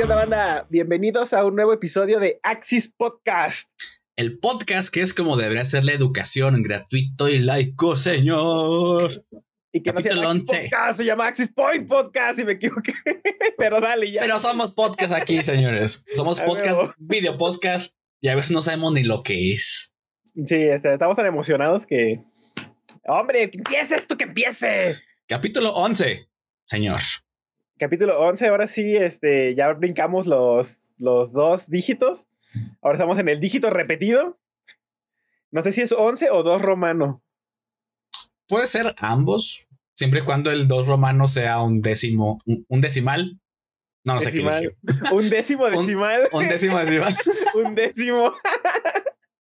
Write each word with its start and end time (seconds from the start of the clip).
¿qué 0.00 0.04
onda, 0.04 0.16
banda? 0.16 0.66
Bienvenidos 0.70 1.34
a 1.34 1.44
un 1.44 1.54
nuevo 1.54 1.74
episodio 1.74 2.20
de 2.20 2.40
Axis 2.42 2.90
Podcast. 2.96 3.70
El 4.16 4.38
podcast 4.38 4.88
que 4.88 5.02
es 5.02 5.12
como 5.12 5.36
debería 5.36 5.62
ser 5.62 5.84
la 5.84 5.92
educación, 5.92 6.62
gratuito 6.62 7.28
y 7.28 7.38
laico, 7.38 7.98
señor. 7.98 9.26
Y 9.72 9.82
que 9.82 9.92
no 9.92 9.96
Capítulo 9.96 10.32
se 10.32 10.38
llama 10.38 10.38
Axis 10.38 10.52
11. 10.54 10.62
Podcast, 10.62 10.96
se 10.96 11.04
llama 11.04 11.26
Axis 11.26 11.52
Point 11.52 11.86
Podcast 11.86 12.38
y 12.38 12.44
me 12.46 12.52
equivoqué. 12.52 12.94
Pero 13.58 13.78
dale, 13.82 14.10
ya. 14.10 14.22
Pero 14.22 14.38
somos 14.38 14.72
podcast 14.72 15.12
aquí, 15.12 15.44
señores. 15.44 16.06
Somos 16.14 16.40
A 16.40 16.46
podcast, 16.46 16.80
video 16.96 17.36
podcast, 17.36 17.94
y 18.22 18.28
a 18.28 18.34
veces 18.34 18.52
no 18.52 18.62
sabemos 18.62 18.94
ni 18.94 19.04
lo 19.04 19.22
que 19.22 19.52
es. 19.52 19.92
Sí, 20.34 20.62
este, 20.62 20.94
estamos 20.94 21.16
tan 21.16 21.26
emocionados 21.26 21.84
que. 21.84 22.22
¡Hombre, 23.04 23.50
que 23.50 23.58
empiece 23.58 23.96
esto, 23.96 24.16
que 24.16 24.24
empiece! 24.24 24.96
Capítulo 25.26 25.74
11, 25.74 26.26
señor. 26.64 27.00
Capítulo 27.80 28.20
11, 28.20 28.46
ahora 28.48 28.66
sí, 28.66 28.94
este, 28.94 29.54
ya 29.54 29.72
brincamos 29.72 30.26
los, 30.26 30.96
los 30.98 31.32
dos 31.32 31.70
dígitos. 31.70 32.26
Ahora 32.82 32.98
estamos 32.98 33.18
en 33.18 33.30
el 33.30 33.40
dígito 33.40 33.70
repetido. 33.70 34.38
No 35.50 35.62
sé 35.62 35.72
si 35.72 35.80
es 35.80 35.92
11 35.92 36.28
o 36.30 36.42
2 36.42 36.60
romano. 36.60 37.22
Puede 38.46 38.66
ser 38.66 38.94
ambos, 38.98 39.66
siempre 39.94 40.20
y 40.20 40.24
cuando 40.24 40.50
el 40.50 40.68
2 40.68 40.88
romano 40.88 41.26
sea 41.26 41.62
un 41.62 41.80
décimo, 41.80 42.42
un, 42.44 42.66
un 42.68 42.82
decimal. 42.82 43.40
No, 44.04 44.16
no 44.16 44.20
sé 44.20 44.30
qué. 44.30 44.42
Un 45.12 45.30
décimo 45.30 45.66
decimal. 45.70 46.28
Un 46.32 46.48
décimo 46.48 46.78
decimal. 46.78 47.16
un 47.54 47.74
décimo. 47.74 48.34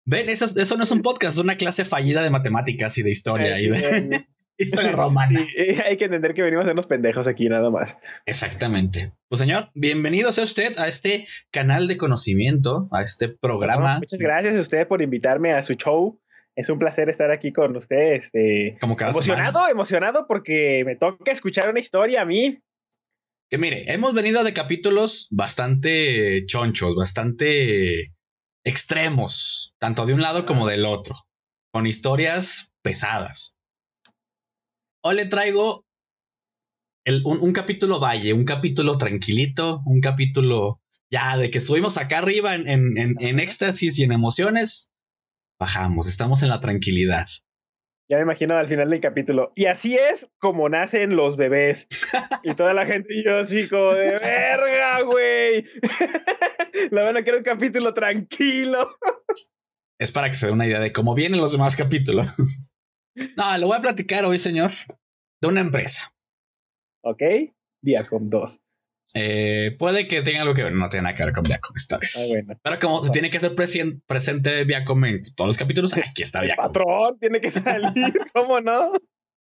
Ven, 0.06 0.30
eso, 0.30 0.46
eso 0.58 0.78
no 0.78 0.84
es 0.84 0.92
un 0.92 1.02
podcast, 1.02 1.36
es 1.36 1.44
una 1.44 1.58
clase 1.58 1.84
fallida 1.84 2.24
de 2.24 2.30
matemáticas 2.30 2.98
y 2.98 3.04
de 3.04 3.10
historia 3.10 3.60
y 3.60 3.64
Sí, 3.64 3.70
de 3.70 4.26
historia 4.60 4.92
romana. 4.94 5.48
hay 5.86 5.98
que 5.98 6.06
entender 6.06 6.34
que 6.34 6.42
venimos 6.42 6.64
a 6.64 6.68
hacernos 6.68 6.86
pendejos 6.88 7.28
aquí, 7.28 7.50
nada 7.50 7.70
más. 7.70 7.98
Exactamente. 8.26 9.14
Pues 9.30 9.40
señor, 9.40 9.70
bienvenido 9.74 10.32
sea 10.32 10.44
usted 10.44 10.78
a 10.78 10.88
este 10.88 11.26
canal 11.52 11.88
de 11.88 11.98
conocimiento, 11.98 12.88
a 12.92 13.02
este 13.02 13.30
programa. 13.30 13.98
Muchas 14.00 14.20
gracias 14.20 14.56
a 14.56 14.60
usted 14.60 14.88
por 14.88 15.02
invitarme 15.02 15.54
a 15.54 15.64
su 15.64 15.74
show. 15.74 16.22
Es 16.56 16.70
un 16.70 16.78
placer 16.78 17.10
estar 17.10 17.32
aquí 17.32 17.54
con 17.54 17.76
usted. 17.78 18.14
Este, 18.14 18.78
Como 18.82 18.96
cada 18.96 19.12
emocionado, 19.12 19.54
semana. 19.54 19.72
emocionado 19.72 20.26
porque 20.28 20.84
me 20.86 20.96
toca 20.96 21.32
escuchar 21.32 21.70
una 21.70 21.80
historia 21.80 22.22
a 22.22 22.26
mí. 22.26 22.60
Que 23.50 23.58
mire, 23.58 23.92
hemos 23.92 24.14
venido 24.14 24.44
de 24.44 24.54
capítulos 24.54 25.28
bastante 25.32 26.44
chonchos, 26.46 26.96
bastante 26.96 27.94
extremos, 28.66 29.74
tanto 29.80 30.06
de 30.06 30.14
un 30.14 30.22
lado 30.22 30.46
como 30.46 30.68
del 30.68 30.86
otro, 30.86 31.16
con 31.72 31.88
historias 31.88 32.74
pesadas. 32.84 33.56
Hoy 35.04 35.16
le 35.16 35.26
traigo 35.26 35.86
el- 37.06 37.22
un, 37.26 37.40
un 37.42 37.54
capítulo 37.54 38.00
valle, 38.00 38.34
un 38.34 38.46
capítulo 38.46 38.98
tranquilito, 38.98 39.82
un 39.86 40.02
capítulo 40.02 40.82
ya 41.12 41.38
de 41.38 41.50
que 41.50 41.58
estuvimos 41.60 41.98
acá 41.98 42.20
arriba 42.20 42.56
en, 42.56 42.68
en- 42.68 42.98
en- 42.98 43.16
en 43.20 43.40
éxtasis 43.40 43.98
y 44.00 44.04
en 44.04 44.12
emociones. 44.12 44.90
Bajamos, 45.60 46.08
estamos 46.08 46.44
en 46.44 46.50
la 46.50 46.60
tranquilidad. 46.60 47.28
Ya 48.10 48.18
me 48.18 48.24
imagino 48.24 48.56
al 48.58 48.68
final 48.68 48.90
del 48.90 49.02
capítulo. 49.02 49.52
Y 49.56 49.66
así 49.66 49.96
es 49.96 50.30
como 50.40 50.68
nacen 50.68 51.16
los 51.16 51.38
bebés. 51.38 51.88
Y 52.44 52.54
toda 52.56 52.74
la 52.74 52.86
gente 52.86 53.14
y 53.16 53.24
yo 53.24 53.38
así 53.38 53.70
como 53.70 53.94
de 53.94 54.12
verga, 54.18 55.02
güey. 55.04 55.66
La 56.92 57.06
van 57.06 57.18
a 57.18 57.24
querer 57.24 57.40
un 57.40 57.44
capítulo 57.44 57.94
tranquilo. 57.94 58.96
Es 60.00 60.12
para 60.12 60.30
que 60.30 60.36
se 60.36 60.48
dé 60.48 60.52
una 60.54 60.66
idea 60.66 60.80
de 60.80 60.92
cómo 60.94 61.14
vienen 61.14 61.40
los 61.42 61.52
demás 61.52 61.76
capítulos. 61.76 62.28
No, 63.38 63.58
lo 63.58 63.68
voy 63.68 63.78
a 63.78 63.82
platicar 63.82 64.26
hoy, 64.26 64.40
señor, 64.40 64.72
de 65.42 65.48
una 65.48 65.62
empresa. 65.62 66.14
¿Ok? 67.04 67.22
Viacom 67.84 68.30
2. 68.30 68.60
Eh, 69.16 69.76
puede 69.80 70.06
que 70.06 70.22
tenga 70.22 70.42
algo 70.44 70.54
que 70.54 70.64
ver, 70.64 70.74
no 70.74 70.88
tiene 70.90 71.04
nada 71.04 71.16
que 71.16 71.24
ver 71.24 71.34
con 71.34 71.44
Viacom 71.44 71.76
esta 71.76 71.98
vez. 71.98 72.16
Ah, 72.16 72.26
bueno. 72.30 72.60
Pero 72.62 72.80
como 72.80 73.02
Va. 73.02 73.10
tiene 73.10 73.30
que 73.32 73.40
ser 73.40 73.56
presente 73.56 74.64
Viacom 74.66 75.04
en 75.06 75.24
todos 75.36 75.48
los 75.48 75.58
capítulos, 75.58 75.94
aquí 75.98 76.22
está 76.24 76.40
El 76.40 76.46
Viacom. 76.48 76.66
patrón 76.66 77.20
tiene 77.20 77.42
que 77.42 77.50
salir, 77.52 78.14
¿cómo 78.34 78.62
no? 78.62 78.94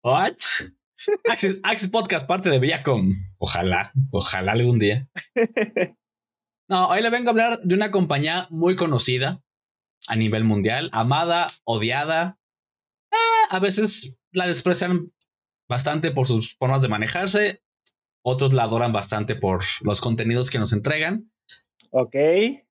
What? 0.04 0.36
Access, 1.30 1.58
Access 1.64 1.90
Podcast, 1.90 2.26
parte 2.28 2.50
de 2.50 2.60
Viacom. 2.60 3.12
Ojalá, 3.40 3.92
ojalá 4.12 4.52
algún 4.54 4.80
día. 4.80 5.08
No, 6.70 6.88
hoy 6.90 7.02
le 7.02 7.10
vengo 7.10 7.30
a 7.30 7.32
hablar 7.32 7.60
de 7.62 7.76
una 7.76 7.92
compañía 7.92 8.46
muy 8.50 8.76
conocida 8.76 9.42
a 10.10 10.18
nivel 10.18 10.44
mundial, 10.44 10.90
amada, 10.92 11.50
odiada. 11.64 12.38
Eh, 13.12 13.46
a 13.50 13.60
veces 13.60 14.18
la 14.32 14.48
desprecian 14.48 15.12
bastante 15.70 16.12
por 16.12 16.28
sus 16.28 16.56
formas 16.58 16.82
de 16.82 16.90
manejarse. 16.90 17.62
Otros 18.24 18.54
la 18.54 18.64
adoran 18.64 18.92
bastante 18.92 19.36
por 19.36 19.64
los 19.82 20.02
contenidos 20.02 20.50
que 20.50 20.60
nos 20.60 20.74
entregan. 20.74 21.32
Ok. 21.92 22.16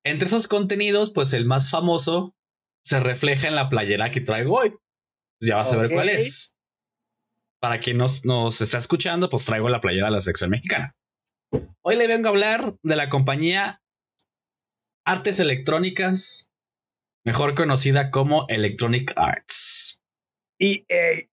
Entre 0.05 0.27
esos 0.27 0.49
contenidos, 0.49 1.11
pues 1.11 1.33
el 1.33 1.47
más 1.47 1.71
famoso 1.71 2.35
se 2.85 3.01
refleja 3.01 3.49
en 3.49 3.55
la 3.55 3.69
playera 3.69 4.11
que 4.11 4.21
traigo 4.21 4.59
hoy. 4.59 4.75
Ya 5.41 5.57
vas 5.57 5.73
a 5.73 5.77
ver 5.77 5.91
cuál 5.91 6.09
es. 6.09 6.57
Para 7.59 7.81
quien 7.81 7.97
nos, 7.97 8.25
nos 8.25 8.61
está 8.61 8.79
escuchando, 8.79 9.29
pues 9.29 9.45
traigo 9.45 9.69
la 9.69 9.81
playera 9.81 10.07
de 10.07 10.13
la 10.13 10.21
sección 10.21 10.51
mexicana. 10.51 10.95
Hoy 11.83 11.97
le 11.97 12.07
vengo 12.07 12.29
a 12.29 12.31
hablar 12.31 12.75
de 12.83 12.97
la 12.97 13.09
compañía 13.09 13.83
Artes 15.05 15.41
Electrónicas, 15.41 16.51
mejor 17.25 17.55
conocida 17.55 18.11
como 18.11 18.47
Electronic 18.49 19.13
Arts. 19.17 20.03
EA. 20.59 21.29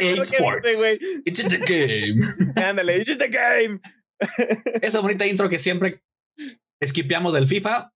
EA 0.00 0.22
Sports. 0.24 0.62
dice, 0.62 0.76
güey. 0.76 1.22
It's 1.24 1.40
in 1.40 1.48
the 1.48 1.58
game. 1.58 2.26
Ándale, 2.56 2.96
it's 2.96 3.16
the 3.18 3.28
game. 3.28 3.80
Esa 4.82 5.00
bonita 5.00 5.26
intro 5.26 5.48
que 5.48 5.58
siempre 5.58 6.02
esquipeamos 6.80 7.34
del 7.34 7.46
FIFA. 7.46 7.92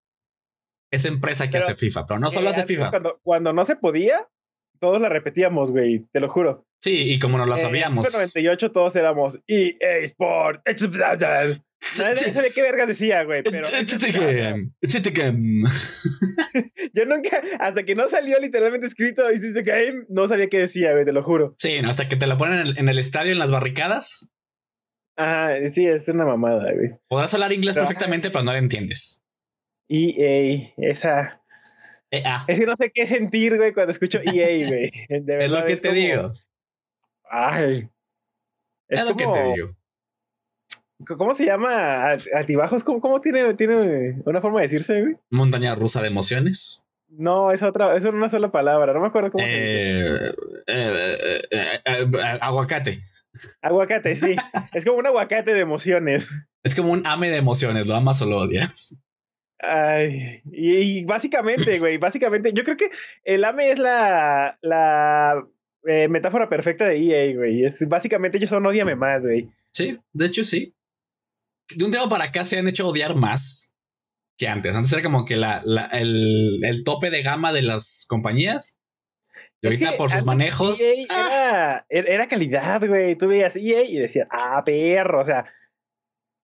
Es 0.93 1.05
empresa 1.05 1.47
que 1.47 1.53
Pero, 1.53 1.65
hace 1.65 1.75
FIFA, 1.75 2.07
pero 2.07 2.21
no 2.21 2.31
solo 2.31 2.47
Eh, 2.49 2.51
hace 2.51 2.65
FIFA. 2.65 2.91
Cuando, 2.91 3.21
cuando 3.23 3.53
no 3.53 3.65
se 3.65 3.77
podía, 3.77 4.29
todos 4.81 5.01
la 5.01 5.09
repetíamos, 5.09 5.73
güey, 5.73 6.05
te 6.13 6.21
lo 6.21 6.29
juro. 6.29 6.65
Sí, 6.83 7.13
y 7.13 7.19
como 7.19 7.39
no 7.39 7.47
la 7.47 7.57
Eh, 7.57 7.61
sabíamos. 7.61 7.99
En 8.07 8.13
FIFA 8.13 8.19
98 8.19 8.71
todos 8.73 8.95
éramos 8.97 9.39
EA 9.49 9.99
Sport. 10.05 10.63
Nadie 11.99 12.17
sabía 12.33 12.51
qué 12.55 12.63
vergas 12.63 12.89
decía, 12.89 13.23
güey, 13.25 13.43
pero 13.43 13.61
It's 13.61 13.99
the 15.03 15.11
game. 15.11 15.69
Yo 16.95 17.05
nunca, 17.05 17.43
hasta 17.61 17.85
que 17.85 17.95
no 17.95 18.09
salió 18.09 18.39
literalmente 18.41 18.87
escrito 18.87 19.31
It's 19.31 19.53
game, 19.53 20.05
no 20.09 20.27
sabía 20.27 20.49
qué 20.49 20.59
decía, 20.61 20.93
güey, 20.93 21.05
te 21.05 21.13
lo 21.13 21.23
juro. 21.23 21.55
Sí, 21.59 21.81
no, 21.83 21.91
hasta 21.91 22.09
que 22.09 22.17
te 22.17 22.27
la 22.27 22.39
ponen 22.39 22.61
en 22.61 22.67
el, 22.69 22.79
en 22.79 22.89
el 22.89 22.99
estadio, 22.99 23.33
en 23.33 23.39
las 23.39 23.51
barricadas. 23.51 24.31
Ajá, 25.17 25.55
sí, 25.71 25.87
es 25.87 26.09
una 26.09 26.25
mamada, 26.25 26.73
güey. 26.73 26.91
Podrás 27.09 27.33
hablar 27.35 27.53
inglés 27.53 27.75
Pero- 27.75 27.87
perfectamente, 27.87 28.31
pero 28.31 28.45
no 28.45 28.53
lo 28.53 28.59
entiendes. 28.59 29.23
EA, 29.89 30.73
esa. 30.79 31.43
Eh, 32.11 32.23
ah, 32.25 32.45
Es 32.49 32.59
que 32.59 32.67
no 32.67 32.75
sé 32.77 32.91
qué 32.93 33.07
sentir, 33.07 33.57
güey, 33.57 33.73
cuando 33.73 33.93
escucho 33.93 34.19
EA, 34.25 34.67
güey. 34.69 34.91
De 35.09 35.45
es 35.45 35.51
lo 35.51 35.65
que 35.65 35.77
te 35.77 35.89
como- 35.89 36.01
digo. 36.01 36.33
Ay. 37.31 37.89
Es, 38.89 39.05
lo 39.09 39.17
que 39.17 39.27
te 39.27 39.43
digo. 39.55 39.76
¿Cómo 41.05 41.35
se 41.35 41.45
llama? 41.45 42.11
¿Al- 42.11 42.23
¿Altibajos? 42.35 42.83
¿Cómo, 42.85 43.01
cómo 43.01 43.21
tiene, 43.21 43.55
tiene 43.55 44.23
una 44.25 44.41
forma 44.41 44.61
de 44.61 44.65
decirse, 44.67 45.01
güey? 45.03 45.17
Montaña 45.31 45.75
rusa 45.75 46.01
de 46.01 46.09
emociones. 46.09 46.85
No, 47.09 47.53
es 47.53 47.63
otra, 47.63 47.95
es 47.97 48.05
una 48.05 48.29
sola 48.29 48.51
palabra, 48.51 48.93
no 48.93 49.01
me 49.01 49.07
acuerdo 49.07 49.31
cómo 49.31 49.45
se 49.47 49.51
dice. 49.53 50.27
Eh, 50.67 51.43
eh, 51.51 51.81
eh, 51.85 52.39
aguacate. 52.41 53.01
Aguacate, 53.63 54.17
sí. 54.17 54.35
es 54.75 54.85
como 54.85 54.99
un 54.99 55.07
aguacate 55.07 55.55
de 55.55 55.61
emociones. 55.61 56.31
Es 56.65 56.75
como 56.75 56.91
un 56.91 57.07
ame 57.07 57.31
de 57.31 57.37
emociones, 57.37 57.87
lo 57.87 57.95
amas 57.95 58.21
o 58.23 58.27
lo 58.27 58.39
odias. 58.39 58.97
Ay, 59.61 60.43
y, 60.51 60.75
y 61.01 61.05
básicamente, 61.05 61.79
güey, 61.79 61.97
básicamente, 61.99 62.53
yo 62.53 62.65
creo 62.65 62.77
que 62.77 62.91
el 63.25 63.45
AME 63.45 63.71
es 63.71 63.79
la, 63.79 64.59
la 64.63 65.47
metáfora 66.09 66.49
perfecta 66.49 66.87
de 66.87 66.97
EA, 66.97 67.35
güey. 67.37 67.65
Es, 67.65 67.87
básicamente 67.89 68.39
ellos 68.39 68.51
son 68.51 68.67
odiame 68.67 68.97
más, 68.97 69.25
güey. 69.25 69.49
Sí, 69.71 69.99
de 70.13 70.27
hecho 70.27 70.43
sí. 70.43 70.75
De 71.75 71.85
un 71.85 71.91
tiempo 71.91 72.09
para 72.09 72.25
acá 72.25 72.45
se 72.45 72.59
han 72.59 72.69
hecho 72.69 72.89
odiar 72.89 73.15
más 73.17 73.75
que 74.39 74.49
antes. 74.49 74.75
Antes 74.75 74.93
era 74.93 75.03
como 75.03 75.25
que 75.25 75.37
la, 75.37 75.63
la- 75.65 75.87
el, 75.87 76.61
el 76.65 76.85
tope 76.85 77.11
de 77.11 77.23
gama 77.23 77.53
de 77.53 77.63
las 77.63 78.07
compañías. 78.09 78.79
Y 79.63 79.69
Es 79.69 79.73
ahorita 79.75 79.91
que 79.93 79.97
por 79.97 80.11
sus 80.11 80.25
manejos. 80.25 80.81
EA 80.81 81.07
ah, 81.11 81.27
era, 81.29 81.87
era, 81.89 82.15
era 82.15 82.29
calidad, 82.29 82.87
güey. 82.87 83.17
Tú 83.17 83.29
veías 83.29 83.57
EA 83.57 83.83
y 83.85 83.97
decías, 83.99 84.29
ah, 84.31 84.63
perro, 84.65 85.21
o 85.23 85.25
sea, 85.25 85.45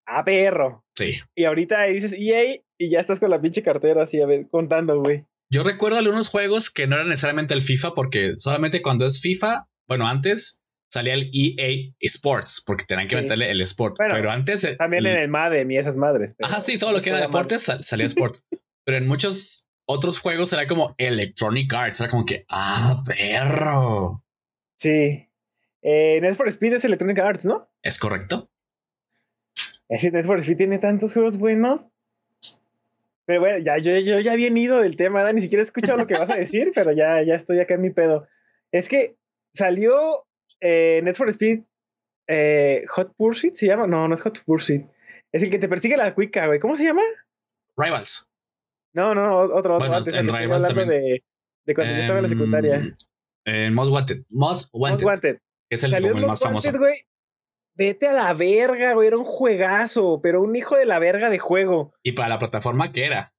ah, 0.06 0.24
perro. 0.24 0.84
sí. 0.96 1.20
Y 1.34 1.44
ahorita 1.44 1.82
dices 1.84 2.14
EA 2.16 2.56
y 2.78 2.90
ya 2.90 2.98
estás 3.00 3.20
con 3.20 3.30
la 3.30 3.40
pinche 3.40 3.62
cartera 3.62 4.02
así, 4.04 4.20
a 4.20 4.26
ver, 4.26 4.48
contando, 4.50 4.98
güey. 5.00 5.24
Yo 5.50 5.62
recuerdo 5.62 5.98
algunos 5.98 6.28
juegos 6.28 6.70
que 6.70 6.86
no 6.86 6.96
eran 6.96 7.10
necesariamente 7.10 7.52
el 7.52 7.60
FIFA, 7.62 7.94
porque 7.94 8.32
solamente 8.38 8.80
cuando 8.80 9.04
es 9.06 9.20
FIFA, 9.20 9.66
bueno, 9.86 10.08
antes 10.08 10.61
salía 10.92 11.14
el 11.14 11.30
EA 11.32 11.94
Sports, 12.00 12.62
porque 12.66 12.84
tenían 12.84 13.08
que 13.08 13.16
Sí. 13.16 13.22
meterle 13.22 13.50
el 13.50 13.60
Sport. 13.62 13.96
Bueno, 13.96 14.14
pero 14.14 14.30
antes. 14.30 14.76
También 14.76 15.06
el- 15.06 15.12
en 15.16 15.22
el 15.22 15.28
MADEM 15.28 15.70
y 15.70 15.78
esas 15.78 15.96
madres. 15.96 16.34
pero 16.36 16.48
Ajá, 16.48 16.60
sí, 16.60 16.76
todo 16.76 16.92
lo 16.92 17.00
que 17.00 17.08
era 17.10 17.20
deportes 17.20 17.62
sal- 17.62 17.82
salía 17.82 18.06
Sport. 18.06 18.36
pero 18.84 18.98
en 18.98 19.08
muchos 19.08 19.66
otros 19.86 20.18
juegos 20.18 20.52
era 20.52 20.66
como 20.66 20.94
Electronic 20.98 21.72
Arts, 21.72 22.00
era 22.00 22.10
como 22.10 22.26
que, 22.26 22.44
ah, 22.50 23.02
perro. 23.06 24.22
Sí. 24.76 25.26
Eh, 25.82 26.18
Need 26.20 26.34
for 26.34 26.48
Speed 26.48 26.74
es 26.74 26.84
Electronic 26.84 27.18
Arts, 27.20 27.44
¿no? 27.46 27.68
¿Es 27.82 27.98
correcto? 27.98 28.50
Ese 29.88 30.10
Need 30.10 30.24
for 30.24 30.38
Speed 30.40 30.56
tiene 30.58 30.78
tantos 30.78 31.12
juegos 31.14 31.38
buenos. 31.38 31.88
Pero 33.24 33.40
bueno, 33.40 33.58
ya, 33.58 33.78
yo, 33.78 33.96
yo 33.98 34.20
ya 34.20 34.32
había 34.32 34.48
ido 34.48 34.80
del 34.80 34.96
tema, 34.96 35.32
ni 35.32 35.40
siquiera 35.42 35.62
he 35.62 35.64
escuchado 35.64 35.96
lo 35.98 36.06
que 36.06 36.18
vas 36.18 36.30
a 36.30 36.36
decir, 36.36 36.70
pero 36.74 36.92
ya, 36.92 37.22
ya 37.22 37.34
estoy 37.34 37.60
acá 37.60 37.74
en 37.74 37.82
mi 37.82 37.90
pedo. 37.90 38.26
Es 38.72 38.88
que 38.88 39.16
salió 39.54 40.26
eh, 40.62 41.00
Need 41.02 41.14
for 41.16 41.28
Speed 41.28 41.60
eh, 42.28 42.84
Hot 42.88 43.14
Pursuit, 43.16 43.54
¿se 43.56 43.66
llama? 43.66 43.86
No, 43.86 44.08
no 44.08 44.14
es 44.14 44.22
Hot 44.22 44.42
Pursuit. 44.44 44.86
Es 45.32 45.42
el 45.42 45.50
que 45.50 45.58
te 45.58 45.68
persigue 45.68 45.96
la 45.96 46.14
cuica, 46.14 46.46
güey. 46.46 46.58
¿Cómo 46.58 46.76
se 46.76 46.84
llama? 46.84 47.02
Rivals. 47.76 48.28
No, 48.94 49.14
no, 49.14 49.38
otro, 49.38 49.56
otro. 49.56 49.78
Bueno, 49.78 49.96
antes, 49.96 50.14
en 50.14 50.32
Rivals 50.32 50.66
también. 50.66 50.88
de, 50.88 51.24
de 51.66 51.74
cuando 51.74 51.94
yo 51.94 52.00
estaba 52.00 52.18
en 52.18 52.24
la 52.24 52.28
Em, 52.28 52.38
secundaria. 52.38 52.92
En 53.44 53.74
Most 53.74 53.90
Wanted. 53.90 54.22
Most 54.30 54.70
Wanted. 54.72 55.04
Most 55.04 55.04
Wanted. 55.04 55.36
Que 55.68 55.76
es 55.76 55.84
el, 55.84 55.90
Salió 55.90 56.08
como 56.08 56.18
el 56.18 56.24
el 56.24 56.28
más 56.28 56.40
Most 56.40 56.44
famoso. 56.44 56.68
Wanted, 56.68 56.80
güey. 56.80 56.96
Vete 57.74 58.06
a 58.06 58.12
la 58.12 58.34
verga, 58.34 58.92
güey. 58.92 59.08
Era 59.08 59.16
un 59.16 59.24
juegazo, 59.24 60.20
pero 60.22 60.42
un 60.42 60.54
hijo 60.54 60.76
de 60.76 60.84
la 60.86 60.98
verga 60.98 61.30
de 61.30 61.38
juego. 61.38 61.94
Y 62.02 62.12
para 62.12 62.28
la 62.28 62.38
plataforma 62.38 62.92
que 62.92 63.06
era. 63.06 63.32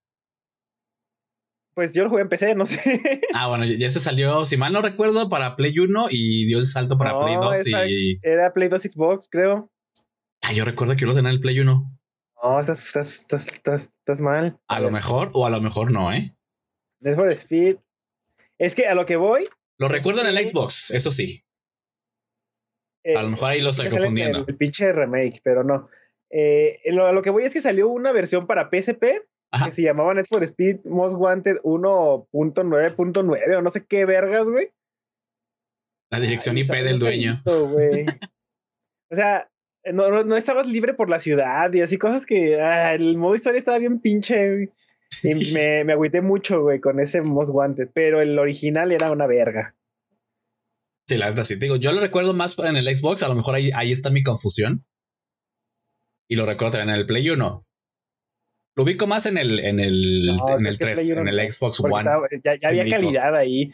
Pues 1.73 1.93
yo 1.93 2.03
lo 2.03 2.09
jugué 2.09 2.21
en 2.21 2.29
PC, 2.29 2.55
no 2.55 2.65
sé. 2.65 2.79
Ah, 3.33 3.47
bueno, 3.47 3.65
ya 3.65 3.89
se 3.89 3.99
salió, 3.99 4.45
si 4.45 4.57
mal 4.57 4.73
no 4.73 4.81
recuerdo, 4.81 5.27
para 5.29 5.55
Play 5.55 5.77
1 5.79 6.07
y 6.11 6.45
dio 6.45 6.59
el 6.59 6.67
salto 6.67 6.97
para 6.97 7.13
No, 7.13 7.21
Play 7.23 7.35
2 7.35 7.57
esa- 7.67 7.87
y... 7.87 8.19
Era 8.21 8.53
Play 8.53 8.69
2 8.69 8.81
Xbox, 8.83 9.27
creo. 9.29 9.71
Ah, 10.41 10.53
yo 10.53 10.65
recuerdo 10.65 10.93
que 10.95 11.01
yo 11.01 11.07
lo 11.07 11.13
tenía 11.15 11.29
en 11.29 11.35
el 11.35 11.39
Play 11.39 11.59
1. 11.59 11.85
No, 12.43 12.59
estás, 12.59 12.85
estás, 12.85 13.21
estás, 13.21 13.47
estás, 13.47 13.81
estás 13.99 14.21
mal. 14.21 14.59
A 14.67 14.79
lo 14.79 14.91
mejor, 14.91 15.31
o 15.33 15.45
a 15.45 15.49
lo 15.49 15.61
mejor 15.61 15.91
no, 15.91 16.11
¿eh? 16.13 16.35
Need 16.99 17.15
for 17.15 17.29
Speed. 17.31 17.77
Es 18.57 18.75
que 18.75 18.85
a 18.87 18.93
lo 18.95 19.05
que 19.05 19.15
voy. 19.15 19.47
Lo 19.79 19.87
recuerdo 19.87 20.21
en 20.21 20.27
el. 20.27 20.47
Xbox, 20.47 20.91
eso 20.91 21.09
sí. 21.09 21.43
eh, 23.03 23.15
A 23.15 23.23
lo 23.23 23.29
mejor 23.29 23.49
ahí 23.49 23.61
lo 23.61 23.69
estoy 23.69 23.89
confundiendo. 23.89 24.45
El, 24.47 24.57
pinche 24.57 24.91
remake, 24.91 25.39
pero 25.43 25.63
no. 25.63 25.89
Eh, 26.29 26.79
lo, 26.91 27.07
a 27.07 27.11
lo 27.13 27.21
que 27.21 27.29
voy 27.29 27.45
es 27.45 27.53
que 27.53 27.61
salió 27.61 27.87
una 27.87 28.11
versión 28.11 28.45
para 28.45 28.69
PSP 28.69 29.03
Ajá. 29.53 29.67
que 29.67 29.71
se 29.71 29.83
llamaba 29.83 30.15
Need 30.15 30.25
for 30.25 30.43
Speed 30.43 30.79
Most 30.83 31.15
Wanted 31.15 31.57
1.9.9 31.61 33.55
o 33.55 33.61
no 33.61 33.69
sé 33.69 33.85
qué 33.85 34.05
vergas, 34.05 34.49
güey. 34.49 34.71
La 36.09 36.19
dirección 36.19 36.55
Ay, 36.57 36.63
IP 36.63 36.71
del 36.71 36.97
dueño. 36.97 37.41
o 37.45 39.15
sea, 39.15 39.47
no, 39.93 40.09
no, 40.09 40.23
no 40.23 40.35
estabas 40.37 40.67
libre 40.67 40.95
por 40.95 41.09
la 41.09 41.19
ciudad 41.19 41.71
y 41.71 41.81
así 41.81 41.99
cosas 41.99 42.25
que 42.25 42.59
ah, 42.59 42.95
el 42.95 43.15
modo 43.17 43.35
historia 43.35 43.59
estaba 43.59 43.77
bien 43.77 43.99
pinche, 43.99 44.49
güey. 44.49 44.69
Y 45.21 45.33
me, 45.53 45.83
me 45.83 45.93
agüité 45.93 46.21
mucho, 46.21 46.61
güey, 46.63 46.79
con 46.79 46.99
ese 46.99 47.21
Most 47.21 47.51
Wanted, 47.53 47.89
pero 47.93 48.21
el 48.21 48.39
original 48.39 48.91
era 48.91 49.11
una 49.11 49.27
verga. 49.27 49.75
Sí, 51.07 51.17
la 51.17 51.29
verdad 51.29 51.43
sí. 51.43 51.59
Te 51.59 51.65
digo, 51.65 51.75
yo 51.75 51.91
lo 51.91 52.01
recuerdo 52.01 52.33
más 52.33 52.57
en 52.57 52.75
el 52.75 52.95
Xbox, 52.95 53.21
a 53.21 53.27
lo 53.27 53.35
mejor 53.35 53.53
ahí, 53.53 53.69
ahí 53.75 53.91
está 53.91 54.09
mi 54.09 54.23
confusión. 54.23 54.83
Y 56.27 56.37
lo 56.37 56.47
recuerdo 56.47 56.71
también 56.73 56.95
en 56.95 57.01
el 57.01 57.05
Play 57.05 57.29
1. 57.29 57.67
Lo 58.75 58.83
ubico 58.83 59.05
más 59.07 59.25
en 59.25 59.37
el, 59.37 59.59
en 59.59 59.79
el, 59.79 60.25
No, 60.37 60.57
en 60.57 60.65
el 60.65 60.77
que 60.77 60.85
3, 60.85 60.99
Play 60.99 61.11
uno 61.11 61.21
en 61.21 61.27
el 61.39 61.51
Xbox 61.51 61.79
One. 61.79 61.95
estaba- 61.97 62.27
ya, 62.43 62.55
ya 62.55 62.67
había 62.69 62.87
calidad 62.89 63.35
ahí. 63.35 63.73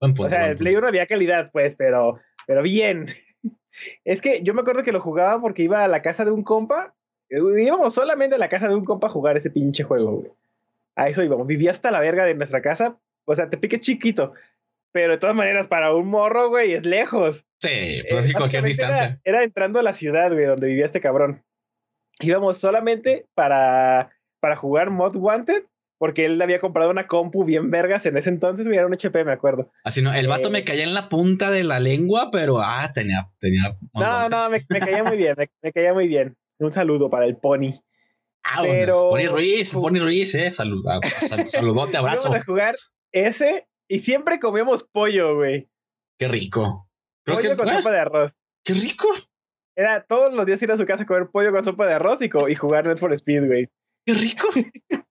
Buen 0.00 0.14
punto, 0.14 0.24
O 0.24 0.28
sea, 0.28 0.40
buen 0.40 0.50
el 0.52 0.56
Play 0.58 0.72
punto. 0.74 0.78
1 0.86 0.88
había 0.88 1.06
calidad, 1.06 1.50
pues, 1.52 1.76
pero, 1.76 2.18
pero 2.46 2.62
bien. 2.62 3.06
es 4.04 4.20
que 4.20 4.42
yo 4.42 4.54
me 4.54 4.60
acuerdo 4.62 4.82
que 4.82 4.92
lo 4.92 5.00
jugaba 5.00 5.40
porque 5.40 5.62
iba 5.62 5.82
a 5.82 5.88
la 5.88 6.02
casa 6.02 6.24
de 6.24 6.30
un 6.30 6.42
compa. 6.42 6.94
eh, 7.30 7.38
Íbamos 7.58 7.94
solamente 7.94 8.34
a 8.36 8.38
la 8.38 8.48
casa 8.48 8.68
de 8.68 8.74
un 8.74 8.84
compa 8.84 9.06
a 9.06 9.10
jugar 9.10 9.36
ese 9.36 9.50
pinche 9.50 9.82
juego, 9.84 10.12
güey. 10.16 10.32
A 10.96 11.08
eso 11.08 11.22
íbamos. 11.22 11.46
Vivía 11.46 11.70
hasta 11.70 11.90
la 11.90 12.00
verga 12.00 12.26
de 12.26 12.34
nuestra 12.34 12.60
casa. 12.60 12.98
O 13.26 13.34
sea, 13.34 13.48
te 13.48 13.56
piques 13.56 13.80
chiquito. 13.80 14.34
Pero 14.92 15.12
de 15.12 15.18
todas 15.18 15.36
maneras, 15.36 15.68
para 15.68 15.94
un 15.94 16.08
morro, 16.08 16.48
güey, 16.48 16.72
es 16.72 16.84
lejos. 16.84 17.46
Sí, 17.62 18.02
pues 18.10 18.24
así 18.24 18.30
Eh, 18.32 18.34
cualquier 18.34 18.64
distancia. 18.64 19.04
Era, 19.04 19.20
era 19.38 19.44
entrando 19.44 19.78
a 19.78 19.82
la 19.84 19.92
ciudad, 19.92 20.32
güey, 20.32 20.46
donde 20.46 20.66
vivía 20.66 20.84
este 20.84 21.00
cabrón. 21.00 21.44
Íbamos 22.20 22.58
solamente 22.58 23.26
para, 23.34 24.10
para 24.40 24.56
jugar 24.56 24.90
Mod 24.90 25.16
Wanted, 25.16 25.64
porque 25.98 26.24
él 26.24 26.40
había 26.40 26.58
comprado 26.60 26.90
una 26.90 27.06
compu 27.06 27.44
bien 27.44 27.70
vergas 27.70 28.06
en 28.06 28.16
ese 28.16 28.30
entonces, 28.30 28.66
era 28.66 28.86
un 28.86 28.94
HP, 28.94 29.24
me 29.24 29.32
acuerdo. 29.32 29.70
Así 29.84 30.00
no, 30.02 30.12
el 30.12 30.28
vato 30.28 30.48
Eh. 30.48 30.52
me 30.52 30.64
caía 30.64 30.84
en 30.84 30.94
la 30.94 31.08
punta 31.08 31.50
de 31.50 31.64
la 31.64 31.78
lengua, 31.80 32.30
pero 32.30 32.60
ah, 32.60 32.90
tenía, 32.94 33.28
tenía. 33.38 33.76
No, 33.94 34.28
no, 34.28 34.48
me, 34.50 34.60
me 34.68 34.80
caía 34.80 35.04
muy 35.04 35.16
bien, 35.16 35.34
me, 35.36 35.50
me 35.62 35.72
caía 35.72 35.92
muy 35.94 36.08
bien. 36.08 36.36
Un 36.58 36.72
saludo 36.72 37.08
para 37.10 37.26
el 37.26 37.36
Pony. 37.36 37.82
Ah, 38.42 38.60
pero- 38.62 39.08
Pony 39.10 39.26
Ruiz, 39.28 39.72
Pony 39.72 39.98
Ruiz, 39.98 40.34
eh. 40.34 40.52
Salud, 40.52 40.84
ah, 40.88 41.00
sal- 41.06 41.48
saludote, 41.48 41.96
abrazo. 41.98 42.28
Íbamos 42.28 42.42
a 42.42 42.46
jugar 42.46 42.74
ese 43.12 43.66
y 43.88 43.98
siempre 44.00 44.38
comíamos 44.40 44.84
pollo, 44.84 45.36
güey. 45.36 45.68
Qué 46.18 46.28
rico. 46.28 46.88
Creo 47.24 47.36
Pollo 47.38 47.50
que. 47.50 47.56
con 47.56 47.68
ah, 47.68 47.76
sopa 47.78 47.90
de 47.92 47.98
arroz. 48.00 48.40
Qué 48.64 48.72
rico. 48.74 49.08
Era 49.80 50.04
todos 50.04 50.34
los 50.34 50.44
días 50.44 50.60
ir 50.62 50.70
a 50.72 50.76
su 50.76 50.84
casa 50.84 51.04
a 51.04 51.06
comer 51.06 51.28
pollo 51.30 51.52
con 51.52 51.64
sopa 51.64 51.86
de 51.86 51.94
arroz 51.94 52.20
y, 52.20 52.28
co- 52.28 52.48
y 52.48 52.54
jugar 52.54 52.86
Need 52.86 52.98
for 52.98 53.12
Speed, 53.14 53.46
güey. 53.46 53.68
Qué 54.04 54.14
rico. 54.14 54.48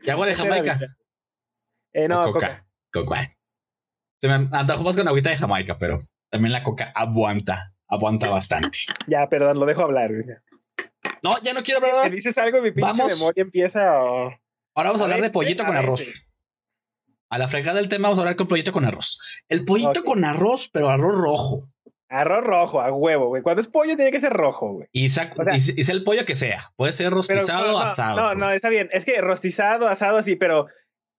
Y 0.00 0.10
agua 0.10 0.26
de 0.26 0.34
Jamaica. 0.34 0.78
Eh, 1.92 2.06
no, 2.08 2.22
O 2.22 2.32
coca. 2.32 2.64
Coca. 2.92 3.36
Se 4.20 4.28
me 4.28 4.48
antojó 4.56 4.82
más 4.84 4.96
con 4.96 5.08
agüita 5.08 5.30
de 5.30 5.36
Jamaica, 5.36 5.76
pero 5.78 6.00
también 6.30 6.52
la 6.52 6.62
coca 6.62 6.92
aguanta. 6.94 7.74
Aguanta 7.88 8.30
bastante. 8.30 8.78
Ya, 9.08 9.28
perdón, 9.28 9.58
lo 9.58 9.66
dejo 9.66 9.82
hablar, 9.82 10.10
güey. 10.12 10.36
No, 11.22 11.36
ya 11.42 11.52
no 11.52 11.62
quiero 11.62 11.80
Me 11.80 11.90
hablar. 11.90 12.10
dices 12.12 12.38
algo 12.38 12.58
y 12.58 12.62
mi 12.62 12.70
pinche 12.70 12.90
Vamos. 12.92 13.18
memoria 13.18 13.42
empieza 13.42 13.90
a... 13.90 14.00
Ahora 14.74 14.90
vamos 14.90 15.00
a 15.00 15.04
A 15.04 15.06
hablar 15.06 15.20
de 15.20 15.30
pollito 15.30 15.64
con 15.64 15.76
arroz. 15.76 15.98
veces. 16.00 16.36
A 17.30 17.38
la 17.38 17.48
fregada 17.48 17.78
del 17.80 17.88
tema 17.88 18.04
vamos 18.04 18.18
a 18.18 18.22
hablar 18.22 18.36
con 18.36 18.46
pollito 18.46 18.72
con 18.72 18.84
arroz. 18.84 19.42
El 19.48 19.64
pollito 19.64 20.04
con 20.04 20.24
arroz, 20.24 20.70
pero 20.72 20.90
arroz 20.90 21.16
rojo. 21.18 21.68
Arroz 22.10 22.44
rojo, 22.44 22.80
a 22.80 22.90
huevo, 22.92 23.26
güey. 23.28 23.42
Cuando 23.42 23.60
es 23.60 23.68
pollo 23.68 23.94
tiene 23.96 24.10
que 24.10 24.20
ser 24.20 24.32
rojo, 24.32 24.72
güey. 24.72 24.88
Y 24.92 25.10
sea, 25.10 25.30
O 25.38 25.44
sea- 25.44 25.54
y, 25.54 25.58
y 25.58 25.84
sea 25.84 25.94
el 25.94 26.04
pollo 26.04 26.24
que 26.24 26.36
sea. 26.36 26.58
Puede 26.76 26.92
ser 26.92 27.06
Pero, 27.06 27.16
rostizado 27.16 27.72
no, 27.72 27.76
o 27.76 27.80
asado. 27.80 28.16
No, 28.20 28.34
no, 28.34 28.50
está 28.50 28.68
bien. 28.70 28.88
Es 28.92 29.04
que 29.04 29.20
rostizado, 29.20 29.88
asado, 29.88 30.22
sí, 30.22 30.36
pero 30.36 30.66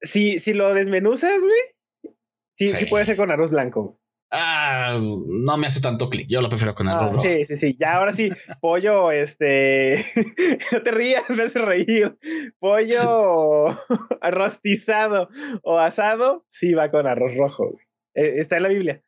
si, 0.02 0.40
si 0.40 0.54
lo 0.54 0.74
desmenuzas, 0.74 1.44
güey, 1.44 2.14
sí, 2.56 2.68
sí. 2.70 2.78
Sí. 2.78 2.86
puede 2.88 3.06
ser 3.06 3.18
con 3.18 3.30
arroz 3.32 3.52
blanco. 3.52 3.98
Ah, 4.32 5.00
no 5.02 5.58
me 5.58 5.66
hace 5.68 5.82
tanto 5.82 6.08
clic. 6.10 6.28
Yo 6.30 6.42
lo 6.42 6.50
prefiero 6.50 6.76
con 6.76 6.88
arroz 6.88 7.02
Ah, 7.04 7.14
rojo. 7.14 7.22
sí, 7.24 7.46
sí, 7.46 7.56
sí. 7.58 7.76
Ya 7.80 7.96
ahora 7.96 8.12
sí, 8.12 8.30
pollo, 8.62 9.12
este. 9.12 10.06
no 10.72 10.82
te 10.84 10.92
rías, 10.92 11.24
me 11.30 11.44
hace 11.44 11.60
reír. 11.60 12.16
Pollo 12.60 13.68
rostizado 14.22 15.30
o 15.64 15.78
asado, 15.80 16.46
sí 16.50 16.74
va 16.74 16.92
con 16.92 17.08
arroz 17.08 17.36
rojo, 17.36 17.72
güey. 17.72 17.86
Eh, 18.16 18.40
Está 18.40 18.58
en 18.58 18.64
la 18.64 18.70
Biblia. 18.70 19.02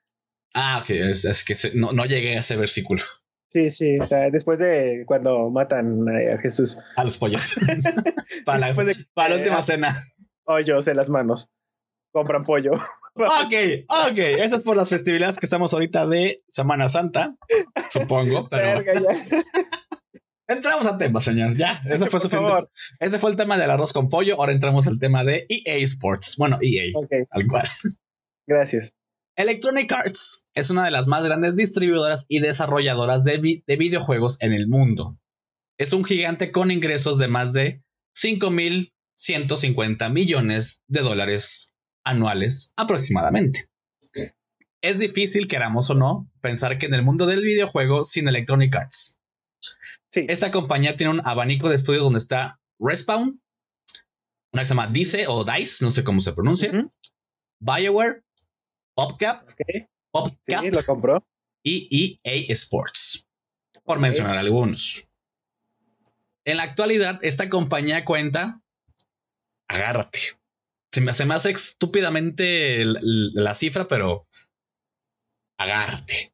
Ah, 0.54 0.80
ok. 0.82 0.90
Es, 0.92 1.26
es 1.26 1.44
que 1.44 1.56
se- 1.56 1.74
no, 1.76 1.92
no 1.92 2.06
llegué 2.06 2.36
a 2.36 2.40
ese 2.40 2.56
versículo. 2.58 3.02
Sí, 3.50 3.68
sí, 3.70 3.98
está 4.00 4.30
después 4.30 4.60
de 4.60 5.04
cuando 5.06 5.50
matan 5.50 6.06
a 6.10 6.38
Jesús. 6.42 6.78
A 6.96 7.04
los 7.04 7.18
pollos. 7.18 7.56
para, 8.46 8.60
la, 8.60 8.74
de- 8.74 8.96
para 9.14 9.30
la 9.30 9.36
eh, 9.36 9.38
última 9.40 9.62
cena. 9.62 10.04
Hoyos 10.46 10.88
en 10.88 10.98
las 10.98 11.10
manos. 11.10 11.50
Compran 12.14 12.44
pollo. 12.44 12.72
Ok, 13.14 13.54
ok. 13.90 14.18
Eso 14.18 14.56
es 14.56 14.64
por 14.64 14.78
las 14.78 14.90
festividades 14.90 15.38
que 15.38 15.46
estamos 15.46 15.74
ahorita 15.74 16.08
de 16.08 16.44
Semana 16.48 16.88
Santa, 16.88 17.36
supongo. 17.90 18.48
Pero 18.50 18.82
entramos 20.48 20.86
al 20.86 20.98
tema, 20.98 21.20
señor. 21.22 21.56
Ya, 21.56 21.82
ese 21.86 22.06
fue 22.08 22.20
suficiente. 22.22 22.48
favor. 22.48 22.72
Ese 23.00 23.20
fue 23.20 23.32
el 23.32 23.36
tema 23.36 23.58
del 23.58 23.70
arroz 23.72 23.92
con 23.94 24.08
pollo. 24.10 24.36
Ahora 24.36 24.54
entramos 24.54 24.88
al 24.88 24.98
tema 25.00 25.24
de 25.26 25.46
EA 25.50 25.76
Sports. 25.84 26.36
Bueno, 26.38 26.58
EA, 26.62 26.92
Ok, 26.96 27.12
al 27.30 27.48
cual. 27.48 27.68
gracias. 28.48 28.94
Electronic 29.36 29.92
Arts 29.92 30.46
es 30.54 30.70
una 30.70 30.86
de 30.86 30.92
las 30.92 31.08
más 31.08 31.24
grandes 31.24 31.56
distribuidoras 31.56 32.26
y 32.28 32.40
desarrolladoras 32.40 33.24
de, 33.24 33.38
vi- 33.38 33.64
de 33.66 33.76
videojuegos 33.78 34.38
en 34.42 34.54
el 34.54 34.68
mundo. 34.68 35.18
Es 35.78 35.94
un 35.94 36.04
gigante 36.04 36.52
con 36.52 36.70
ingresos 36.72 37.18
de 37.18 37.28
más 37.28 37.54
de 37.54 37.82
5.150 38.16 40.12
millones 40.12 40.82
de 40.88 41.02
dólares 41.02 41.74
anuales 42.04 42.74
aproximadamente. 42.76 43.70
Es 44.82 45.00
difícil, 45.00 45.48
queramos 45.48 45.90
o 45.92 45.96
no, 45.96 46.30
pensar 46.42 46.78
que 46.80 46.88
en 46.88 46.94
el 46.96 47.04
mundo 47.04 47.26
del 47.28 47.42
videojuego 47.44 48.04
sin 48.04 48.28
Electronic 48.28 48.76
Arts. 48.76 49.20
Sí. 50.12 50.26
Esta 50.28 50.52
compañía 50.52 50.98
tiene 50.98 51.12
un 51.14 51.22
abanico 51.26 51.70
de 51.70 51.76
estudios 51.76 52.04
donde 52.04 52.18
está 52.20 52.60
Respawn, 52.80 53.40
una 54.52 54.62
que 54.64 54.66
se 54.66 54.70
llama 54.74 54.88
Dice 54.88 55.28
o 55.28 55.46
Dice, 55.46 55.86
no 55.86 55.92
sé 55.92 56.04
cómo 56.04 56.20
se 56.20 56.34
pronuncia, 56.34 56.72
BioWare, 57.60 58.24
PopCap, 59.08 59.44
PopCap 60.12 60.64
Sí, 60.64 60.72
lo 60.72 60.86
compró. 60.86 61.26
y 61.64 62.20
EA 62.24 62.46
Sports, 62.50 63.28
por 63.84 64.00
mencionar 64.00 64.38
algunos. 64.38 65.10
En 66.46 66.58
la 66.58 66.64
actualidad, 66.64 67.20
esta 67.24 67.50
compañía 67.50 68.04
cuenta, 68.04 68.62
agárrate, 69.68 70.20
se 70.92 71.02
me, 71.02 71.14
se 71.14 71.26
me 71.26 71.36
hace 71.36 71.52
estúpidamente 71.52 72.84
la 72.86 73.54
cifra, 73.54 73.88
pero 73.88 74.28
agárrate. 75.58 76.34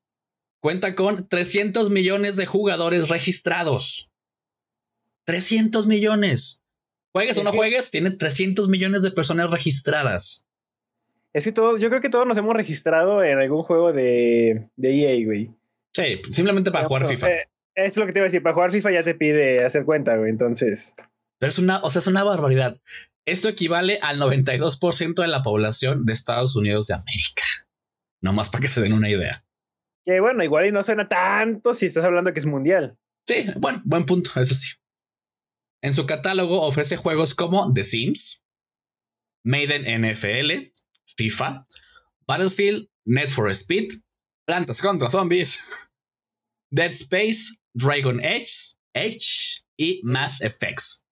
Cuenta 0.60 0.96
con 0.96 1.28
300 1.28 1.90
millones 1.92 2.36
de 2.36 2.48
jugadores 2.48 3.10
registrados. 3.10 4.12
300 5.26 5.86
millones. 5.86 6.64
Juegues 7.14 7.38
o 7.38 7.44
no 7.44 7.52
juegues, 7.52 7.92
tiene 7.92 8.12
300 8.12 8.68
millones 8.68 9.02
de 9.04 9.12
personas 9.12 9.52
registradas. 9.52 10.47
Es 11.38 11.44
que 11.44 11.52
todos, 11.52 11.80
yo 11.80 11.90
creo 11.90 12.02
que 12.02 12.10
todos 12.10 12.26
nos 12.26 12.36
hemos 12.38 12.56
registrado 12.56 13.24
en 13.24 13.38
algún 13.38 13.62
juego 13.62 13.94
de, 13.94 14.70
de 14.76 14.90
EA, 14.92 15.24
güey. 15.26 15.52
Sí, 15.94 16.20
simplemente 16.32 16.72
para 16.72 16.86
jugar 16.88 17.06
FIFA. 17.06 17.30
eh, 17.32 17.48
Es 17.76 17.96
lo 17.96 18.08
que 18.08 18.14
te 18.14 18.20
iba 18.20 18.24
a 18.24 18.30
decir, 18.30 18.42
para 18.42 18.56
jugar 18.56 18.72
FIFA 18.72 18.92
ya 18.92 19.04
te 19.04 19.14
pide 19.14 19.64
hacer 19.64 19.86
cuenta, 19.86 20.16
güey, 20.18 20.32
entonces. 20.32 20.96
Pero 21.40 21.50
es 21.50 21.60
una, 21.60 21.78
o 21.84 21.90
sea, 21.92 22.00
es 22.00 22.08
una 22.08 22.24
barbaridad. 22.24 22.82
Esto 23.28 23.50
equivale 23.50 24.00
al 24.02 24.20
92% 24.20 25.22
de 25.22 25.28
la 25.28 25.44
población 25.44 26.06
de 26.08 26.14
Estados 26.14 26.56
Unidos 26.56 26.88
de 26.88 26.96
América. 26.96 27.44
No 28.20 28.34
más 28.34 28.50
para 28.50 28.64
que 28.64 28.68
se 28.68 28.82
den 28.82 28.94
una 28.94 29.10
idea. 29.10 29.46
Que 30.08 30.20
bueno, 30.20 30.44
igual 30.44 30.66
y 30.66 30.72
no 30.72 30.82
suena 30.82 31.08
tanto 31.08 31.76
si 31.76 31.86
estás 31.86 32.04
hablando 32.06 32.34
que 32.34 32.40
es 32.40 32.48
mundial. 32.48 32.98
Sí, 33.28 33.46
bueno, 33.58 33.80
buen 33.86 34.06
punto, 34.08 34.32
eso 34.42 34.56
sí. 34.56 34.74
En 35.84 35.94
su 35.94 36.08
catálogo 36.08 36.62
ofrece 36.64 36.98
juegos 36.98 37.36
como 37.36 37.72
The 37.74 37.84
Sims, 37.84 38.44
Maiden 39.44 39.84
NFL, 40.02 40.72
FIFA, 41.18 41.66
Battlefield, 42.28 42.88
Net 43.06 43.30
for 43.30 43.50
Speed, 43.54 43.94
Plantas 44.48 44.82
contra 44.82 45.10
Zombies, 45.10 45.92
Dead 46.72 46.92
Space, 46.92 47.58
Dragon 47.74 48.20
Age, 48.24 48.76
Edge 48.94 49.62
y 49.78 50.02
Mass 50.04 50.42
Effects. 50.42 51.04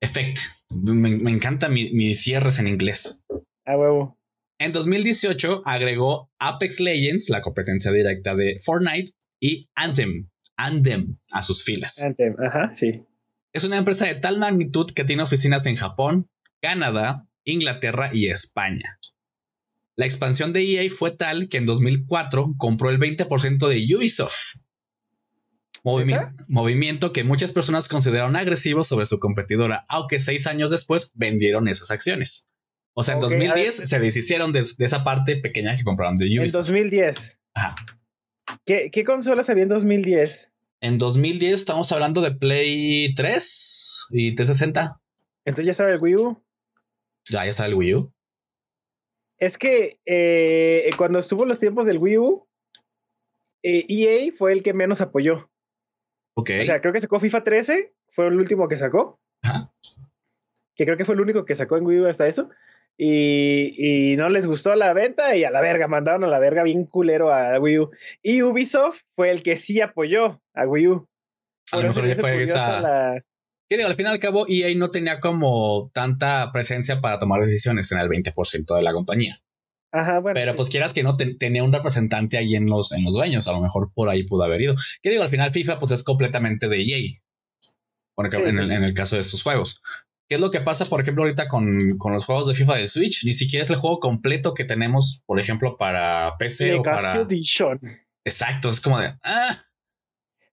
Effect. 0.00 0.38
Me, 0.84 1.16
me 1.16 1.30
encanta 1.32 1.68
mi- 1.68 1.90
mis 1.92 2.22
cierres 2.22 2.58
en 2.58 2.68
inglés. 2.68 3.22
A 3.64 3.76
huevo. 3.76 4.16
En 4.60 4.72
2018 4.72 5.62
agregó 5.64 6.30
Apex 6.38 6.80
Legends, 6.80 7.28
la 7.30 7.40
competencia 7.40 7.90
directa 7.92 8.34
de 8.34 8.58
Fortnite, 8.64 9.12
y 9.40 9.68
Anthem, 9.76 10.28
Anthem 10.56 11.16
a 11.32 11.42
sus 11.42 11.62
filas. 11.64 12.02
Anthem, 12.02 12.30
Ajá, 12.44 12.72
sí. 12.74 13.04
Es 13.52 13.62
una 13.64 13.76
empresa 13.76 14.06
de 14.06 14.16
tal 14.16 14.38
magnitud 14.38 14.90
que 14.90 15.04
tiene 15.04 15.22
oficinas 15.22 15.66
en 15.66 15.76
Japón, 15.76 16.28
Canadá, 16.60 17.27
Inglaterra 17.52 18.10
y 18.12 18.28
España. 18.28 18.98
La 19.96 20.06
expansión 20.06 20.52
de 20.52 20.62
EA 20.62 20.88
fue 20.90 21.10
tal 21.10 21.48
que 21.48 21.56
en 21.58 21.66
2004 21.66 22.54
compró 22.56 22.90
el 22.90 22.98
20% 23.00 23.68
de 23.68 23.96
Ubisoft. 23.96 24.60
Movimiento 26.48 27.12
que 27.12 27.24
muchas 27.24 27.52
personas 27.52 27.88
consideraron 27.88 28.36
agresivo 28.36 28.84
sobre 28.84 29.06
su 29.06 29.18
competidora, 29.18 29.84
aunque 29.88 30.20
seis 30.20 30.46
años 30.46 30.70
después 30.70 31.10
vendieron 31.14 31.68
esas 31.68 31.90
acciones. 31.90 32.46
O 32.94 33.02
sea, 33.02 33.14
en 33.14 33.18
Ok, 33.18 33.24
a 33.24 33.28
2010 33.28 33.78
ver. 33.78 33.86
se 33.86 33.98
deshicieron 34.00 34.52
de, 34.52 34.66
de 34.76 34.84
esa 34.84 35.04
parte 35.04 35.36
pequeña 35.36 35.76
que 35.76 35.84
compraron 35.84 36.16
de 36.16 36.26
En 36.26 36.40
Ubisoft. 36.40 36.66
2010. 36.66 37.38
Ajá. 37.54 37.74
¿Qué, 38.64 38.90
¿Qué 38.92 39.04
consolas 39.04 39.48
había 39.50 39.62
en 39.64 39.68
2010? 39.68 40.52
En 40.80 40.98
2010 40.98 41.52
estamos 41.54 41.90
hablando 41.92 42.20
de 42.20 42.32
Play 42.32 43.14
3 43.14 44.06
y 44.10 44.34
360. 44.34 45.00
Entonces 45.44 45.66
ya 45.66 45.72
estaba 45.72 45.90
el 45.90 46.00
Wii 46.00 46.14
U. 46.16 46.44
Ya, 47.30 47.44
ya 47.44 47.50
está 47.50 47.66
el 47.66 47.74
Wii 47.74 47.94
U. 47.94 48.12
Es 49.38 49.56
que 49.58 50.00
eh, 50.06 50.90
cuando 50.96 51.18
estuvo 51.20 51.44
los 51.44 51.60
tiempos 51.60 51.86
del 51.86 51.98
Wii 51.98 52.18
U, 52.18 52.48
eh, 53.62 53.84
EA 53.88 54.32
fue 54.36 54.52
el 54.52 54.62
que 54.62 54.74
menos 54.74 55.00
apoyó. 55.00 55.50
Ok. 56.34 56.50
O 56.62 56.64
sea, 56.64 56.80
creo 56.80 56.92
que 56.92 57.00
sacó 57.00 57.20
FIFA 57.20 57.44
13, 57.44 57.94
fue 58.08 58.26
el 58.28 58.38
último 58.38 58.68
que 58.68 58.76
sacó. 58.76 59.20
Ajá. 59.42 59.72
Que 60.74 60.84
creo 60.84 60.96
que 60.96 61.04
fue 61.04 61.14
el 61.14 61.20
único 61.20 61.44
que 61.44 61.56
sacó 61.56 61.76
en 61.76 61.86
Wii 61.86 62.00
U 62.00 62.06
hasta 62.06 62.26
eso. 62.26 62.50
Y, 62.96 63.74
y 64.12 64.16
no 64.16 64.28
les 64.28 64.46
gustó 64.48 64.74
la 64.74 64.92
venta 64.92 65.36
y 65.36 65.44
a 65.44 65.50
la 65.50 65.60
verga, 65.60 65.86
mandaron 65.86 66.24
a 66.24 66.28
la 66.28 66.40
verga 66.40 66.64
bien 66.64 66.84
culero 66.84 67.32
a 67.32 67.58
Wii 67.60 67.78
U. 67.78 67.90
Y 68.22 68.42
Ubisoft 68.42 69.02
fue 69.14 69.30
el 69.30 69.44
que 69.44 69.56
sí 69.56 69.80
apoyó 69.80 70.42
a 70.54 70.66
Wii 70.66 70.88
U. 70.88 71.08
A 71.70 71.76
lo 71.76 71.82
mejor 71.84 72.02
me 72.02 72.08
ya 72.08 72.16
fue 72.16 72.42
esa. 72.42 72.80
la- 72.80 73.24
Que 73.68 73.76
digo, 73.76 73.88
al 73.88 73.94
fin 73.94 74.06
y 74.06 74.08
al 74.08 74.18
cabo, 74.20 74.46
EA 74.48 74.74
no 74.76 74.90
tenía 74.90 75.20
como 75.20 75.90
tanta 75.92 76.50
presencia 76.52 77.00
para 77.00 77.18
tomar 77.18 77.40
decisiones 77.42 77.92
en 77.92 77.98
el 77.98 78.08
20% 78.08 78.74
de 78.76 78.82
la 78.82 78.92
compañía. 78.92 79.40
Ajá, 79.92 80.18
bueno. 80.20 80.34
Pero 80.34 80.52
sí. 80.52 80.56
pues 80.56 80.68
quieras 80.70 80.92
que 80.92 81.02
no 81.02 81.16
ten- 81.16 81.38
tenía 81.38 81.64
un 81.64 81.72
representante 81.72 82.36
ahí 82.38 82.54
en 82.56 82.66
los, 82.66 82.92
en 82.92 83.04
los 83.04 83.14
dueños. 83.14 83.46
A 83.48 83.52
lo 83.52 83.60
mejor 83.60 83.90
por 83.94 84.08
ahí 84.08 84.22
pudo 84.24 84.42
haber 84.44 84.60
ido. 84.62 84.74
Que 85.02 85.10
digo, 85.10 85.22
al 85.22 85.28
final 85.28 85.50
FIFA 85.50 85.78
pues 85.78 85.92
es 85.92 86.04
completamente 86.04 86.68
de 86.68 86.76
EA. 86.82 86.98
Sí, 87.60 87.74
en, 88.18 88.30
sí, 88.30 88.58
el, 88.60 88.68
sí. 88.68 88.74
en 88.74 88.84
el 88.84 88.94
caso 88.94 89.16
de 89.16 89.20
estos 89.22 89.42
juegos. 89.42 89.80
¿Qué 90.28 90.34
es 90.34 90.40
lo 90.40 90.50
que 90.50 90.60
pasa, 90.60 90.84
por 90.84 91.00
ejemplo, 91.00 91.22
ahorita 91.24 91.48
con, 91.48 91.96
con 91.98 92.12
los 92.12 92.24
juegos 92.26 92.48
de 92.48 92.54
FIFA 92.54 92.76
de 92.76 92.88
Switch? 92.88 93.24
Ni 93.24 93.32
siquiera 93.32 93.62
es 93.62 93.70
el 93.70 93.76
juego 93.76 93.98
completo 94.00 94.52
que 94.54 94.64
tenemos, 94.64 95.22
por 95.26 95.40
ejemplo, 95.40 95.76
para 95.78 96.34
PC 96.38 96.74
o 96.74 96.82
para... 96.82 97.14
Edition. 97.22 97.80
Exacto, 98.26 98.68
es 98.68 98.80
como 98.82 98.98
de... 98.98 99.14
Ah, 99.22 99.56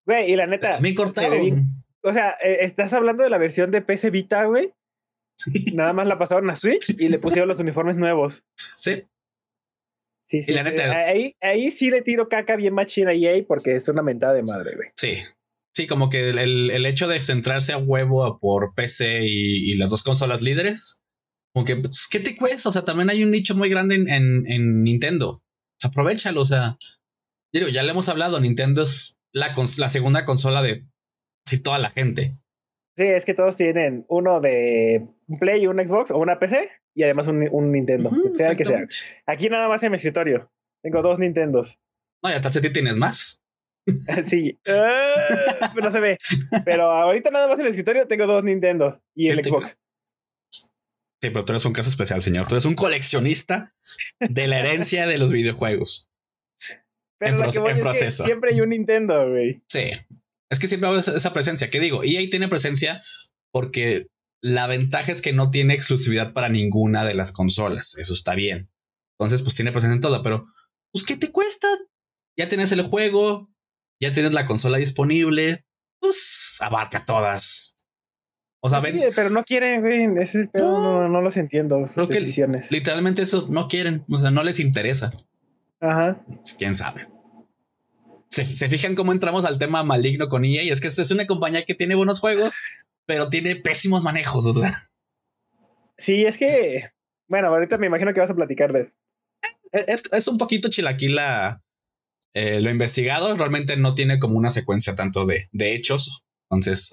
Güey, 0.05 0.31
y 0.31 0.35
la 0.37 0.47
neta. 0.47 0.69
está 0.69 0.81
bien 0.81 0.93
se 0.95 1.03
cortado. 1.03 1.29
ve 1.31 1.39
bien- 1.39 1.67
O 2.05 2.13
sea, 2.13 2.31
eh, 2.43 2.57
estás 2.61 2.93
hablando 2.93 3.23
de 3.23 3.29
la 3.29 3.37
versión 3.37 3.71
de 3.71 3.81
PC 3.81 4.09
Vita, 4.11 4.45
güey. 4.45 4.73
Nada 5.73 5.91
más 5.93 6.07
la 6.07 6.17
pasaron 6.17 6.49
a 6.49 6.55
Switch 6.55 6.89
y 6.97 7.09
le 7.09 7.19
pusieron 7.19 7.47
los 7.49 7.59
uniformes 7.59 7.95
nuevos. 7.97 8.43
Sí, 8.75 9.03
Sí, 10.27 10.41
sí. 10.41 10.51
Y 10.51 10.55
la 10.55 10.63
sí. 10.63 10.69
neta- 10.71 10.91
Ahí, 11.07 11.33
ahí 11.41 11.69
sí 11.71 11.91
le 11.91 12.01
tiro 12.01 12.29
caca 12.29 12.55
bien 12.55 12.73
machina 12.73 13.11
a 13.11 13.13
EA 13.13 13.43
porque 13.47 13.75
es 13.75 13.87
una 13.89 14.01
mentada 14.01 14.33
de 14.33 14.43
madre, 14.43 14.75
güey. 14.75 14.89
Sí. 14.95 15.17
Sí, 15.75 15.87
como 15.87 16.09
que 16.09 16.29
el, 16.29 16.71
el- 16.71 16.85
hecho 16.85 17.07
de 17.07 17.19
centrarse 17.19 17.73
a 17.73 17.77
huevo 17.77 18.39
por 18.39 18.73
PC 18.75 19.19
y, 19.23 19.71
y 19.71 19.77
las 19.77 19.91
dos 19.91 20.03
consolas 20.03 20.41
líderes, 20.41 21.01
como 21.53 21.65
que, 21.65 21.75
pues, 21.75 22.07
¿qué 22.09 22.19
te 22.21 22.35
cuesta? 22.37 22.69
O 22.69 22.71
sea, 22.71 22.85
también 22.85 23.09
hay 23.09 23.23
un 23.23 23.31
nicho 23.31 23.55
muy 23.55 23.69
grande 23.69 23.95
en, 23.95 24.07
en- 24.09 24.49
en 24.49 24.83
Nintendo. 24.83 25.29
O 25.31 25.41
sea, 25.79 25.89
aprovechalo, 25.89 26.41
o 26.41 26.45
sea. 26.45 26.77
Digo, 27.53 27.67
ya 27.67 27.83
le 27.83 27.91
hemos 27.91 28.09
hablado, 28.09 28.39
Nintendo 28.39 28.81
es 28.83 29.17
la, 29.33 29.53
cons- 29.53 29.77
la 29.77 29.89
segunda 29.89 30.25
consola 30.25 30.61
de 30.63 30.85
casi 31.45 31.61
toda 31.61 31.79
la 31.79 31.89
gente. 31.91 32.35
Sí, 32.97 33.03
es 33.03 33.25
que 33.25 33.33
todos 33.33 33.55
tienen 33.57 34.05
uno 34.07 34.39
de 34.39 35.05
un 35.27 35.37
Play, 35.39 35.67
un 35.67 35.77
Xbox 35.85 36.11
o 36.11 36.17
una 36.17 36.39
PC 36.39 36.69
y 36.95 37.03
además 37.03 37.27
un, 37.27 37.47
un 37.51 37.71
Nintendo, 37.71 38.09
sea 38.35 38.51
el 38.51 38.57
que 38.57 38.65
sea. 38.65 38.87
Aquí 39.25 39.49
nada 39.49 39.67
más 39.67 39.83
en 39.83 39.91
mi 39.91 39.97
escritorio. 39.97 40.49
Tengo 40.81 41.01
dos 41.01 41.19
Nintendos. 41.19 41.79
No, 42.23 42.29
y 42.31 42.33
atrás 42.33 42.53
de 42.53 42.61
ti 42.61 42.71
tienes 42.71 42.95
más. 42.97 43.41
Sí. 44.23 44.57
Ah, 44.67 45.73
no 45.81 45.91
se 45.91 45.99
ve. 45.99 46.17
Pero 46.63 46.85
ahorita 46.91 47.29
nada 47.31 47.47
más 47.47 47.59
en 47.59 47.65
el 47.65 47.71
escritorio 47.71 48.07
tengo 48.07 48.25
dos 48.27 48.43
Nintendos 48.43 48.99
y 49.13 49.29
el 49.29 49.43
Xbox. 49.43 49.77
Sí, 50.49 51.29
pero 51.31 51.43
tú 51.45 51.53
eres 51.53 51.65
un 51.65 51.73
caso 51.73 51.89
especial, 51.89 52.21
señor. 52.21 52.47
Tú 52.47 52.55
eres 52.55 52.65
un 52.65 52.75
coleccionista 52.75 53.73
de 54.19 54.47
la 54.47 54.59
herencia 54.59 55.07
de 55.07 55.17
los 55.17 55.31
videojuegos. 55.31 56.09
Pero 57.17 57.31
en 57.35 57.37
lo 57.41 57.45
proce- 57.47 57.53
que 57.53 57.59
voy 57.59 57.71
en 57.71 57.77
es 57.77 57.83
que 57.83 57.89
proceso. 57.89 58.25
siempre 58.25 58.51
hay 58.53 58.61
un 58.61 58.69
Nintendo, 58.69 59.29
güey. 59.29 59.61
Sí. 59.67 59.91
Es 60.49 60.59
que 60.59 60.67
siempre 60.67 60.89
hago 60.89 60.99
esa, 60.99 61.33
presencia. 61.33 61.69
¿Qué 61.69 61.79
digo? 61.79 62.03
EA 62.03 62.21
tiene 62.29 62.47
presencia 62.47 62.99
porque 63.51 64.07
la 64.41 64.67
ventaja 64.67 65.11
es 65.11 65.21
que 65.21 65.33
no 65.33 65.49
tiene 65.49 65.73
exclusividad 65.73 66.33
para 66.33 66.49
ninguna 66.49 67.03
de 67.05 67.15
las 67.15 67.31
consolas. 67.31 67.95
Eso 67.97 68.13
está 68.13 68.35
bien. 68.35 68.69
Entonces, 69.17 69.41
pues 69.41 69.55
tiene 69.55 69.71
presencia 69.71 69.95
en 69.95 70.01
todo. 70.01 70.21
Pero, 70.21 70.45
pues, 70.91 71.03
¿qué 71.03 71.17
te 71.17 71.31
cuesta? 71.31 71.67
Ya 72.37 72.47
tienes 72.47 72.71
el 72.71 72.81
juego, 72.83 73.49
ya 73.99 74.11
tienes 74.11 74.33
la 74.33 74.45
consola 74.45 74.77
disponible. 74.77 75.65
Pues 75.99 76.57
abarca 76.59 77.05
todas. 77.05 77.75
O 78.61 78.69
sea, 78.69 78.81
Sí, 78.81 78.91
ven, 78.91 79.11
pero 79.15 79.29
no 79.29 79.43
quieren, 79.43 79.81
güey. 79.81 80.05
Ese 80.21 80.47
pedo, 80.47 80.79
No. 80.79 81.01
no, 81.03 81.09
no 81.09 81.21
los 81.21 81.37
entiendo. 81.37 81.83
Creo 81.93 82.07
que- 82.09 82.19
literalmente 82.69 83.21
eso 83.21 83.47
no 83.49 83.67
quieren. 83.67 84.03
O 84.09 84.19
sea, 84.19 84.31
no 84.31 84.43
les 84.43 84.59
interesa. 84.59 85.11
Ajá. 85.79 86.23
Pues, 86.27 86.53
quién 86.57 86.75
sabe. 86.75 87.07
Se, 88.29 88.45
se 88.45 88.69
fijan 88.69 88.95
cómo 88.95 89.11
entramos 89.11 89.45
al 89.45 89.59
tema 89.59 89.83
maligno 89.83 90.29
con 90.29 90.45
EA. 90.45 90.63
Es 90.71 90.81
que 90.81 90.87
es 90.87 91.11
una 91.11 91.27
compañía 91.27 91.65
que 91.65 91.75
tiene 91.75 91.95
buenos 91.95 92.19
juegos, 92.19 92.61
pero 93.05 93.29
tiene 93.29 93.55
pésimos 93.55 94.03
manejos. 94.03 94.45
O 94.45 94.53
sea, 94.53 94.89
Sí, 95.97 96.25
es 96.25 96.37
que. 96.37 96.89
Bueno, 97.27 97.47
ahorita 97.47 97.77
me 97.77 97.87
imagino 97.87 98.13
que 98.13 98.19
vas 98.19 98.29
a 98.29 98.35
platicar 98.35 98.71
de 98.73 98.81
eso. 98.81 98.91
es, 99.71 100.03
es 100.11 100.27
un 100.27 100.37
poquito 100.37 100.69
chilaquila 100.69 101.63
eh, 102.33 102.59
lo 102.61 102.69
investigado. 102.69 103.35
Realmente 103.35 103.77
no 103.77 103.95
tiene 103.95 104.19
como 104.19 104.37
una 104.37 104.51
secuencia 104.51 104.95
tanto 104.95 105.25
de, 105.25 105.49
de 105.51 105.73
hechos. 105.73 106.23
Entonces, 106.49 106.91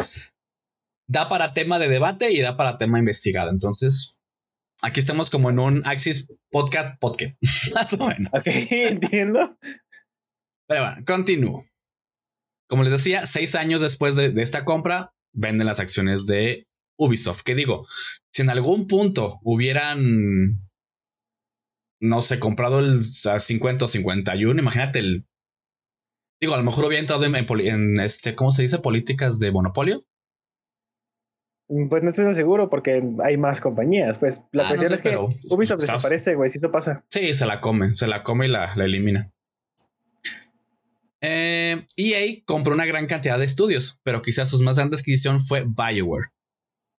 da 1.09 1.29
para 1.29 1.53
tema 1.53 1.79
de 1.79 1.89
debate 1.89 2.33
y 2.33 2.41
da 2.41 2.57
para 2.57 2.79
tema 2.79 2.99
investigado. 2.99 3.51
Entonces, 3.51 4.23
aquí 4.83 5.01
estamos 5.01 5.31
como 5.31 5.51
en 5.51 5.59
un 5.59 5.83
Axis 5.85 6.29
Podcast 6.51 6.99
Podcast, 7.01 7.35
más 7.75 7.93
o 7.95 8.07
menos. 8.07 8.33
Ok, 8.33 8.47
entiendo. 8.71 9.59
Pero 10.73 10.85
bueno, 10.85 11.05
continúo. 11.07 11.64
Como 12.69 12.83
les 12.83 12.93
decía, 12.93 13.26
seis 13.26 13.55
años 13.55 13.83
después 13.83 14.17
de, 14.17 14.31
de 14.31 14.43
esta 14.43 14.64
compra, 14.64 15.12
venden 15.35 15.67
las 15.67 15.81
acciones 15.81 16.26
de 16.26 16.67
Ubisoft. 16.99 17.43
Que 17.43 17.55
digo, 17.55 17.87
si 18.33 18.41
en 18.43 18.49
algún 18.49 18.87
punto 18.87 19.38
hubieran, 19.43 20.62
no 22.00 22.21
sé, 22.23 22.38
comprado 22.38 22.79
el 22.81 23.02
a 23.31 23.38
50 23.38 23.85
o 23.85 23.88
51, 23.88 24.59
imagínate 24.61 24.99
el. 25.00 25.26
Digo, 26.41 26.55
a 26.55 26.59
lo 26.59 26.64
mejor 26.64 26.87
hubiera 26.87 27.00
entrado 27.00 27.25
en, 27.25 27.35
en 27.37 27.47
poli- 27.47 27.69
en 27.69 28.00
este, 28.00 28.35
¿cómo 28.35 28.50
se 28.50 28.62
dice? 28.62 28.79
Políticas 28.79 29.38
de 29.38 29.52
monopolio. 29.52 30.00
Pues 31.69 32.02
no 32.02 32.11
estoy 32.11 32.25
tan 32.25 32.35
seguro 32.35 32.69
porque 32.69 33.02
hay 33.25 33.37
más 33.37 33.61
compañías. 33.61 34.19
Pues 34.19 34.43
la 34.52 34.62
Ah, 34.69 34.73
no 34.73 34.76
cuestión 34.76 34.88
sé, 34.88 34.95
es 34.95 35.02
que 35.02 35.55
Ubisoft 35.55 35.81
desaparece, 35.81 36.35
güey, 36.35 36.50
si 36.50 36.59
eso 36.59 36.71
pasa. 36.73 37.05
Sí, 37.11 37.33
se 37.35 37.47
la 37.47 37.61
come, 37.61 37.97
se 37.97 38.07
la 38.07 38.23
come 38.25 38.47
y 38.47 38.49
la, 38.50 38.75
la 38.76 38.85
elimina. 38.85 39.32
Eh, 41.25 41.87
EA 41.97 42.43
compró 42.45 42.75
una 42.75 42.85
gran 42.85 43.07
cantidad 43.07 43.38
de 43.38 43.45
estudios, 43.45 44.00
pero 44.02 44.23
quizás 44.23 44.50
su 44.50 44.61
más 44.62 44.76
grande 44.76 44.97
adquisición 44.97 45.41
fue 45.41 45.64
BioWare. 45.64 46.31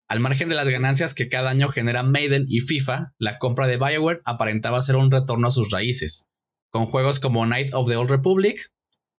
Al 0.08 0.20
margen 0.20 0.48
de 0.48 0.54
las 0.54 0.68
ganancias 0.68 1.12
que 1.12 1.28
cada 1.28 1.50
año 1.50 1.68
genera 1.68 2.02
Maiden 2.02 2.46
y 2.48 2.60
FIFA, 2.60 3.12
la 3.18 3.38
compra 3.38 3.66
de 3.66 3.76
BioWare 3.76 4.22
aparentaba 4.24 4.80
ser 4.80 4.96
un 4.96 5.10
retorno 5.10 5.48
a 5.48 5.50
sus 5.50 5.70
raíces, 5.70 6.24
con 6.70 6.86
juegos 6.86 7.20
como 7.20 7.44
Knight 7.44 7.74
of 7.74 7.88
the 7.88 7.96
Old 7.96 8.10
Republic 8.10 8.72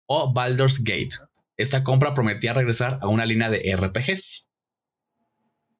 o 0.07 0.33
Baldur's 0.33 0.83
Gate. 0.83 1.15
esta 1.57 1.83
compra 1.83 2.13
prometía 2.13 2.53
regresar 2.53 2.99
a 3.01 3.07
una 3.07 3.25
línea 3.25 3.49
de 3.49 3.75
RPGs 3.75 4.49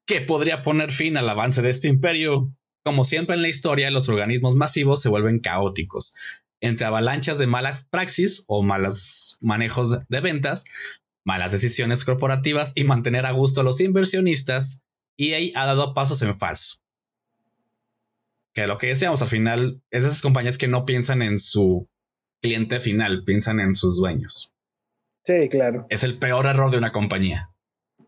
que 0.06 0.20
podría 0.20 0.62
poner 0.62 0.92
fin 0.92 1.16
al 1.16 1.28
avance 1.28 1.62
de 1.62 1.70
este 1.70 1.88
imperio. 1.88 2.54
Como 2.84 3.02
siempre 3.02 3.34
en 3.34 3.42
la 3.42 3.48
historia, 3.48 3.90
los 3.90 4.08
organismos 4.08 4.54
masivos 4.54 5.02
se 5.02 5.08
vuelven 5.08 5.40
caóticos, 5.40 6.14
entre 6.60 6.86
avalanchas 6.86 7.38
de 7.38 7.46
malas 7.46 7.84
praxis 7.84 8.44
o 8.46 8.62
malos 8.62 9.38
manejos 9.40 9.98
de 10.08 10.20
ventas, 10.20 10.64
malas 11.24 11.52
decisiones 11.52 12.04
corporativas 12.04 12.72
y 12.74 12.84
mantener 12.84 13.26
a 13.26 13.32
gusto 13.32 13.60
a 13.60 13.64
los 13.64 13.80
inversionistas, 13.80 14.82
EA 15.18 15.60
ha 15.60 15.66
dado 15.66 15.94
pasos 15.94 16.22
en 16.22 16.34
falso. 16.34 16.76
Que 18.54 18.66
lo 18.66 18.78
que 18.78 18.88
decíamos 18.88 19.20
al 19.22 19.28
final 19.28 19.82
es 19.90 20.02
de 20.02 20.08
esas 20.08 20.22
compañías 20.22 20.56
que 20.56 20.68
no 20.68 20.86
piensan 20.86 21.22
en 21.22 21.38
su 21.38 21.88
cliente 22.40 22.80
final, 22.80 23.24
piensan 23.24 23.60
en 23.60 23.76
sus 23.76 23.98
dueños. 23.98 24.52
Sí, 25.24 25.48
claro. 25.50 25.86
Es 25.90 26.04
el 26.04 26.18
peor 26.18 26.46
error 26.46 26.70
de 26.70 26.78
una 26.78 26.92
compañía. 26.92 27.50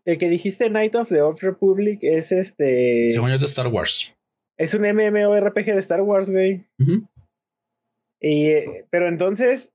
El 0.05 0.17
que 0.17 0.29
dijiste 0.29 0.69
Night 0.69 0.95
of 0.95 1.09
the 1.09 1.21
Old 1.21 1.39
Republic 1.41 1.99
es 2.01 2.31
este. 2.31 3.11
Según 3.11 3.29
yo 3.29 3.35
es 3.35 3.41
de 3.41 3.47
Star 3.47 3.67
Wars. 3.67 4.15
Es 4.57 4.73
un 4.73 4.81
MMORPG 4.81 5.65
de 5.65 5.79
Star 5.79 6.01
Wars, 6.01 6.29
güey. 6.31 6.65
Y, 8.19 8.47
eh, 8.47 8.85
pero 8.89 9.07
entonces, 9.07 9.73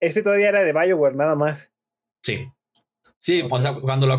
este 0.00 0.22
todavía 0.22 0.48
era 0.48 0.62
de 0.62 0.72
Bioware, 0.72 1.16
nada 1.16 1.34
más. 1.34 1.72
Sí. 2.22 2.46
Sí, 3.18 3.42
o 3.48 3.60
sea, 3.60 3.74
cuando 3.80 4.06
lo, 4.06 4.16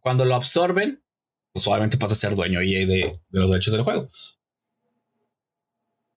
cuando, 0.00 0.24
lo 0.24 0.34
absorben, 0.34 1.02
pues 1.52 1.66
pasa 1.66 2.12
a 2.12 2.16
ser 2.16 2.34
dueño 2.34 2.60
EA 2.60 2.86
de, 2.86 2.86
de 2.86 3.40
los 3.40 3.50
derechos 3.50 3.72
del 3.72 3.82
juego. 3.82 4.08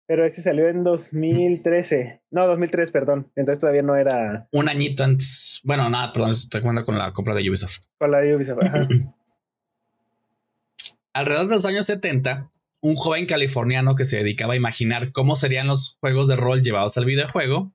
Pero 0.08 0.26
este 0.26 0.42
salió 0.42 0.68
en 0.68 0.84
2013. 0.84 2.22
No, 2.30 2.48
2003, 2.48 2.92
perdón. 2.92 3.32
Entonces 3.36 3.60
todavía 3.60 3.82
no 3.82 3.96
era. 3.96 4.48
Un 4.52 4.70
añito 4.70 5.04
antes. 5.04 5.62
Bueno, 5.64 5.90
nada, 5.90 6.14
perdón, 6.14 6.32
estoy 6.32 6.62
jugando 6.62 6.86
con 6.86 6.98
la 6.98 7.12
compra 7.12 7.34
de 7.34 7.50
Ubisoft. 7.50 7.80
Con 7.98 8.12
la 8.12 8.20
de 8.20 8.36
Ubisoft, 8.36 8.64
ajá. 8.64 8.88
Alrededor 11.14 11.48
de 11.48 11.56
los 11.56 11.66
años 11.66 11.86
70, 11.86 12.52
un 12.86 12.96
joven 12.96 13.26
californiano 13.26 13.96
que 13.96 14.06
se 14.06 14.18
dedicaba 14.18 14.54
a 14.54 14.58
imaginar 14.58 15.12
cómo 15.12 15.36
serían 15.36 15.66
los 15.66 15.98
juegos 16.00 16.28
de 16.28 16.36
rol 16.36 16.62
llevados 16.62 16.98
al 16.98 17.06
videojuego. 17.06 17.74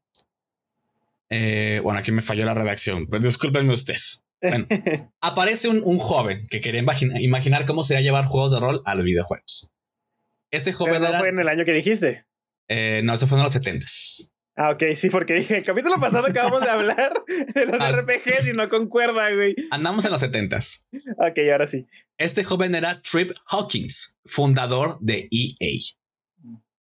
Eh, 1.31 1.81
bueno, 1.83 1.99
aquí 1.99 2.13
me 2.13 2.23
falló 2.23 2.45
la 2.45 2.55
redacción, 2.55 3.09
pero 3.09 3.25
discúlpenme 3.25 3.75
ustedes. 3.75 4.23
aparece 5.21 5.69
un, 5.69 5.99
joven 5.99 6.47
que 6.49 6.61
quería 6.61 6.81
imaginar 6.81 7.67
cómo 7.67 7.83
sería 7.83 8.03
llevar 8.03 8.25
juegos 8.25 8.53
de 8.53 8.61
rol 8.61 8.83
a 8.85 8.95
los 8.95 9.05
videojuegos. 9.05 9.69
Este 10.53 10.73
joven 10.73 11.03
no 11.03 11.19
fue 11.19 11.29
en 11.29 11.41
el 11.41 11.49
año 11.49 11.65
que 11.65 11.73
dijiste? 11.73 12.25
Eh, 12.69 13.03
no, 13.03 13.15
eso 13.15 13.27
fue 13.27 13.39
en 13.39 13.45
los 13.45 13.53
70 13.53 13.87
Ah, 14.63 14.73
ok, 14.73 14.95
sí, 14.95 15.09
porque 15.09 15.37
el 15.49 15.63
capítulo 15.63 15.95
pasado 15.97 16.27
acabamos 16.27 16.61
de 16.61 16.69
hablar 16.69 17.15
de 17.55 17.65
los 17.65 17.81
ah. 17.81 17.93
RPGs 17.93 18.49
y 18.49 18.53
no 18.53 18.69
concuerda, 18.69 19.35
güey. 19.35 19.57
Andamos 19.71 20.05
en 20.05 20.11
los 20.11 20.21
70 20.21 20.59
Ok, 21.17 21.39
ahora 21.51 21.67
sí. 21.67 21.87
Este 22.19 22.45
joven 22.45 22.75
era 22.75 23.01
Trip 23.01 23.31
Hawkins, 23.47 24.19
fundador 24.27 24.99
de 25.01 25.29
EA. 25.31 25.79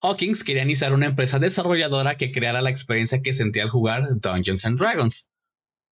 Hawkins 0.03 0.43
quería 0.43 0.61
iniciar 0.61 0.93
una 0.93 1.07
empresa 1.07 1.39
desarrolladora 1.39 2.15
que 2.15 2.31
creara 2.31 2.61
la 2.61 2.69
experiencia 2.69 3.23
que 3.23 3.33
sentía 3.33 3.63
al 3.63 3.69
jugar 3.69 4.07
Dungeons 4.19 4.65
and 4.65 4.77
Dragons. 4.77 5.31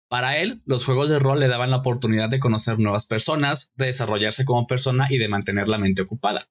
Para 0.07 0.38
él, 0.38 0.61
los 0.67 0.85
juegos 0.85 1.09
de 1.09 1.17
rol 1.17 1.39
le 1.39 1.47
daban 1.47 1.71
la 1.71 1.77
oportunidad 1.77 2.29
de 2.29 2.39
conocer 2.39 2.77
nuevas 2.77 3.07
personas, 3.07 3.71
de 3.73 3.88
desarrollarse 3.88 4.45
como 4.45 4.67
persona 4.67 5.07
y 5.09 5.17
de 5.17 5.29
mantener 5.29 5.67
la 5.67 5.79
mente 5.79 6.03
ocupada. 6.03 6.47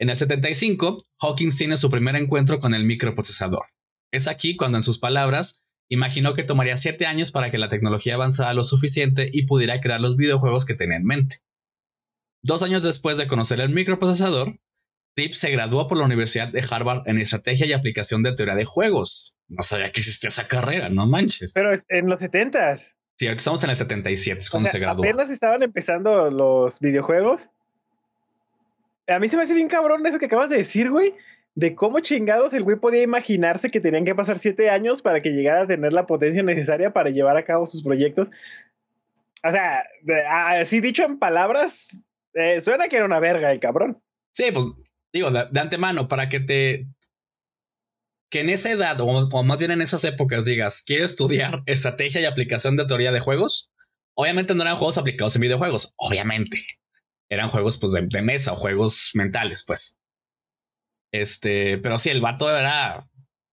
En 0.00 0.08
el 0.08 0.16
75, 0.16 0.96
Hawkins 1.20 1.54
tiene 1.54 1.76
su 1.76 1.88
primer 1.88 2.16
encuentro 2.16 2.58
con 2.58 2.74
el 2.74 2.82
microprocesador. 2.82 3.64
Es 4.10 4.26
aquí 4.26 4.56
cuando, 4.56 4.78
en 4.78 4.82
sus 4.82 4.98
palabras, 4.98 5.64
imaginó 5.88 6.34
que 6.34 6.42
tomaría 6.42 6.76
siete 6.76 7.06
años 7.06 7.32
para 7.32 7.50
que 7.50 7.58
la 7.58 7.68
tecnología 7.68 8.14
avanzara 8.14 8.54
lo 8.54 8.64
suficiente 8.64 9.28
y 9.32 9.46
pudiera 9.46 9.80
crear 9.80 10.00
los 10.00 10.16
videojuegos 10.16 10.64
que 10.64 10.74
tenía 10.74 10.96
en 10.96 11.04
mente. 11.04 11.36
Dos 12.42 12.62
años 12.62 12.82
después 12.82 13.18
de 13.18 13.26
conocer 13.26 13.60
el 13.60 13.70
microprocesador, 13.70 14.58
Tip 15.14 15.32
se 15.32 15.50
graduó 15.50 15.88
por 15.88 15.98
la 15.98 16.04
Universidad 16.04 16.48
de 16.48 16.64
Harvard 16.70 17.02
en 17.06 17.18
Estrategia 17.18 17.66
y 17.66 17.72
Aplicación 17.72 18.22
de 18.22 18.34
Teoría 18.34 18.54
de 18.54 18.64
Juegos. 18.64 19.36
No 19.48 19.62
sabía 19.62 19.90
que 19.90 20.00
existía 20.00 20.28
esa 20.28 20.46
carrera, 20.46 20.90
no 20.90 21.06
manches. 21.06 21.52
Pero 21.54 21.70
en 21.88 22.08
los 22.08 22.20
70s. 22.20 22.94
Sí, 23.16 23.26
ahorita 23.26 23.40
estamos 23.40 23.64
en 23.64 23.70
el 23.70 23.76
77, 23.76 24.38
es 24.38 24.48
cuando 24.48 24.68
se 24.68 24.78
graduó. 24.78 25.04
Apenas 25.04 25.28
estaban 25.28 25.64
empezando 25.64 26.30
los 26.30 26.78
videojuegos. 26.78 27.48
A 29.08 29.18
mí 29.18 29.28
se 29.28 29.36
me 29.36 29.42
hace 29.42 29.54
bien 29.54 29.66
cabrón 29.66 30.06
eso 30.06 30.20
que 30.20 30.26
acabas 30.26 30.50
de 30.50 30.58
decir, 30.58 30.88
güey. 30.90 31.14
De 31.58 31.74
cómo 31.74 31.98
chingados 31.98 32.52
el 32.52 32.62
güey 32.62 32.78
podía 32.78 33.02
imaginarse 33.02 33.72
que 33.72 33.80
tenían 33.80 34.04
que 34.04 34.14
pasar 34.14 34.38
siete 34.38 34.70
años 34.70 35.02
para 35.02 35.22
que 35.22 35.30
llegara 35.30 35.62
a 35.62 35.66
tener 35.66 35.92
la 35.92 36.06
potencia 36.06 36.40
necesaria 36.44 36.92
para 36.92 37.10
llevar 37.10 37.36
a 37.36 37.44
cabo 37.44 37.66
sus 37.66 37.82
proyectos. 37.82 38.30
O 39.42 39.50
sea, 39.50 39.84
así 40.52 40.80
dicho 40.80 41.02
en 41.02 41.18
palabras, 41.18 42.08
eh, 42.34 42.60
suena 42.60 42.86
que 42.86 42.94
era 42.94 43.06
una 43.06 43.18
verga 43.18 43.50
el 43.50 43.58
cabrón. 43.58 44.00
Sí, 44.30 44.52
pues 44.52 44.66
digo, 45.12 45.32
de, 45.32 45.58
antemano, 45.58 46.06
para 46.06 46.28
que 46.28 46.38
te. 46.38 46.86
Que 48.30 48.42
en 48.42 48.50
esa 48.50 48.70
edad, 48.70 48.96
o, 49.00 49.42
más 49.42 49.58
bien 49.58 49.72
en 49.72 49.82
esas 49.82 50.04
épocas, 50.04 50.44
digas, 50.44 50.84
quiero 50.86 51.06
estudiar 51.06 51.62
estrategia 51.66 52.20
y 52.20 52.26
aplicación 52.26 52.76
de 52.76 52.86
teoría 52.86 53.10
de 53.10 53.18
juegos. 53.18 53.68
Obviamente 54.14 54.54
no 54.54 54.62
eran 54.62 54.76
juegos 54.76 54.96
aplicados 54.96 55.34
en 55.34 55.42
videojuegos, 55.42 55.92
obviamente 55.96 56.64
eran 57.28 57.48
juegos 57.48 57.78
pues 57.78 57.92
de, 57.92 58.22
mesa 58.22 58.52
o 58.52 58.56
juegos 58.56 59.10
mentales, 59.14 59.64
pues. 59.66 59.97
Este, 61.12 61.78
pero 61.78 61.98
sí, 61.98 62.10
el 62.10 62.20
vato 62.20 62.50
era, 62.50 63.08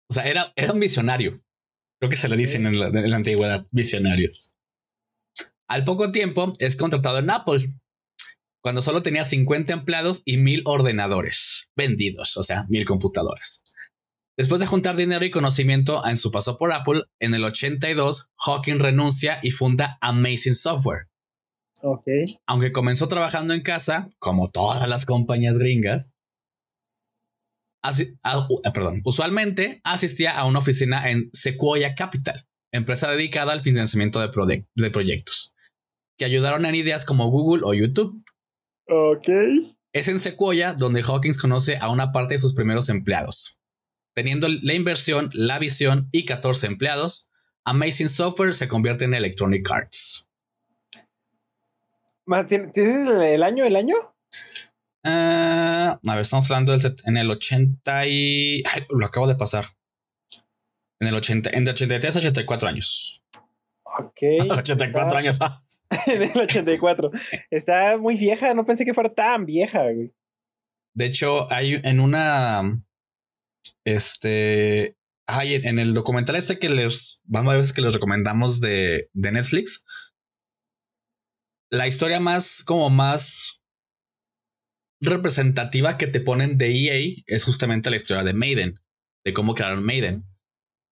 o 0.10 0.13
sea, 0.13 0.24
era, 0.24 0.52
era 0.56 0.74
un 0.74 0.80
visionario. 0.80 1.41
Creo 2.00 2.10
que 2.10 2.15
se 2.15 2.30
le 2.30 2.38
dicen 2.38 2.65
en 2.65 2.80
la, 2.80 2.88
en 2.88 3.10
la 3.10 3.15
antigüedad, 3.15 3.65
visionarios. 3.72 4.54
Al 5.68 5.84
poco 5.84 6.12
tiempo 6.12 6.54
es 6.60 6.76
contratado 6.76 7.20
en 7.20 7.30
Apple, 7.30 7.68
cuando 8.62 8.82
solo 8.82 9.02
tenía 9.02 9.24
50 9.24 9.74
empleados 9.74 10.22
y 10.26 10.38
mil 10.38 10.62
ordenadores 10.65 11.70
vendidos, 11.76 12.36
o 12.38 12.44
sea, 12.44 12.65
mil 12.68 12.86
computadores. 12.86 13.62
Después 14.38 14.60
de 14.60 14.68
juntar 14.68 14.96
dinero 14.96 15.24
y 15.24 15.32
conocimiento 15.32 16.06
en 16.06 16.18
su 16.18 16.30
paso 16.30 16.58
por 16.58 16.74
Apple, 16.74 17.04
en 17.20 17.34
el 17.34 17.44
82, 17.44 18.30
Hawking 18.38 18.80
renuncia 18.80 19.39
y 19.41 19.52
funda 19.52 19.98
Amazing 20.02 20.56
Software, 20.56 21.08
aunque 22.48 22.72
comenzó 22.72 23.08
trabajando 23.08 23.54
en 23.54 23.62
casa, 23.62 24.10
como 24.18 24.50
todas 24.50 24.88
las 24.89 25.06
compañías 25.06 25.60
gringas, 25.60 26.14
uh, 27.89 28.71
perdón, 28.74 29.02
usualmente 29.04 29.82
asistía 29.84 30.32
a 30.32 30.45
una 30.45 30.60
oficina 30.60 31.10
en 31.10 31.30
Sequoia 31.34 31.95
Capital, 31.95 32.45
empresa 32.71 33.12
dedicada 33.12 33.54
al 33.54 33.62
financiamiento 33.62 34.19
de, 34.19 34.65
de 34.76 34.91
proyectos, 34.91 35.54
que 36.17 36.26
ayudaron 36.26 36.65
en 36.65 36.76
ideas 36.76 37.06
como 37.06 37.30
Google 37.30 37.63
o 37.65 37.74
YouTube. 37.74 38.24
Ok. 38.88 39.30
Es 39.93 40.08
en 40.08 40.19
Sequoia 40.19 40.74
donde 40.74 41.02
Hawkins 41.02 41.38
conoce 41.38 41.78
a 41.78 41.89
una 41.89 42.12
parte 42.12 42.36
de 42.36 42.39
sus 42.39 42.54
primeros 42.54 42.89
empleados. 42.89 43.60
Teniendo 44.13 44.48
la 44.48 44.74
inversión, 44.74 45.30
la 45.34 45.60
visión 45.60 46.08
y 46.12 46.26
14 46.26 46.67
empleados, 46.67 47.30
Amazing 47.65 48.10
Software 48.10 48.54
se 48.54 48.67
convierte 48.67 49.06
en 49.06 49.13
Electronic 49.13 49.69
Arts. 49.69 50.30
¿Tienes 52.48 53.08
el 53.08 53.43
año, 53.43 53.65
el 53.65 53.76
año? 53.76 54.14
Ah, 55.06 56.00
a 56.04 56.13
ver, 56.13 56.22
estamos 56.22 56.50
hablando 56.50 56.76
del, 56.76 56.96
en 57.06 57.18
el 57.18 57.30
80 57.30 58.08
y... 58.08 58.63
lo 58.89 59.06
acabo 59.06 59.28
de 59.28 59.36
pasar. 59.36 59.68
En 61.00 61.08
el 61.08 61.15
80, 61.15 61.50
en 61.54 61.63
el 61.63 61.70
83 61.70 62.15
84 62.15 62.68
años. 62.68 63.24
Ok. 63.84 64.50
84 64.50 65.18
años. 65.18 65.38
Ah. 65.41 65.63
en 66.08 66.24
el 66.24 66.38
84. 66.38 67.12
Está 67.52 67.98
muy 67.98 68.18
vieja, 68.18 68.54
no 68.56 68.65
pensé 68.65 68.84
que 68.84 68.94
fuera 68.96 69.13
tan 69.13 69.46
vieja, 69.46 69.84
güey. 69.84 70.12
De 70.96 71.06
hecho, 71.06 71.52
hay 71.52 71.80
en 71.84 72.00
una... 72.00 72.63
Este... 73.84 74.98
Hay 75.28 75.56
en 75.56 75.80
el 75.80 75.94
documental 75.94 76.36
este 76.36 76.60
que 76.60 76.70
les... 76.70 77.22
Vamos 77.26 77.54
a 77.54 77.58
ver 77.58 77.65
que 77.74 77.82
les 77.82 77.94
recomendamos 77.94 78.60
de, 78.60 79.10
de 79.13 79.32
Netflix 79.32 79.84
la 81.70 81.88
historia 81.88 82.20
más, 82.20 82.63
como 82.63 82.89
más 82.89 83.63
representativa 85.06 85.98
que 85.98 86.08
te 86.08 86.20
ponen 86.20 86.58
de 86.58 86.68
EA 86.68 87.24
es 87.28 87.44
justamente 87.44 87.89
la 87.89 87.96
historia 87.96 88.24
de 88.24 88.34
Maiden, 88.34 88.80
de 89.24 89.34
cómo 89.34 89.54
crearon 89.54 89.84
Maiden. 89.84 90.24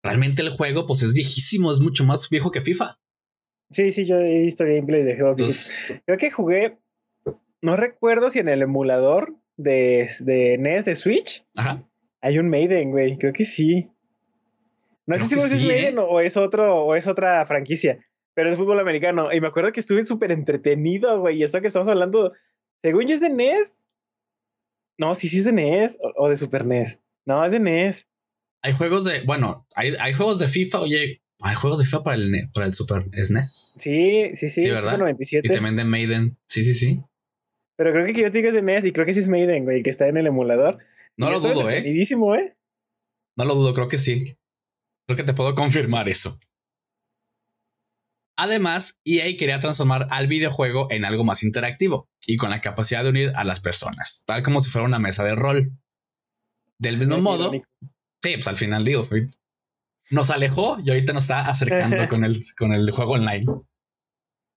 Realmente 0.03 0.43
el 0.43 0.51
juego, 0.51 0.87
pues 0.87 1.03
es 1.03 1.13
viejísimo, 1.13 1.73
es 1.73 1.81
mucho 1.81 2.05
más 2.05 2.29
viejo 2.29 2.51
que 2.51 2.61
FIFA. 2.61 2.99
Sí, 3.71 3.93
sí, 3.93 4.07
yo 4.07 4.17
he 4.17 4.41
visto 4.41 4.65
gameplay 4.65 5.03
de 5.03 5.17
juego. 5.17 5.37
Creo 6.07 6.19
que 6.19 6.31
jugué, 6.31 6.79
no 7.61 7.77
recuerdo 7.77 8.31
si 8.31 8.39
en 8.39 8.49
el 8.49 8.63
emulador 8.63 9.37
de, 9.57 10.09
de 10.21 10.57
NES 10.59 10.85
de 10.85 10.95
Switch 10.95 11.45
hay 12.21 12.39
un 12.39 12.49
Maiden, 12.49 12.91
güey. 12.91 13.19
Creo 13.19 13.33
que 13.33 13.45
sí. 13.45 13.91
No 15.07 15.17
sé 15.17 15.25
si 15.25 15.57
es 15.57 15.65
Maiden 15.65 15.99
¿eh? 15.99 16.01
o 16.01 16.21
es 16.21 16.37
otro 16.37 16.85
o 16.85 16.95
es 16.95 17.07
otra 17.07 17.45
franquicia 17.47 17.99
pero 18.39 18.51
es 18.51 18.57
fútbol 18.57 18.79
americano. 18.79 19.33
Y 19.33 19.41
me 19.41 19.49
acuerdo 19.49 19.73
que 19.73 19.81
estuve 19.81 20.05
súper 20.05 20.31
entretenido, 20.31 21.19
güey. 21.19 21.39
Y 21.39 21.43
esto 21.43 21.61
que 21.61 21.67
estamos 21.67 21.89
hablando, 21.89 22.35
según 22.83 23.09
yo 23.09 23.15
es 23.15 23.21
de 23.21 23.31
NES. 23.31 23.88
No, 24.99 25.15
sí, 25.15 25.29
sí 25.29 25.39
es 25.39 25.45
de 25.45 25.53
NES 25.53 25.99
o, 26.17 26.29
de 26.29 26.37
Super 26.37 26.67
NES. 26.67 27.01
No, 27.25 27.45
es 27.45 27.53
de 27.53 27.61
NES. 27.61 28.09
Hay 28.63 28.75
juegos 28.75 29.05
de, 29.05 29.23
bueno, 29.23 29.67
hay, 29.75 29.95
hay 30.01 30.13
juegos 30.13 30.39
de 30.41 30.49
FIFA, 30.49 30.81
oye, 30.81 31.23
Hay 31.41 31.55
juegos 31.55 31.79
de 31.79 31.85
FIFA 31.85 32.03
para 32.03 32.17
el, 32.17 32.31
ne- 32.33 32.51
para 32.53 32.67
el 32.67 32.75
Super 32.75 33.05
SNES. 33.13 33.79
Sí, 33.81 34.31
sí, 34.35 34.49
sí. 34.49 34.63
Sí, 34.63 34.71
¿verdad? 34.71 34.91
FIFA 34.91 34.97
Y 34.97 35.01
97. 35.01 35.49
también 35.51 35.77
de 35.77 35.85
Maiden. 35.85 36.37
Sí, 36.47 36.65
sí, 36.65 36.75
sí. 36.75 37.01
Pero 37.77 37.93
creo 37.93 38.07
que 38.07 38.13
yo 38.13 38.33
te 38.33 38.39
digo 38.39 38.49
es 38.49 38.55
de 38.55 38.63
NES 38.63 38.85
y 38.87 38.93
creo 38.93 39.07
que 39.07 39.15
sí 39.15 39.21
es 39.21 39.29
Maiden, 39.29 39.63
güey, 39.65 39.85
que 39.85 39.91
está 39.91 40.09
en 40.09 40.17
el 40.17 40.27
emulador. 40.27 40.79
No 41.17 41.29
Y 41.29 41.33
lo 41.33 41.41
dudo, 41.41 41.71
¿eh? 41.71 41.79
¿eh? 41.79 42.57
No 43.37 43.45
lo 43.45 43.55
dudo, 43.55 43.73
creo 43.73 43.87
que 43.87 43.99
sí. 43.99 44.37
Creo 45.07 45.17
que 45.17 45.23
te 45.23 45.33
puedo 45.33 45.55
confirmar 45.55 46.09
eso. 46.09 46.41
Además, 48.41 49.01
EA 49.05 49.37
quería 49.37 49.59
transformar 49.59 50.07
al 50.11 50.29
videojuego 50.29 50.87
en 50.93 51.05
algo 51.05 51.25
más 51.25 51.43
interactivo 51.43 52.09
y 52.25 52.37
con 52.37 52.51
la 52.51 52.61
capacidad 52.61 53.03
de 53.03 53.11
unir 53.11 53.33
a 53.35 53.43
las 53.43 53.59
personas, 53.59 54.23
tal 54.27 54.45
como 54.45 54.61
si 54.61 54.71
fuera 54.71 54.87
una 54.87 55.01
mesa 55.01 55.25
de 55.25 55.35
rol. 55.35 55.73
Del 56.79 56.99
mismo 56.99 57.19
modo, 57.19 57.47
irónico. 57.47 57.67
sí, 58.23 58.35
pues 58.35 58.47
al 58.47 58.57
final 58.57 58.85
digo, 58.85 59.03
nos 60.11 60.31
alejó 60.31 60.79
y 60.79 60.91
ahorita 60.91 61.13
nos 61.13 61.25
está 61.25 61.49
acercando 61.49 61.97
con, 62.09 62.23
el, 62.23 62.37
con 62.57 62.73
el 62.73 62.89
juego 62.93 63.15
online. 63.15 63.45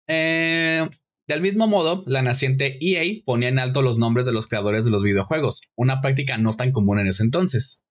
Eh, 0.08 0.88
del 1.28 1.42
mismo 1.42 1.66
modo, 1.66 2.04
la 2.06 2.22
naciente 2.22 2.78
EA 2.82 3.24
ponía 3.26 3.50
en 3.50 3.58
alto 3.58 3.82
los 3.82 3.98
nombres 3.98 4.28
de 4.28 4.32
los 4.32 4.46
creadores 4.46 4.86
de 4.86 4.92
los 4.92 5.02
videojuegos, 5.02 5.64
una 5.76 6.02
práctica 6.02 6.38
no 6.38 6.54
tan 6.54 6.72
común 6.72 7.00
en 7.00 7.08
ese 7.08 7.24
entonces. 7.24 7.82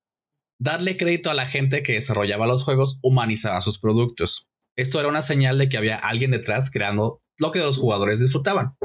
Darle 0.61 0.97
crédito 0.97 1.33
a 1.33 1.35
la 1.35 1.47
gente 1.47 1.83
que 1.83 1.95
desarrollaba 1.95 2.47
los 2.47 2.63
juegos 2.63 3.01
humanizaba 3.03 3.61
sus 3.61 3.81
productos. 3.81 4.50
Esto 4.81 4.99
era 4.99 5.09
una 5.09 5.23
señal 5.23 5.59
de 5.59 5.69
que 5.69 5.77
había 5.77 5.97
alguien 5.97 6.31
detrás 6.31 6.71
creando 6.71 7.21
lo 7.39 7.51
que 7.51 7.59
los 7.59 7.77
jugadores 7.77 8.21
disfrutaban. 8.21 8.77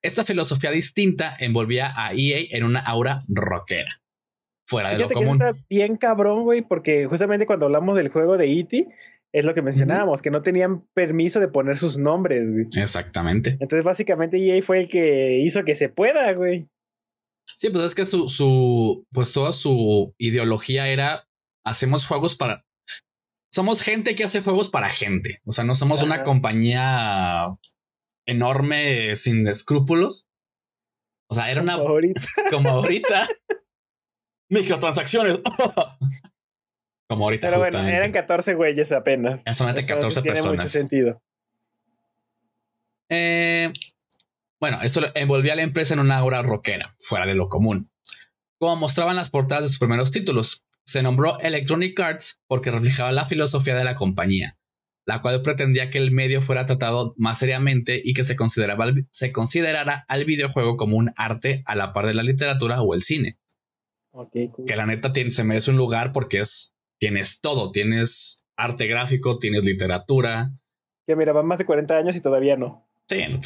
Esta 0.00 0.24
filosofía 0.24 0.70
distinta 0.70 1.36
envolvía 1.38 1.92
a 1.96 2.12
EA 2.12 2.46
en 2.50 2.64
una 2.64 2.80
aura 2.80 3.18
rockera, 3.28 4.00
fuera 4.68 4.90
de 4.90 4.98
lo 4.98 5.08
Fíjate 5.08 5.14
que 5.14 5.26
común. 5.26 5.42
está 5.42 5.64
bien 5.68 5.96
cabrón, 5.96 6.44
güey, 6.44 6.62
porque 6.62 7.06
justamente 7.06 7.46
cuando 7.46 7.66
hablamos 7.66 7.96
del 7.96 8.08
juego 8.08 8.36
de 8.36 8.52
E.T., 8.52 8.88
es 9.32 9.44
lo 9.44 9.52
que 9.52 9.62
mencionábamos, 9.62 10.22
que 10.22 10.30
no 10.30 10.42
tenían 10.42 10.86
permiso 10.94 11.40
de 11.40 11.48
poner 11.48 11.76
sus 11.76 11.98
nombres, 11.98 12.52
güey. 12.52 12.66
Exactamente. 12.74 13.58
Entonces, 13.60 13.84
básicamente, 13.84 14.38
EA 14.38 14.62
fue 14.62 14.78
el 14.78 14.88
que 14.88 15.40
hizo 15.40 15.64
que 15.64 15.74
se 15.74 15.88
pueda, 15.88 16.32
güey. 16.32 16.68
Sí, 17.46 17.70
pues 17.70 17.84
es 17.84 17.94
que 17.94 18.06
su, 18.06 18.28
su, 18.28 19.06
pues 19.10 19.32
toda 19.32 19.52
su 19.52 20.14
ideología 20.18 20.88
era, 20.88 21.28
hacemos 21.64 22.06
juegos 22.06 22.34
para, 22.34 22.64
somos 23.56 23.80
gente 23.80 24.14
que 24.14 24.22
hace 24.22 24.42
juegos 24.42 24.68
para 24.68 24.90
gente. 24.90 25.40
O 25.46 25.50
sea, 25.50 25.64
no 25.64 25.74
somos 25.74 26.02
una 26.02 26.24
compañía 26.24 27.56
enorme 28.26 29.16
sin 29.16 29.46
escrúpulos. 29.48 30.28
O 31.28 31.34
sea, 31.34 31.50
era 31.50 31.62
una, 31.62 31.72
Ahorita. 31.72 32.20
como 32.50 32.68
ahorita, 32.68 33.26
microtransacciones. 34.50 35.38
como 37.08 37.24
ahorita 37.24 37.48
Pero 37.48 37.58
bueno, 37.60 37.78
eran 37.88 38.12
14 38.12 38.52
güeyes 38.52 38.92
apenas. 38.92 39.40
Ya 39.46 39.54
solamente 39.54 39.90
Entonces, 39.90 40.16
14 40.16 40.22
tiene 40.22 40.40
mucho 40.40 40.50
personas. 40.50 40.72
sentido. 40.72 41.22
Eh, 43.08 43.72
bueno, 44.60 44.82
esto 44.82 45.00
envolvía 45.14 45.54
a 45.54 45.56
la 45.56 45.62
empresa 45.62 45.94
en 45.94 46.00
una 46.00 46.18
aura 46.18 46.42
rockera, 46.42 46.92
fuera 46.98 47.24
de 47.24 47.34
lo 47.34 47.48
común. 47.48 47.90
Como 48.58 48.76
mostraban 48.76 49.16
las 49.16 49.30
portadas 49.30 49.64
de 49.64 49.68
sus 49.68 49.78
primeros 49.78 50.10
títulos, 50.10 50.65
se 50.86 51.02
nombró 51.02 51.38
Electronic 51.40 51.98
Arts 52.00 52.40
porque 52.46 52.70
reflejaba 52.70 53.12
la 53.12 53.26
filosofía 53.26 53.74
de 53.74 53.84
la 53.84 53.96
compañía, 53.96 54.56
la 55.04 55.20
cual 55.20 55.42
pretendía 55.42 55.90
que 55.90 55.98
el 55.98 56.12
medio 56.12 56.40
fuera 56.40 56.64
tratado 56.64 57.12
más 57.18 57.38
seriamente 57.38 58.00
y 58.02 58.14
que 58.14 58.22
se, 58.22 58.36
consideraba 58.36 58.86
se 59.10 59.32
considerara 59.32 60.04
al 60.08 60.24
videojuego 60.24 60.76
como 60.76 60.96
un 60.96 61.12
arte 61.16 61.62
a 61.66 61.74
la 61.74 61.92
par 61.92 62.06
de 62.06 62.14
la 62.14 62.22
literatura 62.22 62.80
o 62.82 62.94
el 62.94 63.02
cine. 63.02 63.38
Ok, 64.12 64.32
cool. 64.52 64.64
Que 64.66 64.76
la 64.76 64.86
neta 64.86 65.12
tiene- 65.12 65.30
se 65.32 65.44
merece 65.44 65.70
un 65.72 65.76
lugar 65.76 66.12
porque 66.12 66.38
es, 66.38 66.72
tienes 66.98 67.40
todo, 67.40 67.72
tienes 67.72 68.44
arte 68.56 68.86
gráfico, 68.86 69.38
tienes 69.38 69.64
literatura, 69.64 70.52
Que 71.06 71.14
mira, 71.14 71.32
van 71.32 71.46
más 71.46 71.58
de 71.58 71.66
40 71.66 71.96
años 71.96 72.16
y 72.16 72.20
todavía 72.20 72.56
no. 72.56 72.88
Sí, 73.08 73.22
no. 73.28 73.38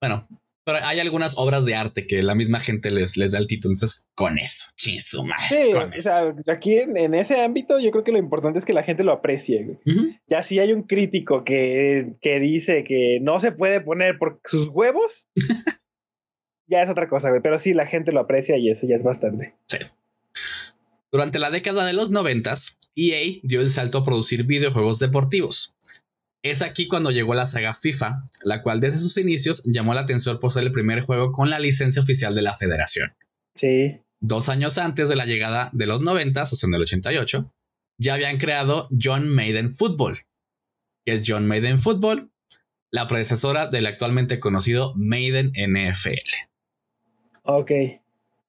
Bueno, 0.00 0.28
pero 0.68 0.84
hay 0.84 1.00
algunas 1.00 1.38
obras 1.38 1.64
de 1.64 1.74
arte 1.74 2.06
que 2.06 2.20
la 2.20 2.34
misma 2.34 2.60
gente 2.60 2.90
les, 2.90 3.16
les 3.16 3.32
da 3.32 3.38
el 3.38 3.46
título. 3.46 3.72
Entonces, 3.72 4.04
con 4.14 4.38
eso, 4.38 4.66
chisuma. 4.76 5.38
Sí, 5.48 5.70
con 5.72 5.94
o 5.94 5.94
eso. 5.94 6.10
sea, 6.10 6.54
aquí 6.54 6.76
en, 6.76 6.94
en 6.98 7.14
ese 7.14 7.40
ámbito 7.42 7.80
yo 7.80 7.90
creo 7.90 8.04
que 8.04 8.12
lo 8.12 8.18
importante 8.18 8.58
es 8.58 8.66
que 8.66 8.74
la 8.74 8.82
gente 8.82 9.02
lo 9.02 9.12
aprecie, 9.12 9.64
güey. 9.64 9.78
Ya 10.26 10.42
si 10.42 10.58
hay 10.58 10.74
un 10.74 10.82
crítico 10.82 11.42
que, 11.42 12.16
que 12.20 12.38
dice 12.38 12.84
que 12.84 13.18
no 13.22 13.40
se 13.40 13.50
puede 13.50 13.80
poner 13.80 14.18
por 14.18 14.42
sus 14.44 14.68
huevos, 14.68 15.28
ya 16.66 16.82
es 16.82 16.90
otra 16.90 17.08
cosa, 17.08 17.30
güey. 17.30 17.40
Pero 17.40 17.58
sí, 17.58 17.72
la 17.72 17.86
gente 17.86 18.12
lo 18.12 18.20
aprecia 18.20 18.58
y 18.58 18.68
eso 18.68 18.86
ya 18.86 18.96
es 18.96 19.04
bastante. 19.04 19.54
Durante 21.10 21.38
la 21.38 21.50
década 21.50 21.86
de 21.86 21.94
los 21.94 22.10
noventas, 22.10 22.76
EA 22.94 23.38
dio 23.42 23.62
el 23.62 23.70
salto 23.70 23.96
a 23.96 24.04
producir 24.04 24.44
videojuegos 24.44 24.98
deportivos. 24.98 25.74
Es 26.42 26.62
aquí 26.62 26.86
cuando 26.86 27.10
llegó 27.10 27.34
la 27.34 27.46
saga 27.46 27.74
FIFA, 27.74 28.28
la 28.44 28.62
cual 28.62 28.80
desde 28.80 28.98
sus 28.98 29.16
inicios 29.16 29.62
llamó 29.64 29.94
la 29.94 30.02
atención 30.02 30.38
por 30.38 30.52
ser 30.52 30.64
el 30.64 30.72
primer 30.72 31.00
juego 31.00 31.32
con 31.32 31.50
la 31.50 31.58
licencia 31.58 32.00
oficial 32.00 32.34
de 32.34 32.42
la 32.42 32.56
federación. 32.56 33.10
Sí. 33.54 34.00
Dos 34.20 34.48
años 34.48 34.78
antes 34.78 35.08
de 35.08 35.16
la 35.16 35.26
llegada 35.26 35.70
de 35.72 35.86
los 35.86 36.00
noventas, 36.00 36.52
o 36.52 36.56
sea, 36.56 36.68
en 36.68 36.74
el 36.74 36.82
88, 36.82 37.52
ya 37.98 38.14
habían 38.14 38.38
creado 38.38 38.88
John 39.00 39.28
Maiden 39.28 39.74
Football, 39.74 40.20
que 41.04 41.14
es 41.14 41.22
John 41.26 41.46
Maiden 41.46 41.80
Football, 41.80 42.30
la 42.90 43.08
predecesora 43.08 43.66
del 43.66 43.86
actualmente 43.86 44.38
conocido 44.38 44.94
Maiden 44.96 45.52
NFL. 45.54 46.18
Ok. 47.42 47.72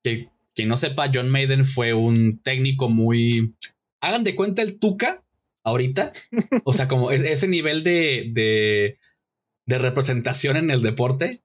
Que 0.03 0.29
quien 0.53 0.69
no 0.69 0.77
sepa, 0.77 1.09
John 1.13 1.29
Maiden 1.29 1.65
fue 1.65 1.93
un 1.93 2.39
técnico 2.39 2.89
muy... 2.89 3.55
Hagan 4.01 4.23
de 4.23 4.35
cuenta 4.35 4.61
el 4.61 4.79
Tuca 4.79 5.23
ahorita. 5.63 6.11
O 6.65 6.73
sea, 6.73 6.87
como 6.87 7.11
ese 7.11 7.47
nivel 7.47 7.83
de, 7.83 8.29
de, 8.33 8.99
de 9.65 9.77
representación 9.77 10.57
en 10.57 10.69
el 10.71 10.81
deporte. 10.81 11.43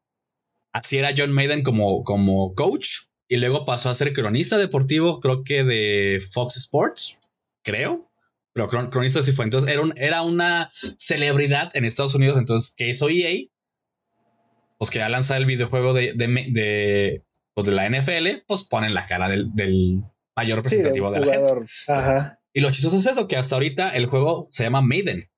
Así 0.73 0.99
era 0.99 1.13
John 1.17 1.33
Maiden 1.33 1.63
como, 1.63 2.03
como 2.05 2.55
coach. 2.55 2.89
Y 3.29 3.37
luego 3.37 3.65
pasó 3.65 3.89
a 3.91 3.95
ser 3.95 4.13
cronista 4.13 4.59
deportivo, 4.59 5.19
creo 5.21 5.45
que 5.45 5.65
de 5.65 6.21
Fox 6.33 6.57
Sports, 6.57 7.21
creo. 7.63 8.11
Pero 8.53 8.69
cron- 8.69 8.91
cronista 8.91 9.23
sí 9.23 9.33
fue. 9.33 9.45
Entonces 9.47 9.71
era, 9.71 9.81
un- 9.83 9.95
era 9.97 10.23
una 10.23 10.71
celebridad 10.99 11.71
en 11.75 11.85
Estados 11.85 12.15
Unidos. 12.15 12.39
Entonces, 12.39 12.75
¿qué 12.77 12.89
hizo 12.91 13.09
EA? 13.09 13.47
Pues 14.79 14.91
quería 14.91 15.09
lanzar 15.09 15.39
el 15.39 15.47
videojuego 15.47 15.95
de, 15.95 16.13
de, 16.15 17.23
pues, 17.55 17.67
de 17.67 17.73
la 17.73 17.87
NFL, 17.89 18.43
pues 18.47 18.65
ponen 18.65 18.93
la 18.95 19.07
cara 19.07 19.29
del, 19.29 19.55
del 19.55 20.03
mayor 20.37 20.59
Sí, 20.69 20.77
representativo 20.77 21.09
un 21.09 21.15
de 21.15 21.21
la 21.21 21.27
gente. 21.33 21.51
Ajá. 21.89 22.41
Y 22.55 22.61
lo 22.61 22.71
chistoso 22.71 22.97
es 22.97 23.07
eso, 23.07 23.29
que 23.29 23.37
hasta 23.37 23.57
ahorita 23.57 23.91
el 23.97 24.07
juego 24.07 24.49
se 24.51 24.65
llama 24.65 24.81
Maiden. 24.81 25.29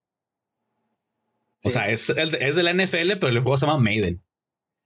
O 1.64 1.70
sea, 1.70 1.90
es, 1.90 2.10
es 2.10 2.54
de 2.56 2.62
la 2.62 2.72
NFL, 2.72 3.14
pero 3.18 3.28
el 3.28 3.40
juego 3.40 3.56
se 3.56 3.66
llama 3.66 3.78
Maiden. 3.80 4.22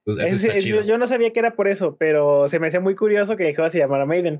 Pues 0.03 0.17
Es- 0.17 0.43
es- 0.45 0.65
yo, 0.65 0.81
yo 0.81 0.97
no 0.97 1.07
sabía 1.07 1.31
que 1.31 1.39
era 1.39 1.55
por 1.55 1.67
eso, 1.67 1.97
pero 1.97 2.47
se 2.47 2.57
me 2.59 2.67
hacía 2.67 2.79
muy 2.79 2.95
curioso 2.95 3.35
que 3.37 3.49
el 3.49 3.55
juego 3.55 3.69
se 3.69 3.77
llamara 3.79 4.05
Maiden. 4.05 4.39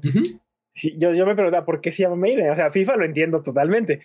Sí, 0.73 0.95
yo, 0.97 1.13
yo 1.13 1.25
me 1.25 1.35
preguntaba 1.35 1.65
por 1.65 1.81
qué 1.81 1.91
se 1.91 2.03
llama 2.03 2.15
Maiden. 2.15 2.49
O 2.49 2.55
sea, 2.55 2.71
FIFA 2.71 2.95
lo 2.95 3.05
entiendo 3.05 3.43
totalmente. 3.43 4.01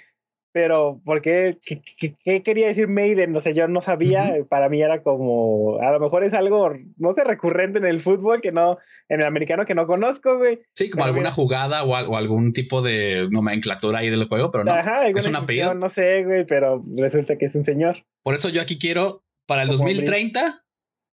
Pero, 0.57 1.03
¿por 1.05 1.21
qué? 1.21 1.59
¿Qué, 1.63 1.83
qué- 1.99 2.15
qué 2.25 2.43
quería 2.43 2.69
decir 2.69 2.89
Maiden? 2.89 3.37
O 3.37 3.43
sea, 3.43 3.53
yo 3.53 3.69
no 3.69 3.83
sabía. 3.83 4.35
Para 4.49 4.71
mí 4.71 4.81
era 4.81 5.03
como. 5.03 5.79
A 5.83 5.91
lo 5.93 6.01
mejor 6.01 6.25
es 6.25 6.33
algo, 6.33 6.73
no 6.97 7.13
sé, 7.13 7.25
recurrente 7.25 7.79
en 7.79 7.85
el 7.85 8.01
fútbol 8.01 8.41
que 8.41 8.53
no. 8.53 8.79
En 9.11 9.21
el 9.21 9.27
americano 9.27 9.67
que 9.67 9.75
no 9.75 9.87
conozco, 9.87 10.39
güey. 10.39 10.61
Sí, 10.73 10.89
como 10.89 11.03
Pero 11.03 11.09
alguna 11.09 11.25
mira. 11.29 11.33
jugada 11.35 11.85
o, 11.85 11.91
o 11.91 12.17
algún 12.17 12.55
tipo 12.55 12.81
de 12.81 13.29
nomenclatura 13.31 13.99
ahí 13.99 14.09
del 14.09 14.25
juego, 14.29 14.51
pero 14.51 14.65
no. 14.65 14.73
Ajá, 14.73 15.07
es 15.09 15.27
un 15.27 15.37
apellido. 15.37 15.75
No 15.75 15.91
sé, 15.91 16.25
güey, 16.25 16.47
pero 16.47 16.81
resulta 16.97 17.37
que 17.37 17.45
es 17.45 17.55
un 17.55 17.65
señor. 17.65 17.99
Por 18.23 18.35
eso 18.35 18.49
yo 18.49 18.63
aquí 18.63 18.79
quiero, 18.79 19.25
para 19.47 19.61
el 19.61 19.69
Como 19.69 19.81
2030, 19.81 20.65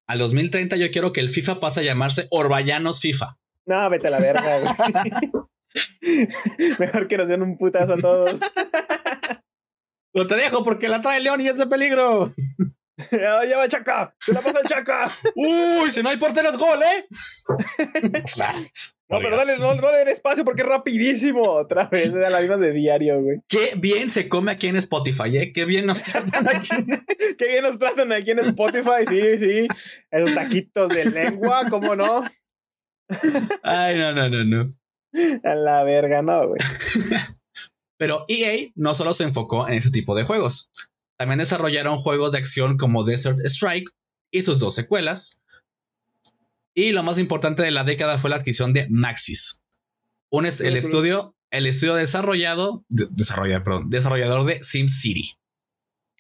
al 0.08 0.18
2030 0.20 0.78
yo 0.78 0.90
quiero 0.90 1.12
que 1.12 1.20
el 1.20 1.28
FIFA 1.28 1.60
pase 1.60 1.82
a 1.82 1.84
llamarse 1.84 2.28
Orballanos 2.32 3.02
FIFA. 3.02 3.38
No, 3.66 3.90
vete 3.90 4.08
a 4.08 4.12
la 4.12 4.22
verga, 4.22 4.60
güey. 4.62 5.32
Mejor 6.80 7.08
que 7.10 7.18
nos 7.18 7.28
den 7.28 7.42
un 7.42 7.58
putazo 7.58 7.96
a 7.96 7.98
todos. 7.98 8.40
Pero 10.13 10.28
te 10.28 10.36
dejo 10.36 10.63
porque 10.63 10.88
la 10.88 11.02
trae 11.02 11.19
León 11.19 11.41
y 11.41 11.47
es 11.47 11.58
de 11.58 11.67
peligro. 11.67 12.34
¡Ya 13.12 13.43
ya 13.45 13.58
va 13.58 13.67
Chaca! 13.67 14.13
¡Se 14.19 14.34
la 14.34 14.41
pasa 14.41 14.60
el 14.60 14.67
Chaca! 14.67 15.10
Uy, 15.36 15.89
si 15.89 16.04
no 16.04 16.10
hay 16.10 16.17
porteros, 16.17 16.58
gol, 16.58 16.80
¿eh? 16.84 17.08
No, 19.10 19.19
pero 19.19 19.36
dale, 19.36 19.58
no, 19.58 19.73
no 19.76 19.91
le 19.91 19.97
den 19.97 20.08
espacio 20.10 20.45
porque 20.45 20.62
es 20.62 20.67
rapidísimo. 20.67 21.41
Otra 21.41 21.88
vez, 21.88 22.15
era 22.15 22.30
la 22.30 22.39
misma 22.39 22.58
de 22.58 22.71
diario, 22.71 23.21
güey. 23.21 23.39
Qué 23.47 23.73
bien 23.78 24.10
se 24.10 24.30
come 24.30 24.52
aquí 24.52 24.67
en 24.67 24.78
Spotify, 24.78 25.38
¿eh? 25.38 25.52
Qué 25.54 25.65
bien 25.65 25.88
nos 25.88 26.04
tratan 26.04 26.47
aquí. 26.47 26.69
Qué 27.38 27.47
bien 27.47 27.63
nos 27.63 27.80
tratan 27.80 28.12
aquí 28.12 28.32
en 28.32 28.39
Spotify, 28.39 29.06
sí, 29.08 29.38
sí. 29.39 29.67
Esos 30.12 30.34
taquitos 30.34 30.89
de 30.89 31.06
lengua, 31.10 31.63
¿cómo 31.69 31.95
no? 31.95 32.23
Ay, 33.63 33.97
no, 33.97 34.13
no, 34.13 34.30
no, 34.30 34.43
no. 34.43 34.65
A 35.43 35.56
la 35.56 35.84
verga, 35.84 36.21
no, 36.21 36.49
güey. 36.49 36.60
Pero 38.04 38.26
EA 38.28 38.70
no 38.76 38.94
solo 38.94 39.13
se 39.13 39.24
enfocó 39.24 39.66
en 39.66 39.76
ese 39.76 39.89
tipo 39.89 40.13
de 40.13 40.26
juegos. 40.26 40.70
También 41.18 41.39
desarrollaron 41.39 42.00
juegos 42.00 42.34
de 42.34 42.38
acción 42.39 42.76
como 42.78 43.06
Desert 43.06 43.39
Strike 43.46 43.89
y 44.30 44.42
sus 44.42 44.60
dos 44.60 44.76
secuelas. 44.76 45.42
Y 46.76 46.92
lo 46.92 47.02
más 47.02 47.18
importante 47.18 47.63
de 47.63 47.72
la 47.72 47.86
década 47.86 48.18
fue 48.18 48.30
la 48.30 48.36
adquisición 48.36 48.74
de 48.74 48.88
Maxis, 48.89 49.62
un 50.30 50.46
est- 50.46 50.60
el 50.60 50.76
estudio 50.76 51.34
el 51.50 51.66
estudio 51.66 51.96
desarrollado, 51.96 52.84
desarrollador, 52.89 53.63
perdón, 53.63 53.89
desarrollador 53.89 54.44
de 54.48 54.62
SimCity. 54.62 55.38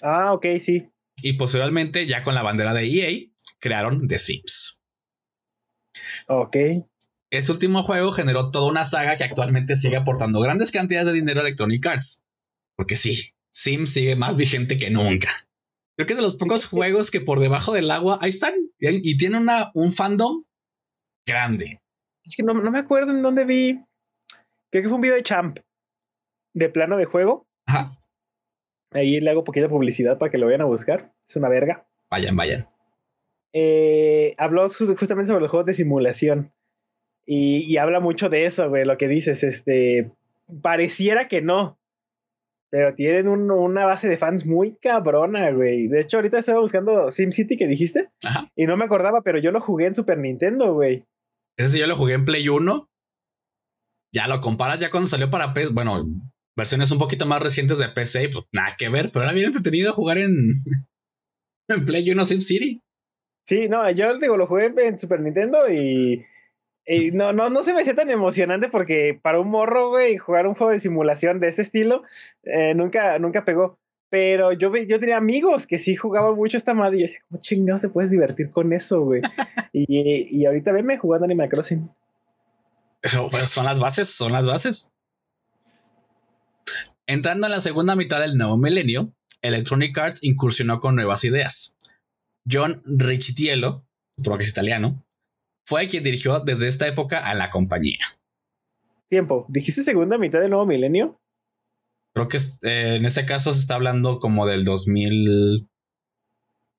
Ah, 0.01 0.31
ok, 0.31 0.45
sí. 0.61 0.87
Y 1.17 1.33
posteriormente, 1.33 2.07
ya 2.07 2.23
con 2.23 2.33
la 2.33 2.43
bandera 2.43 2.73
de 2.73 2.85
EA, 2.85 3.29
crearon 3.59 4.07
The 4.07 4.19
Sims. 4.19 4.79
Ok. 6.27 6.55
Ese 7.33 7.51
último 7.51 7.81
juego 7.81 8.11
generó 8.11 8.51
toda 8.51 8.69
una 8.69 8.85
saga 8.85 9.15
que 9.15 9.23
actualmente 9.23 9.75
sigue 9.75 9.95
aportando 9.95 10.39
grandes 10.39 10.71
cantidades 10.71 11.07
de 11.07 11.13
dinero 11.13 11.39
a 11.39 11.43
Electronic 11.43 11.83
Arts. 11.83 12.21
Porque 12.77 12.95
sí, 12.95 13.33
Sims 13.49 13.89
sigue 13.89 14.15
más 14.15 14.37
vigente 14.37 14.77
que 14.77 14.91
nunca. 14.91 15.29
Creo 15.95 16.05
que 16.05 16.13
es 16.13 16.17
de 16.17 16.21
los 16.21 16.35
pocos 16.35 16.65
juegos 16.67 17.09
que 17.09 17.21
por 17.21 17.39
debajo 17.39 17.73
del 17.73 17.89
agua 17.89 18.19
ahí 18.21 18.29
están 18.29 18.53
y, 18.77 19.17
tiene 19.17 19.39
una, 19.39 19.71
un 19.73 19.91
fandom 19.91 20.43
grande. 21.25 21.81
Es 22.23 22.35
que 22.35 22.43
no, 22.43 22.53
no, 22.53 22.69
me 22.69 22.77
acuerdo 22.77 23.09
en 23.09 23.23
dónde 23.23 23.45
vi. 23.45 23.83
Creo 24.71 24.83
que 24.83 24.89
fue 24.89 24.97
un 24.97 25.01
video 25.01 25.15
de 25.15 25.23
Champ 25.23 25.57
de 26.53 26.69
plano 26.69 26.97
de 26.97 27.05
juego. 27.05 27.47
Ajá. 27.65 27.97
Ahí 28.91 29.19
le 29.19 29.31
hago 29.31 29.43
poquita 29.43 29.69
publicidad 29.69 30.19
para 30.19 30.31
que 30.31 30.37
lo 30.37 30.45
vayan 30.45 30.61
a 30.61 30.65
buscar. 30.65 31.11
Es 31.27 31.35
una 31.35 31.49
verga. 31.49 31.87
Vayan, 32.11 32.35
vayan. 32.35 32.67
Eh, 33.53 34.35
habló 34.37 34.69
justamente 34.69 35.29
sobre 35.29 35.41
los 35.41 35.49
juegos 35.49 35.65
de 35.65 35.73
simulación. 35.73 36.53
Y, 37.25 37.77
habla 37.77 37.99
mucho 37.99 38.29
de 38.29 38.45
eso, 38.45 38.69
güey, 38.69 38.85
lo 38.85 38.97
que 38.97 39.07
dices. 39.07 39.43
Este, 39.43 40.11
pareciera 40.61 41.27
que 41.27 41.41
no. 41.41 41.79
Pero 42.69 42.95
tienen 42.95 43.27
una 43.27 43.85
base 43.85 44.09
de 44.09 44.17
fans 44.17 44.47
muy 44.47 44.75
cabrona, 44.77 45.51
güey. 45.51 45.87
De 45.87 46.01
hecho, 46.01 46.17
ahorita 46.17 46.39
estaba 46.39 46.59
buscando 46.59 47.11
SimCity 47.11 47.55
que 47.55 47.67
dijiste. 47.67 48.09
Ajá. 48.23 48.47
Y 48.55 48.65
no 48.65 48.77
me 48.77 48.85
acordaba, 48.85 49.21
pero 49.21 49.37
yo 49.37 49.51
lo 49.51 49.61
jugué 49.61 49.85
en 49.85 49.93
Super 49.93 50.17
Nintendo, 50.17 50.73
güey. 50.73 51.05
Ese 51.55 51.77
yo 51.77 51.85
lo 51.85 51.95
jugué 51.95 52.15
en 52.15 52.25
Play 52.25 52.49
1. 52.49 52.89
Ya 54.11 54.27
lo 54.27 54.41
comparas 54.41 54.79
ya 54.79 54.89
cuando 54.89 55.07
salió 55.07 55.29
para 55.29 55.53
PC. 55.53 55.71
Bueno, 55.71 56.03
versiones 56.57 56.91
un 56.91 56.97
poquito 56.97 57.27
más 57.27 57.43
recientes 57.43 57.77
de 57.77 57.89
PC, 57.89 58.29
pues 58.33 58.47
nada 58.51 58.75
que 58.75 58.89
ver. 58.89 59.11
Pero 59.11 59.23
era 59.23 59.33
bien 59.33 59.45
entretenido 59.45 59.93
jugar 59.93 60.17
en, 60.17 60.33
en 61.67 61.85
Play 61.85 62.09
1 62.09 62.25
SimCity. 62.25 62.81
Sí, 63.45 63.67
no, 63.69 63.89
yo 63.91 64.17
digo, 64.17 64.35
lo 64.35 64.47
jugué 64.47 64.71
en 64.77 64.97
Super 64.97 65.19
Nintendo 65.19 65.69
y, 65.69 66.23
no, 67.13 67.33
no, 67.33 67.49
no 67.49 67.63
se 67.63 67.73
me 67.73 67.81
hacía 67.81 67.95
tan 67.95 68.09
emocionante 68.09 68.67
porque 68.67 69.19
para 69.21 69.39
un 69.39 69.49
morro, 69.49 69.89
güey, 69.89 70.17
jugar 70.17 70.47
un 70.47 70.53
juego 70.53 70.71
de 70.71 70.79
simulación 70.79 71.39
de 71.39 71.47
ese 71.47 71.61
estilo 71.61 72.03
eh, 72.43 72.73
nunca, 72.75 73.17
nunca 73.19 73.45
pegó. 73.45 73.79
Pero 74.09 74.51
yo, 74.51 74.71
yo 74.75 74.99
tenía 74.99 75.17
amigos 75.17 75.65
que 75.65 75.79
sí 75.79 75.95
jugaban 75.95 76.35
mucho 76.35 76.57
esta 76.57 76.73
madre 76.73 76.97
y 76.97 76.99
yo 76.99 77.05
decía, 77.05 77.21
¿cómo 77.27 77.41
chingados 77.41 77.81
se 77.81 77.89
puedes 77.89 78.11
divertir 78.11 78.49
con 78.51 78.71
eso, 78.71 79.01
güey? 79.01 79.21
y, 79.73 80.27
y 80.29 80.45
ahorita 80.45 80.71
venme 80.71 80.97
jugando 80.97 81.25
Animal 81.25 81.49
Crossing. 81.49 81.89
Eso, 83.01 83.27
pues, 83.29 83.49
son 83.49 83.65
las 83.65 83.79
bases, 83.79 84.09
son 84.09 84.31
las 84.31 84.45
bases. 84.45 84.91
Entrando 87.05 87.47
en 87.47 87.51
la 87.51 87.59
segunda 87.59 87.95
mitad 87.95 88.21
del 88.21 88.37
nuevo 88.37 88.57
milenio, 88.57 89.13
Electronic 89.41 89.97
Arts 89.97 90.23
incursionó 90.23 90.79
con 90.79 90.95
nuevas 90.95 91.25
ideas. 91.25 91.75
John 92.49 92.81
Richitiello, 92.85 93.85
que 94.15 94.31
es 94.39 94.49
italiano, 94.49 95.03
fue 95.65 95.87
quien 95.87 96.03
dirigió 96.03 96.39
desde 96.39 96.67
esta 96.67 96.87
época 96.87 97.19
a 97.19 97.33
la 97.33 97.49
compañía. 97.49 97.99
Tiempo, 99.09 99.45
¿dijiste 99.49 99.83
segunda 99.83 100.17
mitad 100.17 100.39
del 100.39 100.49
nuevo 100.49 100.65
milenio? 100.65 101.19
Creo 102.13 102.27
que 102.27 102.37
eh, 102.37 102.95
en 102.95 103.05
este 103.05 103.25
caso 103.25 103.53
se 103.53 103.59
está 103.59 103.75
hablando 103.75 104.19
como 104.19 104.45
del 104.45 104.63
2000. 104.63 105.67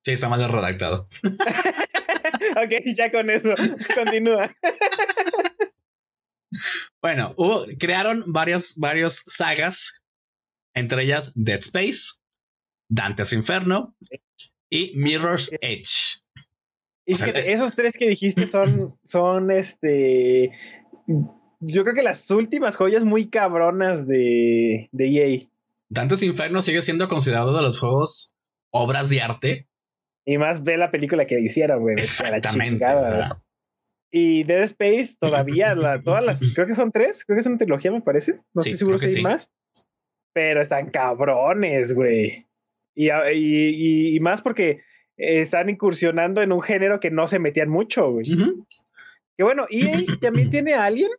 Sí, 0.03 0.11
está 0.11 0.29
mal 0.29 0.49
redactado. 0.49 1.07
ok, 1.23 2.73
ya 2.95 3.11
con 3.11 3.29
eso, 3.29 3.53
continúa. 3.93 4.51
bueno, 7.01 7.35
crearon 7.79 8.23
varias, 8.27 8.75
varias 8.77 9.23
sagas, 9.27 10.01
entre 10.73 11.03
ellas 11.03 11.31
Dead 11.35 11.59
Space, 11.59 12.13
Dante's 12.89 13.33
Inferno, 13.33 13.95
y 14.69 14.93
Mirror's 14.95 15.51
Edge. 15.61 16.19
Y 17.05 17.13
esos 17.13 17.75
tres 17.75 17.95
que 17.97 18.09
dijiste 18.09 18.47
son, 18.47 18.93
son 19.03 19.51
este. 19.51 20.51
Yo 21.59 21.83
creo 21.83 21.95
que 21.95 22.03
las 22.03 22.29
últimas 22.31 22.75
joyas 22.75 23.03
muy 23.03 23.29
cabronas 23.29 24.07
de, 24.07 24.89
de 24.91 25.05
EA. 25.07 25.47
Dante's 25.89 26.23
Inferno 26.23 26.61
sigue 26.61 26.81
siendo 26.81 27.07
considerado 27.07 27.55
de 27.55 27.61
los 27.61 27.79
juegos 27.79 28.35
obras 28.71 29.09
de 29.09 29.21
arte. 29.21 29.67
Y 30.25 30.37
más 30.37 30.63
ve 30.63 30.77
la 30.77 30.91
película 30.91 31.25
que 31.25 31.39
hicieron, 31.39 31.81
güey. 31.81 31.95
Exactamente. 31.97 32.83
y 34.11 34.43
Dead 34.43 34.63
Space 34.63 35.15
todavía, 35.19 35.75
todas 36.03 36.23
las, 36.23 36.53
creo 36.53 36.67
que 36.67 36.75
son 36.75 36.91
tres, 36.91 37.23
creo 37.25 37.35
que 37.35 37.41
es 37.41 37.47
una 37.47 37.57
trilogía, 37.57 37.91
me 37.91 38.01
parece. 38.01 38.33
No 38.53 38.59
estoy 38.59 38.77
seguro 38.77 38.97
si 38.97 39.17
hay 39.17 39.21
más. 39.21 39.53
Pero 40.33 40.61
están 40.61 40.89
cabrones, 40.89 41.93
güey. 41.93 42.47
Y, 42.95 44.15
y, 44.15 44.19
más 44.19 44.41
porque 44.41 44.81
están 45.17 45.69
incursionando 45.69 46.41
en 46.41 46.51
un 46.51 46.61
género 46.61 46.99
que 46.99 47.11
no 47.11 47.27
se 47.27 47.39
metían 47.39 47.69
mucho, 47.69 48.11
güey. 48.11 48.25
Que 49.37 49.43
bueno, 49.43 49.65
EA 49.69 49.99
también 50.21 50.49
tiene 50.49 50.73
a 50.73 50.85
Alien. 50.85 51.09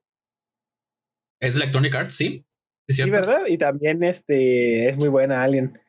Es 1.40 1.56
Electronic 1.56 1.94
Arts, 1.94 2.14
sí. 2.14 2.44
Sí, 2.88 3.08
¿verdad? 3.10 3.46
Y 3.48 3.58
también 3.58 4.02
este 4.04 4.88
es 4.88 4.96
muy 4.96 5.08
buena 5.08 5.42
Alien. 5.42 5.80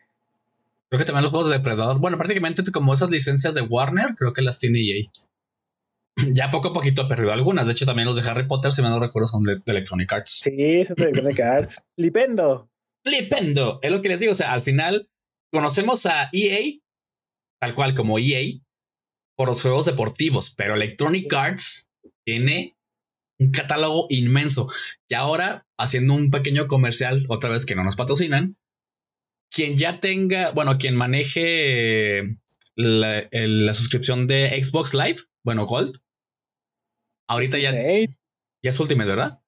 Creo 0.89 0.99
que 0.99 1.05
también 1.05 1.23
los 1.23 1.31
juegos 1.31 1.49
de 1.49 1.57
Depredador. 1.57 1.99
Bueno, 1.99 2.17
prácticamente 2.17 2.63
como 2.71 2.93
esas 2.93 3.09
licencias 3.09 3.55
de 3.55 3.61
Warner, 3.61 4.15
creo 4.15 4.33
que 4.33 4.41
las 4.41 4.59
tiene 4.59 4.79
EA. 4.79 5.05
ya 6.33 6.49
poco 6.49 6.69
a 6.69 6.73
poquito 6.73 7.03
ha 7.03 7.07
perdido 7.07 7.31
algunas. 7.31 7.67
De 7.67 7.73
hecho, 7.73 7.85
también 7.85 8.07
los 8.07 8.15
de 8.15 8.29
Harry 8.29 8.47
Potter, 8.47 8.71
si 8.71 8.81
me 8.81 8.89
no 8.89 8.99
recuerdo, 8.99 9.27
son 9.27 9.43
de, 9.43 9.61
Electronic 9.65 10.11
Arts. 10.11 10.39
Sí, 10.43 10.85
son 10.85 10.95
de 10.95 11.03
Electronic 11.03 11.39
Arts. 11.39 11.89
Lipendo. 11.97 12.69
Lipendo. 13.03 13.79
Es 13.81 13.91
lo 13.91 14.01
que 14.01 14.09
les 14.09 14.19
digo. 14.19 14.31
O 14.31 14.35
sea, 14.35 14.53
al 14.53 14.61
final, 14.61 15.09
conocemos 15.51 16.05
a 16.05 16.29
EA, 16.31 16.79
tal 17.59 17.75
cual 17.75 17.93
como 17.93 18.19
EA, 18.19 18.59
por 19.37 19.49
los 19.49 19.61
juegos 19.61 19.85
deportivos, 19.85 20.53
pero 20.55 20.75
Electronic 20.75 21.31
Arts 21.31 21.89
tiene 22.25 22.75
un 23.39 23.51
catálogo 23.51 24.07
inmenso. 24.09 24.67
Y 25.07 25.13
ahora, 25.13 25.65
haciendo 25.77 26.13
un 26.15 26.31
pequeño 26.31 26.67
comercial, 26.67 27.21
otra 27.29 27.49
vez 27.49 27.65
que 27.65 27.75
no 27.75 27.83
nos 27.83 27.95
patrocinan, 27.95 28.57
quien 29.51 29.77
ya 29.77 29.99
tenga, 29.99 30.51
bueno, 30.51 30.77
quien 30.77 30.95
maneje 30.95 32.37
la, 32.75 33.73
suscripción 33.73 34.27
de 34.27 34.61
Xbox 34.61 34.93
Live, 34.93 35.21
bueno, 35.43 35.65
Gold, 35.65 35.97
ahorita 37.29 37.57
ya, 37.57 37.71
ya 37.71 38.69
es 38.69 38.79
Ultimate, 38.79 39.09
¿verdad? 39.09 39.39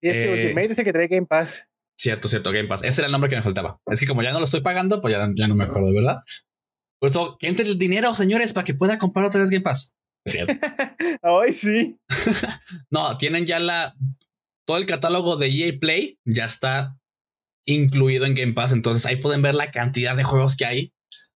Sí, 0.00 0.08
es 0.08 0.16
que 0.16 0.24
eh, 0.24 0.44
Ultimate 0.44 0.72
es 0.72 0.78
el 0.78 0.84
que 0.84 0.92
trae 0.92 1.08
Game 1.08 1.26
Pass. 1.26 1.64
Cierto, 1.96 2.28
cierto, 2.28 2.52
Game 2.52 2.68
Pass. 2.68 2.82
Ese 2.82 3.00
era 3.00 3.06
el 3.06 3.12
nombre 3.12 3.30
que 3.30 3.36
me 3.36 3.42
faltaba. 3.42 3.80
Es 3.86 4.00
que 4.00 4.06
como 4.06 4.22
ya 4.22 4.32
no 4.32 4.38
lo 4.38 4.44
estoy 4.44 4.62
pagando, 4.62 5.00
pues 5.00 5.14
ya, 5.14 5.28
ya 5.34 5.48
no 5.48 5.54
me 5.54 5.64
acuerdo, 5.64 5.92
¿verdad? 5.92 6.22
Por 6.98 7.10
eso, 7.10 7.36
que 7.38 7.48
entre 7.48 7.66
el 7.66 7.78
dinero, 7.78 8.14
señores, 8.14 8.52
para 8.52 8.64
que 8.64 8.74
pueda 8.74 8.98
comprar 8.98 9.26
otra 9.26 9.40
vez 9.40 9.50
Game 9.50 9.62
Pass. 9.62 9.94
Cierto. 10.26 10.54
Ay, 11.22 11.52
sí. 11.52 11.98
no, 12.90 13.16
tienen 13.18 13.46
ya 13.46 13.60
la. 13.60 13.94
Todo 14.66 14.78
el 14.78 14.86
catálogo 14.86 15.36
de 15.36 15.48
EA 15.48 15.78
Play 15.78 16.18
ya 16.24 16.46
está 16.46 16.96
incluido 17.66 18.24
en 18.24 18.34
Game 18.34 18.54
Pass. 18.54 18.72
Entonces 18.72 19.04
ahí 19.04 19.16
pueden 19.16 19.42
ver 19.42 19.54
la 19.54 19.70
cantidad 19.70 20.16
de 20.16 20.24
juegos 20.24 20.56
que 20.56 20.64
hay. 20.64 20.92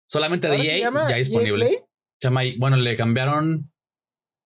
Solamente 0.06 0.48
de 0.48 0.56
EA 0.58 0.90
ya 1.08 1.16
disponible. 1.16 1.84
Se 2.20 2.28
llama, 2.28 2.42
bueno, 2.58 2.76
le 2.76 2.94
cambiaron. 2.96 3.70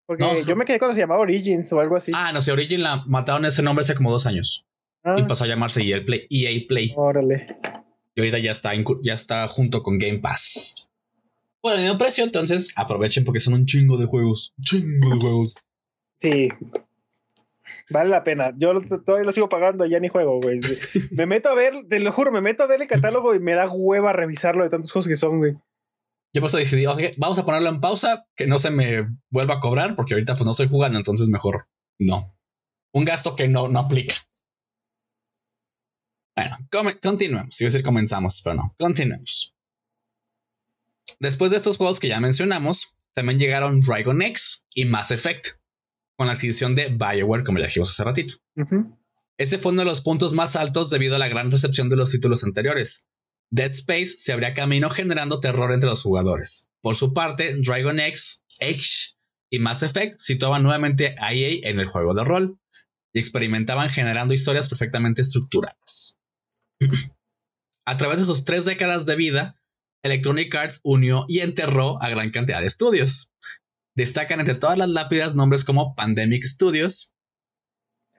Porque 0.06 0.42
yo 0.46 0.56
me 0.56 0.64
quedé 0.64 0.78
cuando 0.78 0.94
se 0.94 1.00
llamaba 1.00 1.20
Origins 1.20 1.72
o 1.72 1.80
algo 1.80 1.96
así. 1.96 2.12
Ah, 2.14 2.32
no 2.32 2.40
sé, 2.40 2.50
Origin 2.52 2.82
la 2.82 3.04
mataron 3.06 3.44
ese 3.44 3.62
nombre 3.62 3.82
hace 3.82 3.94
como 3.94 4.10
dos 4.10 4.26
años. 4.26 4.66
Y 5.04 5.22
ah. 5.22 5.26
pasó 5.28 5.44
a 5.44 5.46
llamarse 5.46 5.82
EA 5.82 6.04
Play. 6.04 6.26
EA 6.30 6.66
Play. 6.66 6.92
Órale. 6.96 7.46
Y 8.14 8.20
ahorita 8.20 8.38
ya 8.38 8.50
está, 8.50 8.72
ya 9.02 9.14
está 9.14 9.46
junto 9.46 9.82
con 9.82 9.98
Game 9.98 10.18
Pass. 10.18 10.89
Por 11.60 11.74
el 11.74 11.82
mismo 11.82 11.98
precio, 11.98 12.24
entonces 12.24 12.72
aprovechen 12.76 13.24
porque 13.24 13.40
son 13.40 13.54
un 13.54 13.66
chingo 13.66 13.96
de 13.96 14.06
juegos. 14.06 14.54
Chingo 14.62 15.10
de 15.10 15.20
juegos. 15.20 15.54
Sí. 16.18 16.48
Vale 17.90 18.10
la 18.10 18.24
pena. 18.24 18.52
Yo 18.56 18.72
todavía 19.04 19.26
lo 19.26 19.32
sigo 19.32 19.48
pagando, 19.48 19.84
ya 19.84 20.00
ni 20.00 20.08
juego, 20.08 20.40
güey. 20.40 20.60
Me 21.10 21.26
meto 21.26 21.48
a 21.48 21.54
ver, 21.54 21.74
te 21.88 22.00
lo 22.00 22.12
juro, 22.12 22.32
me 22.32 22.40
meto 22.40 22.62
a 22.62 22.66
ver 22.66 22.80
el 22.80 22.88
catálogo 22.88 23.34
y 23.34 23.40
me 23.40 23.54
da 23.54 23.68
hueva 23.68 24.12
revisarlo 24.12 24.64
de 24.64 24.70
tantos 24.70 24.92
juegos 24.92 25.08
que 25.08 25.16
son, 25.16 25.38
güey. 25.38 25.54
Yo 26.32 26.40
por 26.40 26.48
eso 26.48 26.58
decidí, 26.58 26.84
vamos 27.18 27.38
a 27.38 27.44
ponerlo 27.44 27.70
en 27.70 27.80
pausa, 27.80 28.26
que 28.36 28.46
no 28.46 28.58
se 28.58 28.70
me 28.70 29.08
vuelva 29.30 29.54
a 29.54 29.60
cobrar, 29.60 29.96
porque 29.96 30.14
ahorita 30.14 30.34
pues 30.34 30.44
no 30.44 30.52
estoy 30.52 30.68
jugando, 30.68 30.96
entonces 30.96 31.28
mejor 31.28 31.66
no. 31.98 32.36
Un 32.92 33.04
gasto 33.04 33.34
que 33.34 33.48
no, 33.48 33.66
no 33.66 33.80
aplica. 33.80 34.14
Bueno, 36.36 36.56
continuemos. 37.02 37.60
Iba 37.60 37.66
a 37.66 37.70
decir 37.70 37.84
comenzamos, 37.84 38.40
pero 38.44 38.54
no. 38.54 38.74
Continuemos. 38.78 39.54
Después 41.18 41.50
de 41.50 41.56
estos 41.56 41.76
juegos 41.76 42.00
que 42.00 42.08
ya 42.08 42.20
mencionamos, 42.20 42.96
también 43.14 43.38
llegaron 43.38 43.80
Dragon 43.80 44.22
X 44.22 44.66
y 44.74 44.84
Mass 44.84 45.10
Effect, 45.10 45.48
con 46.16 46.26
la 46.26 46.34
adquisición 46.34 46.74
de 46.74 46.88
Bioware, 46.88 47.44
como 47.44 47.58
ya 47.58 47.66
dijimos 47.66 47.90
hace 47.90 48.04
ratito. 48.04 48.34
Este 49.38 49.58
fue 49.58 49.72
uno 49.72 49.82
de 49.82 49.86
los 49.86 50.02
puntos 50.02 50.32
más 50.32 50.54
altos 50.54 50.90
debido 50.90 51.16
a 51.16 51.18
la 51.18 51.28
gran 51.28 51.50
recepción 51.50 51.88
de 51.88 51.96
los 51.96 52.10
títulos 52.10 52.44
anteriores. 52.44 53.08
Dead 53.50 53.70
Space 53.70 54.14
se 54.18 54.32
abría 54.32 54.54
camino 54.54 54.90
generando 54.90 55.40
terror 55.40 55.72
entre 55.72 55.88
los 55.88 56.02
jugadores. 56.02 56.68
Por 56.82 56.94
su 56.94 57.12
parte, 57.12 57.56
Dragon 57.56 57.98
X, 57.98 58.44
Edge 58.60 59.16
y 59.50 59.58
Mass 59.58 59.82
Effect 59.82 60.18
situaban 60.18 60.62
nuevamente 60.62 61.16
a 61.18 61.32
EA 61.32 61.68
en 61.68 61.80
el 61.80 61.86
juego 61.86 62.14
de 62.14 62.22
rol, 62.22 62.60
y 63.12 63.18
experimentaban 63.18 63.88
generando 63.88 64.34
historias 64.34 64.68
perfectamente 64.68 65.22
estructuradas. 65.22 66.18
a 67.84 67.96
través 67.96 68.20
de 68.20 68.24
sus 68.24 68.44
tres 68.44 68.64
décadas 68.64 69.06
de 69.06 69.16
vida, 69.16 69.59
Electronic 70.02 70.54
Arts 70.54 70.80
unió 70.82 71.24
y 71.28 71.40
enterró 71.40 72.02
a 72.02 72.08
gran 72.08 72.30
cantidad 72.30 72.60
de 72.60 72.66
estudios. 72.66 73.32
Destacan 73.96 74.40
entre 74.40 74.54
todas 74.54 74.78
las 74.78 74.88
lápidas 74.88 75.34
nombres 75.34 75.64
como 75.64 75.94
Pandemic 75.94 76.42
Studios, 76.44 77.12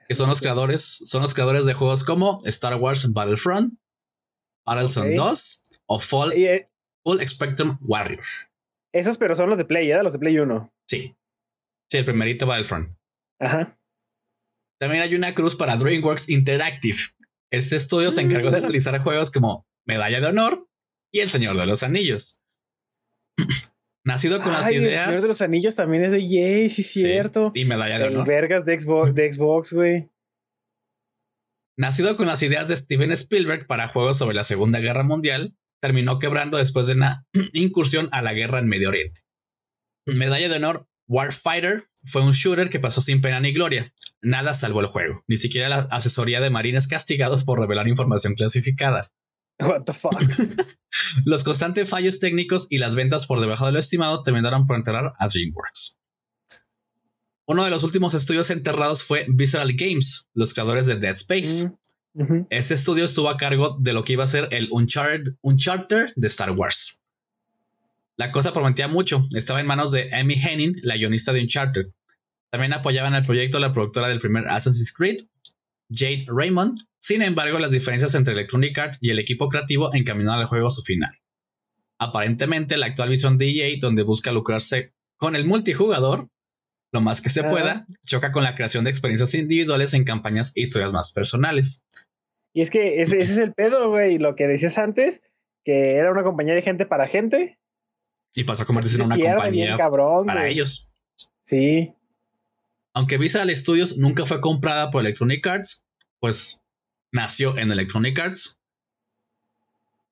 que 0.08 0.14
son 0.14 0.28
los 0.28 0.40
creadores, 0.40 1.00
son 1.04 1.22
los 1.22 1.34
creadores 1.34 1.64
de 1.64 1.74
juegos 1.74 2.04
como 2.04 2.38
Star 2.44 2.76
Wars 2.76 3.10
Battlefront, 3.12 3.74
Battlezone 4.66 5.14
2 5.14 5.62
o 5.86 5.98
Fall, 5.98 6.32
eh, 6.34 6.70
Full 7.04 7.20
Spectrum 7.26 7.78
Warrior. 7.88 8.22
Esos, 8.94 9.18
pero 9.18 9.34
son 9.34 9.48
los 9.48 9.58
de 9.58 9.64
Play, 9.64 9.90
¿eh? 9.90 10.02
Los 10.02 10.12
de 10.12 10.18
Play 10.18 10.38
1. 10.38 10.72
Sí. 10.86 11.16
Sí, 11.90 11.98
el 11.98 12.04
primerito 12.04 12.46
Battlefront. 12.46 12.96
Ajá. 13.40 13.78
También 14.78 15.02
hay 15.02 15.14
una 15.14 15.34
cruz 15.34 15.56
para 15.56 15.76
DreamWorks 15.76 16.28
Interactive. 16.28 16.98
Este 17.50 17.76
estudio 17.76 18.10
se 18.10 18.20
encargó 18.20 18.50
de 18.50 18.58
Mm. 18.60 18.62
realizar 18.62 18.98
juegos 19.02 19.30
como 19.30 19.66
Medalla 19.86 20.20
de 20.20 20.26
Honor 20.26 20.68
y 21.12 21.20
El 21.20 21.30
Señor 21.30 21.56
de 21.58 21.66
los 21.66 21.82
Anillos. 21.82 22.42
Nacido 24.04 24.40
con 24.40 24.52
las 24.52 24.66
Ay, 24.66 24.76
El 24.76 24.82
ideas. 24.82 25.04
Señor 25.04 25.22
de 25.22 25.28
los 25.28 25.42
Anillos 25.42 25.76
también 25.76 26.04
es 26.04 26.10
de 26.12 26.18
EA, 26.18 26.68
sí, 26.68 26.82
Sí, 26.82 27.00
cierto. 27.00 27.50
y 27.54 27.64
Medalla 27.64 27.98
de 27.98 28.06
Honor. 28.08 28.26
vergas 28.26 28.64
de 28.64 28.78
Xbox, 28.80 29.14
de 29.14 29.32
Xbox, 29.32 29.72
güey. 29.72 30.10
Nacido 31.78 32.16
con 32.16 32.26
las 32.26 32.42
ideas 32.42 32.68
de 32.68 32.76
Steven 32.76 33.12
Spielberg 33.12 33.66
para 33.66 33.88
juegos 33.88 34.18
sobre 34.18 34.34
la 34.34 34.44
Segunda 34.44 34.78
Guerra 34.80 35.04
Mundial, 35.04 35.56
terminó 35.80 36.18
quebrando 36.18 36.58
después 36.58 36.86
de 36.86 36.94
una 36.94 37.26
incursión 37.52 38.08
a 38.12 38.22
la 38.22 38.32
guerra 38.34 38.58
en 38.58 38.68
Medio 38.68 38.88
Oriente. 38.88 39.22
Medalla 40.06 40.48
de 40.48 40.56
honor 40.56 40.88
Warfighter 41.08 41.84
fue 42.04 42.22
un 42.24 42.32
shooter 42.32 42.70
que 42.70 42.80
pasó 42.80 43.00
sin 43.00 43.20
pena 43.20 43.40
ni 43.40 43.52
gloria. 43.52 43.92
Nada 44.20 44.54
salvó 44.54 44.80
el 44.80 44.86
juego, 44.86 45.22
ni 45.28 45.36
siquiera 45.36 45.68
la 45.68 45.78
asesoría 45.90 46.40
de 46.40 46.50
marines 46.50 46.88
castigados 46.88 47.44
por 47.44 47.58
revelar 47.60 47.86
información 47.88 48.34
clasificada. 48.34 49.10
What 49.60 49.84
the 49.84 49.92
fuck. 49.92 50.20
Los 51.24 51.44
constantes 51.44 51.88
fallos 51.88 52.18
técnicos 52.18 52.66
y 52.68 52.78
las 52.78 52.94
ventas 52.94 53.26
por 53.26 53.40
debajo 53.40 53.66
de 53.66 53.72
lo 53.72 53.78
estimado 53.78 54.22
terminaron 54.22 54.66
por 54.66 54.76
enterrar 54.76 55.14
a 55.18 55.28
DreamWorks. 55.28 55.96
Uno 57.46 57.64
de 57.64 57.70
los 57.70 57.82
últimos 57.82 58.14
estudios 58.14 58.50
enterrados 58.50 59.02
fue 59.02 59.26
Visceral 59.28 59.72
Games, 59.74 60.28
los 60.32 60.54
creadores 60.54 60.86
de 60.86 60.96
Dead 60.96 61.14
Space. 61.14 61.70
Mm. 62.14 62.46
Este 62.50 62.74
estudio 62.74 63.04
estuvo 63.04 63.28
a 63.28 63.36
cargo 63.36 63.76
de 63.80 63.92
lo 63.92 64.04
que 64.04 64.12
iba 64.14 64.24
a 64.24 64.28
ser 64.28 64.48
el 64.52 64.68
Uncharted, 64.70 65.34
Uncharted 65.42 66.06
de 66.14 66.26
Star 66.28 66.52
Wars. 66.52 67.00
La 68.16 68.30
cosa 68.30 68.52
prometía 68.52 68.88
mucho. 68.88 69.26
Estaba 69.34 69.60
en 69.60 69.66
manos 69.66 69.90
de 69.90 70.14
Amy 70.14 70.34
Henning, 70.34 70.76
la 70.82 70.96
guionista 70.96 71.32
de 71.32 71.40
Uncharted. 71.40 71.86
También 72.50 72.74
apoyaban 72.74 73.14
el 73.14 73.24
proyecto 73.24 73.58
la 73.58 73.72
productora 73.72 74.08
del 74.08 74.20
primer 74.20 74.46
Assassin's 74.48 74.92
Creed, 74.92 75.22
Jade 75.90 76.26
Raymond. 76.28 76.78
Sin 77.02 77.20
embargo, 77.20 77.58
las 77.58 77.72
diferencias 77.72 78.14
entre 78.14 78.32
Electronic 78.32 78.78
Arts 78.78 78.98
y 79.00 79.10
el 79.10 79.18
equipo 79.18 79.48
creativo 79.48 79.92
encaminaron 79.92 80.38
al 80.38 80.46
juego 80.46 80.68
a 80.68 80.70
su 80.70 80.82
final. 80.82 81.10
Aparentemente, 81.98 82.76
la 82.76 82.86
actual 82.86 83.08
visión 83.08 83.38
de 83.38 83.50
EA, 83.50 83.76
donde 83.80 84.04
busca 84.04 84.30
lucrarse 84.30 84.94
con 85.16 85.34
el 85.34 85.44
multijugador, 85.44 86.28
lo 86.92 87.00
más 87.00 87.20
que 87.20 87.28
se 87.28 87.42
pueda, 87.42 87.86
choca 88.06 88.30
con 88.30 88.44
la 88.44 88.54
creación 88.54 88.84
de 88.84 88.90
experiencias 88.90 89.34
individuales 89.34 89.94
en 89.94 90.04
campañas 90.04 90.52
e 90.54 90.60
historias 90.60 90.92
más 90.92 91.12
personales. 91.12 91.82
Y 92.52 92.62
es 92.62 92.70
que 92.70 93.02
ese, 93.02 93.18
ese 93.18 93.32
es 93.32 93.38
el 93.38 93.52
pedo, 93.52 93.90
güey. 93.90 94.18
Lo 94.18 94.36
que 94.36 94.46
decías 94.46 94.78
antes, 94.78 95.22
que 95.64 95.96
era 95.96 96.12
una 96.12 96.22
compañía 96.22 96.54
de 96.54 96.62
gente 96.62 96.86
para 96.86 97.08
gente. 97.08 97.58
Y 98.32 98.44
pasó 98.44 98.62
a 98.62 98.66
convertirse 98.66 98.98
en 98.98 99.06
una 99.06 99.18
compañía 99.18 99.76
cabrón, 99.76 100.26
para 100.26 100.42
güey. 100.42 100.52
ellos. 100.52 100.92
Sí. 101.46 101.92
Aunque 102.94 103.18
Visual 103.18 103.50
Studios 103.56 103.98
nunca 103.98 104.24
fue 104.24 104.40
comprada 104.40 104.90
por 104.90 105.00
Electronic 105.00 105.44
Arts, 105.44 105.84
pues 106.20 106.61
nació 107.12 107.56
en 107.58 107.70
Electronic 107.70 108.18
Arts. 108.18 108.58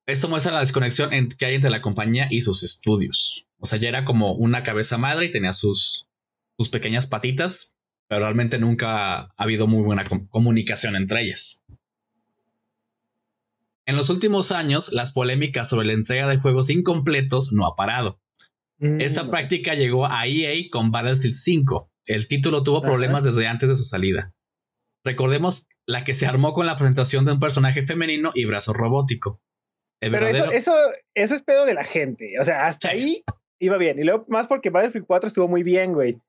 Esto 0.05 0.27
muestra 0.29 0.51
la 0.53 0.59
desconexión 0.61 1.13
en- 1.13 1.29
que 1.29 1.45
hay 1.45 1.55
entre 1.55 1.69
la 1.69 1.81
compañía 1.81 2.27
y 2.29 2.41
sus 2.41 2.63
estudios. 2.63 3.47
O 3.59 3.65
sea, 3.65 3.79
ya 3.79 3.89
era 3.89 4.05
como 4.05 4.33
una 4.33 4.63
cabeza 4.63 4.97
madre 4.97 5.25
y 5.25 5.31
tenía 5.31 5.53
sus, 5.53 6.07
sus 6.57 6.69
pequeñas 6.69 7.07
patitas, 7.07 7.73
pero 8.07 8.21
realmente 8.21 8.57
nunca 8.57 9.19
ha 9.21 9.29
habido 9.37 9.67
muy 9.67 9.83
buena 9.83 10.07
com- 10.07 10.27
comunicación 10.27 10.95
entre 10.95 11.21
ellas. 11.23 11.61
En 13.85 13.95
los 13.97 14.09
últimos 14.09 14.51
años, 14.51 14.91
las 14.91 15.11
polémicas 15.11 15.69
sobre 15.69 15.87
la 15.87 15.93
entrega 15.93 16.27
de 16.27 16.37
juegos 16.39 16.69
incompletos 16.69 17.51
no 17.51 17.65
ha 17.65 17.75
parado. 17.75 18.19
Mm, 18.79 19.01
Esta 19.01 19.29
práctica 19.29 19.73
llegó 19.75 20.05
a 20.07 20.25
EA 20.27 20.67
con 20.71 20.91
Battlefield 20.91 21.33
5. 21.35 21.91
El 22.05 22.27
título 22.27 22.63
tuvo 22.63 22.77
Ajá. 22.77 22.85
problemas 22.85 23.23
desde 23.23 23.47
antes 23.47 23.69
de 23.69 23.75
su 23.75 23.83
salida. 23.83 24.33
Recordemos 25.03 25.67
la 25.87 26.03
que 26.03 26.13
se 26.13 26.27
armó 26.27 26.53
con 26.53 26.65
la 26.65 26.75
presentación 26.75 27.25
de 27.25 27.31
un 27.33 27.39
personaje 27.39 27.81
femenino 27.83 28.31
y 28.33 28.45
brazo 28.45 28.73
robótico. 28.73 29.41
El 30.01 30.11
Pero 30.11 30.27
eso, 30.27 30.43
verdadero- 30.45 30.51
eso, 30.57 30.73
eso 31.15 31.35
es 31.35 31.41
pedo 31.43 31.65
de 31.65 31.73
la 31.73 31.83
gente. 31.83 32.33
O 32.39 32.43
sea, 32.43 32.65
hasta 32.67 32.89
Sí. 32.91 32.97
ahí 32.97 33.23
iba 33.59 33.77
bien. 33.77 33.99
Y 33.99 34.03
luego 34.03 34.25
más 34.29 34.47
porque 34.47 34.69
Battlefield 34.69 35.05
4 35.07 35.27
estuvo 35.27 35.47
muy 35.47 35.63
bien, 35.63 35.93
güey. 35.93 36.19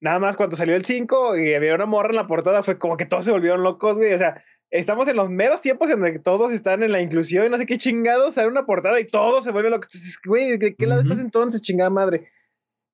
Nada 0.00 0.18
más 0.18 0.36
cuando 0.36 0.56
salió 0.56 0.76
el 0.76 0.84
5 0.84 1.36
y 1.38 1.54
había 1.54 1.74
una 1.74 1.86
morra 1.86 2.10
en 2.10 2.16
la 2.16 2.26
portada, 2.26 2.62
fue 2.62 2.78
como 2.78 2.96
que 2.96 3.06
todos 3.06 3.24
se 3.24 3.32
volvieron 3.32 3.62
locos, 3.62 3.96
güey. 3.96 4.12
O 4.12 4.18
sea, 4.18 4.42
estamos 4.70 5.08
en 5.08 5.16
los 5.16 5.30
meros 5.30 5.62
tiempos 5.62 5.90
en 5.90 6.00
los 6.00 6.10
que 6.10 6.18
todos 6.18 6.52
están 6.52 6.82
en 6.82 6.92
la 6.92 7.00
inclusión 7.00 7.50
no 7.50 7.56
sé 7.58 7.66
qué 7.66 7.78
chingados, 7.78 8.34
sale 8.34 8.48
una 8.48 8.66
portada 8.66 9.00
y 9.00 9.06
todos 9.06 9.44
se 9.44 9.52
vuelven 9.52 9.72
locos. 9.72 9.88
Entonces, 9.94 10.18
Güey, 10.24 10.58
¿de 10.58 10.74
qué 10.74 10.86
lado 10.86 11.00
estás 11.00 11.20
entonces, 11.20 11.62
chingada 11.62 11.90
madre? 11.90 12.30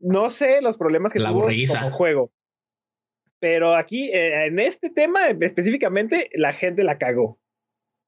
No 0.00 0.30
sé 0.30 0.60
los 0.62 0.78
problemas 0.78 1.12
que 1.12 1.18
La 1.18 1.30
tuvo 1.30 1.42
como 1.42 1.90
juego. 1.90 2.32
Pero 3.42 3.74
aquí, 3.74 4.08
eh, 4.10 4.46
en 4.46 4.60
este 4.60 4.88
tema 4.88 5.26
específicamente, 5.28 6.30
la 6.32 6.52
gente 6.52 6.84
la 6.84 6.96
cagó. 6.96 7.40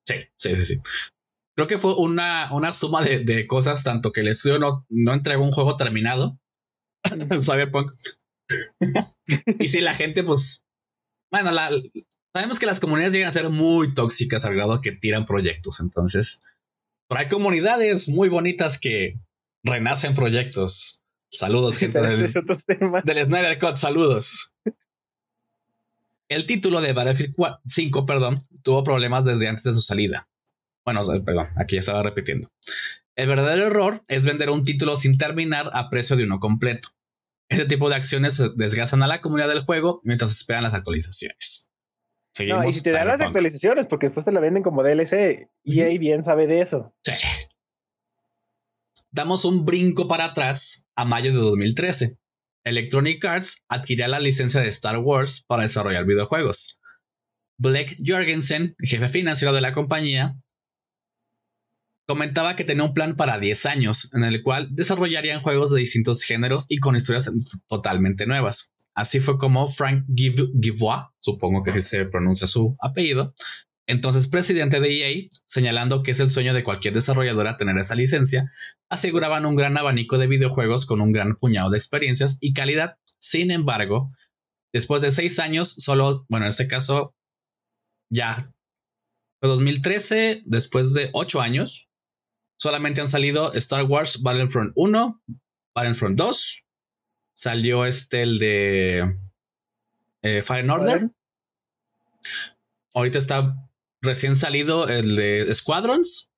Sí, 0.06 0.14
sí, 0.38 0.54
sí, 0.54 0.64
sí. 0.64 0.80
Creo 1.56 1.66
que 1.66 1.76
fue 1.76 1.96
una, 1.96 2.52
una 2.52 2.72
suma 2.72 3.02
de, 3.02 3.24
de 3.24 3.48
cosas, 3.48 3.82
tanto 3.82 4.12
que 4.12 4.20
el 4.20 4.28
estudio 4.28 4.60
no, 4.60 4.86
no 4.88 5.12
entregó 5.12 5.42
un 5.42 5.50
juego 5.50 5.74
terminado, 5.74 6.38
Cyberpunk. 7.42 7.90
y 9.58 9.68
si 9.68 9.80
la 9.80 9.94
gente, 9.94 10.22
pues, 10.22 10.64
bueno, 11.32 11.50
la, 11.50 11.70
sabemos 12.32 12.60
que 12.60 12.66
las 12.66 12.78
comunidades 12.78 13.14
llegan 13.14 13.30
a 13.30 13.32
ser 13.32 13.48
muy 13.48 13.92
tóxicas 13.92 14.44
al 14.44 14.54
grado 14.54 14.80
que 14.80 14.92
tiran 14.92 15.26
proyectos. 15.26 15.80
Entonces, 15.80 16.38
pero 17.08 17.22
hay 17.22 17.28
comunidades 17.28 18.08
muy 18.08 18.28
bonitas 18.28 18.78
que 18.78 19.18
renacen 19.64 20.14
proyectos. 20.14 21.02
Saludos, 21.32 21.76
gente 21.78 22.00
del, 22.00 22.22
del 23.04 23.24
Snyder 23.24 23.58
Cut, 23.58 23.78
saludos. 23.78 24.54
El 26.34 26.46
título 26.46 26.80
de 26.80 26.92
Battlefield 26.92 27.32
4 27.36 27.60
5, 27.64 28.06
perdón, 28.06 28.40
tuvo 28.64 28.82
problemas 28.82 29.24
desde 29.24 29.46
antes 29.46 29.62
de 29.62 29.72
su 29.72 29.82
salida. 29.82 30.28
Bueno, 30.84 31.02
perdón, 31.24 31.46
aquí 31.56 31.76
estaba 31.76 32.02
repitiendo. 32.02 32.50
El 33.14 33.28
verdadero 33.28 33.66
error 33.66 34.04
es 34.08 34.24
vender 34.24 34.50
un 34.50 34.64
título 34.64 34.96
sin 34.96 35.16
terminar 35.16 35.70
a 35.72 35.88
precio 35.90 36.16
de 36.16 36.24
uno 36.24 36.40
completo. 36.40 36.88
Ese 37.48 37.66
tipo 37.66 37.88
de 37.88 37.94
acciones 37.94 38.42
desgastan 38.56 39.04
a 39.04 39.06
la 39.06 39.20
comunidad 39.20 39.46
del 39.46 39.64
juego 39.64 40.00
mientras 40.02 40.32
esperan 40.32 40.64
las 40.64 40.74
actualizaciones. 40.74 41.70
Seguimos 42.32 42.64
No, 42.64 42.68
y 42.68 42.72
si 42.72 42.82
te 42.82 42.90
dan 42.90 43.06
las 43.06 43.20
actualizaciones, 43.20 43.86
porque 43.86 44.06
después 44.06 44.24
te 44.26 44.32
la 44.32 44.40
venden 44.40 44.64
como 44.64 44.82
DLC, 44.82 45.50
y 45.62 45.80
ahí 45.82 45.98
bien 45.98 46.24
sabe 46.24 46.48
de 46.48 46.62
eso. 46.62 46.96
Sí. 47.02 47.12
Damos 49.12 49.44
un 49.44 49.64
brinco 49.64 50.08
para 50.08 50.24
atrás 50.24 50.88
a 50.96 51.04
mayo 51.04 51.30
de 51.30 51.38
2013. 51.38 52.18
Electronic 52.64 53.24
Arts 53.24 53.56
adquiría 53.68 54.08
la 54.08 54.20
licencia 54.20 54.60
de 54.60 54.68
Star 54.68 54.98
Wars 54.98 55.44
para 55.46 55.62
desarrollar 55.62 56.06
videojuegos. 56.06 56.78
Blake 57.58 57.96
Jorgensen, 58.04 58.74
jefe 58.80 59.08
financiero 59.08 59.52
de 59.54 59.60
la 59.60 59.72
compañía, 59.72 60.36
comentaba 62.06 62.56
que 62.56 62.64
tenía 62.64 62.84
un 62.84 62.94
plan 62.94 63.16
para 63.16 63.38
10 63.38 63.66
años, 63.66 64.10
en 64.14 64.24
el 64.24 64.42
cual 64.42 64.68
desarrollarían 64.72 65.40
juegos 65.40 65.70
de 65.72 65.80
distintos 65.80 66.22
géneros 66.22 66.66
y 66.68 66.78
con 66.78 66.96
historias 66.96 67.30
totalmente 67.68 68.26
nuevas. 68.26 68.70
Así 68.94 69.20
fue 69.20 69.38
como 69.38 69.66
Frank 69.68 70.04
Giv- 70.08 70.52
Givois, 70.60 71.04
supongo 71.20 71.62
que 71.62 71.80
se 71.82 72.04
pronuncia 72.04 72.46
su 72.46 72.76
apellido, 72.80 73.34
entonces 73.86 74.28
presidente 74.28 74.80
de 74.80 74.88
EA, 74.88 75.28
señalando 75.44 76.02
que 76.02 76.12
es 76.12 76.20
el 76.20 76.30
sueño 76.30 76.54
de 76.54 76.64
cualquier 76.64 76.94
desarrolladora 76.94 77.56
tener 77.56 77.76
esa 77.76 77.94
licencia, 77.94 78.50
aseguraban 78.88 79.44
un 79.44 79.56
gran 79.56 79.76
abanico 79.76 80.16
de 80.16 80.26
videojuegos 80.26 80.86
con 80.86 81.00
un 81.00 81.12
gran 81.12 81.36
puñado 81.36 81.70
de 81.70 81.76
experiencias 81.76 82.38
y 82.40 82.54
calidad. 82.54 82.96
Sin 83.18 83.50
embargo, 83.50 84.10
después 84.72 85.02
de 85.02 85.10
seis 85.10 85.38
años, 85.38 85.74
solo, 85.78 86.24
bueno, 86.28 86.46
en 86.46 86.50
este 86.50 86.66
caso, 86.66 87.14
ya 88.08 88.50
fue 89.40 89.50
2013, 89.50 90.42
después 90.46 90.94
de 90.94 91.10
ocho 91.12 91.42
años, 91.42 91.90
solamente 92.56 93.02
han 93.02 93.08
salido 93.08 93.52
Star 93.52 93.84
Wars 93.84 94.22
Battlefront 94.22 94.72
1, 94.76 95.22
Battlefront 95.74 96.16
2, 96.16 96.64
salió 97.34 97.84
este, 97.84 98.22
el 98.22 98.38
de 98.38 99.14
eh, 100.22 100.42
Fallen 100.42 100.70
Order. 100.70 101.10
Ahorita 102.94 103.18
está 103.18 103.56
recién 104.04 104.36
salido 104.36 104.88
el 104.88 105.16
de 105.16 105.52
Squadrons 105.54 106.30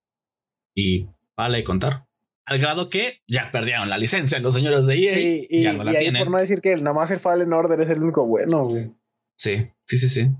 y 0.74 1.08
vale 1.36 1.64
contar. 1.64 2.06
Al 2.46 2.58
grado 2.58 2.88
que 2.90 3.22
ya 3.26 3.50
perdieron 3.50 3.88
la 3.88 3.98
licencia 3.98 4.38
los 4.38 4.54
señores 4.54 4.86
de 4.86 4.94
EA. 4.94 5.14
Sí, 5.14 5.46
y, 5.50 5.62
ya 5.62 5.72
no 5.72 5.82
la 5.82 5.92
y 5.92 5.96
ahí 5.96 6.02
tienen. 6.04 6.22
por 6.22 6.32
no 6.32 6.38
decir 6.38 6.60
que 6.60 6.72
el 6.72 6.84
nada 6.84 6.94
más 6.94 7.10
el 7.10 7.18
Fallen 7.18 7.52
Order 7.52 7.80
es 7.80 7.90
el 7.90 8.02
único 8.02 8.24
bueno, 8.24 8.64
güey. 8.64 8.92
Sí, 9.36 9.68
sí, 9.84 9.98
sí, 9.98 10.08
sí. 10.08 10.30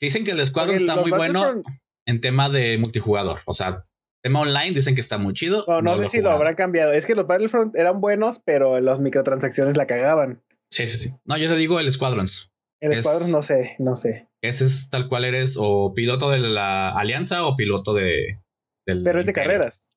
Dicen 0.00 0.24
que 0.24 0.32
el 0.32 0.46
Squadron 0.46 0.76
está 0.76 0.96
muy 0.96 1.10
bueno 1.10 1.62
en 2.06 2.20
tema 2.20 2.50
de 2.50 2.76
multijugador. 2.78 3.40
O 3.46 3.54
sea, 3.54 3.82
tema 4.22 4.40
online 4.40 4.72
dicen 4.72 4.94
que 4.94 5.00
está 5.00 5.16
muy 5.16 5.32
chido. 5.32 5.64
No, 5.66 5.80
no, 5.80 5.98
sé 5.98 6.06
si 6.08 6.20
lo 6.20 6.30
habrán 6.30 6.54
cambiado. 6.54 6.92
Es 6.92 7.06
que 7.06 7.14
los 7.14 7.26
Battlefront 7.26 7.74
eran 7.76 8.00
buenos, 8.00 8.38
pero 8.38 8.78
las 8.80 9.00
microtransacciones 9.00 9.76
la 9.76 9.86
cagaban. 9.86 10.42
Sí, 10.70 10.86
sí, 10.86 10.96
sí. 10.96 11.10
No, 11.24 11.36
yo 11.38 11.48
te 11.48 11.56
digo 11.56 11.80
el 11.80 11.90
Squadrons. 11.90 12.53
El 12.84 13.02
Squadrons 13.02 13.30
no 13.30 13.42
sé, 13.42 13.76
no 13.78 13.96
sé. 13.96 14.28
Ese 14.42 14.66
es 14.66 14.90
tal 14.90 15.08
cual 15.08 15.24
eres 15.24 15.56
o 15.58 15.94
piloto 15.94 16.30
de 16.30 16.40
la 16.40 16.90
Alianza 16.90 17.46
o 17.46 17.56
piloto 17.56 17.94
de... 17.94 18.40
pero 18.84 19.20
es 19.20 19.26
de 19.26 19.32
carreras. 19.32 19.94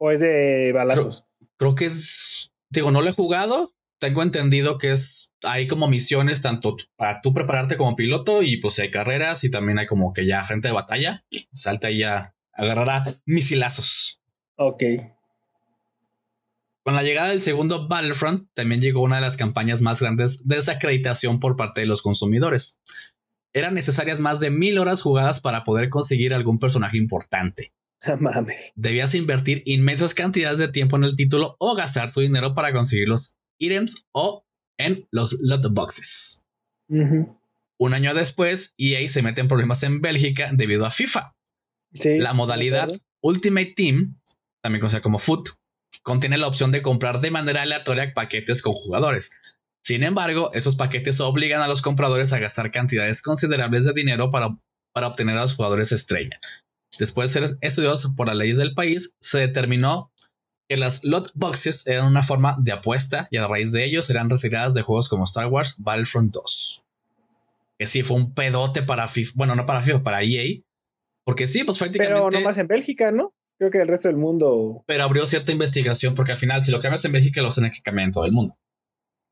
O 0.00 0.10
es 0.10 0.20
de 0.20 0.72
balazos. 0.72 1.26
creo 1.56 1.74
que 1.74 1.84
es... 1.84 2.52
Digo, 2.70 2.90
no 2.90 3.02
lo 3.02 3.08
he 3.08 3.12
jugado, 3.12 3.74
tengo 4.00 4.22
entendido 4.24 4.78
que 4.78 4.90
es, 4.90 5.32
hay 5.44 5.68
como 5.68 5.86
misiones 5.86 6.40
tanto 6.40 6.76
para 6.96 7.20
tú 7.20 7.32
prepararte 7.32 7.76
como 7.76 7.94
piloto 7.94 8.42
y 8.42 8.56
pues 8.56 8.78
hay 8.80 8.90
carreras 8.90 9.44
y 9.44 9.50
también 9.50 9.78
hay 9.78 9.86
como 9.86 10.12
que 10.12 10.26
ya 10.26 10.44
frente 10.44 10.68
de 10.68 10.74
batalla, 10.74 11.24
salta 11.52 11.92
y 11.92 12.00
ya 12.00 12.34
agarrará 12.52 13.04
misilazos. 13.24 14.20
Ok. 14.56 14.82
Con 16.84 16.94
la 16.94 17.02
llegada 17.02 17.30
del 17.30 17.40
segundo 17.40 17.88
Battlefront, 17.88 18.50
también 18.52 18.82
llegó 18.82 19.00
una 19.00 19.16
de 19.16 19.22
las 19.22 19.38
campañas 19.38 19.80
más 19.80 20.02
grandes 20.02 20.46
de 20.46 20.56
desacreditación 20.56 21.40
por 21.40 21.56
parte 21.56 21.80
de 21.80 21.86
los 21.86 22.02
consumidores. 22.02 22.78
Eran 23.54 23.72
necesarias 23.72 24.20
más 24.20 24.40
de 24.40 24.50
mil 24.50 24.78
horas 24.78 25.00
jugadas 25.00 25.40
para 25.40 25.64
poder 25.64 25.88
conseguir 25.88 26.34
algún 26.34 26.58
personaje 26.58 26.98
importante. 26.98 27.72
Mames. 28.20 28.72
Debías 28.74 29.14
invertir 29.14 29.62
inmensas 29.64 30.12
cantidades 30.12 30.58
de 30.58 30.68
tiempo 30.68 30.96
en 30.96 31.04
el 31.04 31.16
título 31.16 31.56
o 31.58 31.74
gastar 31.74 32.12
tu 32.12 32.20
dinero 32.20 32.54
para 32.54 32.74
conseguirlos 32.74 33.34
items 33.58 34.04
o 34.12 34.44
en 34.78 35.06
los 35.10 35.38
lot 35.40 35.66
boxes. 35.72 36.44
Un 36.88 37.94
año 37.94 38.12
después, 38.12 38.74
EA 38.76 39.08
se 39.08 39.22
mete 39.22 39.40
en 39.40 39.48
problemas 39.48 39.82
en 39.84 40.02
Bélgica 40.02 40.50
debido 40.52 40.84
a 40.84 40.90
FIFA. 40.90 41.34
la 42.04 42.34
modalidad 42.34 42.88
Ultimate 43.22 43.72
Team, 43.74 44.20
también 44.62 44.80
conocida 44.80 45.00
como 45.00 45.18
FUT, 45.18 45.48
contiene 46.02 46.38
la 46.38 46.46
opción 46.46 46.72
de 46.72 46.82
comprar 46.82 47.20
de 47.20 47.30
manera 47.30 47.62
aleatoria 47.62 48.12
paquetes 48.14 48.62
con 48.62 48.74
jugadores. 48.74 49.32
Sin 49.82 50.02
embargo, 50.02 50.50
esos 50.54 50.76
paquetes 50.76 51.20
obligan 51.20 51.60
a 51.60 51.68
los 51.68 51.82
compradores 51.82 52.32
a 52.32 52.38
gastar 52.38 52.70
cantidades 52.70 53.20
considerables 53.20 53.84
de 53.84 53.92
dinero 53.92 54.30
para, 54.30 54.56
para 54.92 55.08
obtener 55.08 55.36
a 55.36 55.42
los 55.42 55.56
jugadores 55.56 55.92
estrella. 55.92 56.40
Después 56.98 57.32
de 57.34 57.46
ser 57.46 57.58
estudiados 57.60 58.10
por 58.16 58.28
las 58.28 58.36
leyes 58.36 58.56
del 58.56 58.74
país, 58.74 59.14
se 59.20 59.40
determinó 59.40 60.10
que 60.68 60.78
las 60.78 61.04
lot 61.04 61.30
boxes 61.34 61.86
eran 61.86 62.06
una 62.06 62.22
forma 62.22 62.56
de 62.60 62.72
apuesta 62.72 63.28
y 63.30 63.36
a 63.36 63.46
raíz 63.46 63.72
de 63.72 63.84
ello 63.84 64.02
serán 64.02 64.30
retiradas 64.30 64.72
de 64.72 64.80
juegos 64.80 65.10
como 65.10 65.24
Star 65.24 65.48
Wars 65.48 65.74
Battlefront 65.76 66.32
2. 66.32 66.82
Que 67.78 67.86
sí 67.86 68.02
fue 68.02 68.16
un 68.16 68.32
pedote 68.32 68.82
para 68.82 69.06
FIFA, 69.08 69.32
bueno, 69.34 69.54
no 69.54 69.66
para 69.66 69.82
FIFA, 69.82 70.02
para 70.02 70.22
EA. 70.22 70.62
Porque 71.24 71.46
sí, 71.46 71.64
pues 71.64 71.76
prácticamente. 71.76 72.14
Pero 72.14 72.30
no 72.30 72.40
más 72.40 72.56
en 72.56 72.68
Bélgica, 72.68 73.10
¿no? 73.10 73.33
Creo 73.58 73.70
que 73.70 73.78
el 73.78 73.88
resto 73.88 74.08
del 74.08 74.16
mundo. 74.16 74.82
Pero 74.86 75.04
abrió 75.04 75.26
cierta 75.26 75.52
investigación 75.52 76.14
porque 76.14 76.32
al 76.32 76.38
final, 76.38 76.64
si 76.64 76.72
lo 76.72 76.80
cambias 76.80 77.04
en 77.04 77.12
Bélgica, 77.12 77.42
lo 77.42 77.50
tienen 77.50 77.72
que 77.72 77.82
cambiar 77.82 78.06
en 78.06 78.12
todo 78.12 78.24
el 78.24 78.32
mundo. 78.32 78.56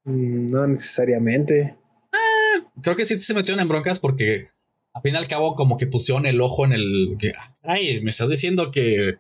Mm, 0.05 0.51
no 0.51 0.67
necesariamente. 0.67 1.77
Ah, 2.13 2.71
creo 2.83 2.97
que 2.97 3.05
sí 3.05 3.19
se 3.19 3.35
metieron 3.35 3.61
en 3.61 3.69
broncas 3.69 3.99
porque 3.99 4.49
al 4.95 5.03
fin 5.03 5.15
y 5.15 5.17
al 5.17 5.29
cabo, 5.29 5.55
como 5.55 5.79
que 5.79 5.87
pusieron 5.87 6.27
el 6.27 6.41
ojo 6.41 6.65
en 6.65 6.73
el. 6.73 7.17
Que, 7.19 7.33
ay, 7.63 8.01
me 8.03 8.11
estás 8.11 8.29
diciendo 8.29 8.71
que 8.71 9.19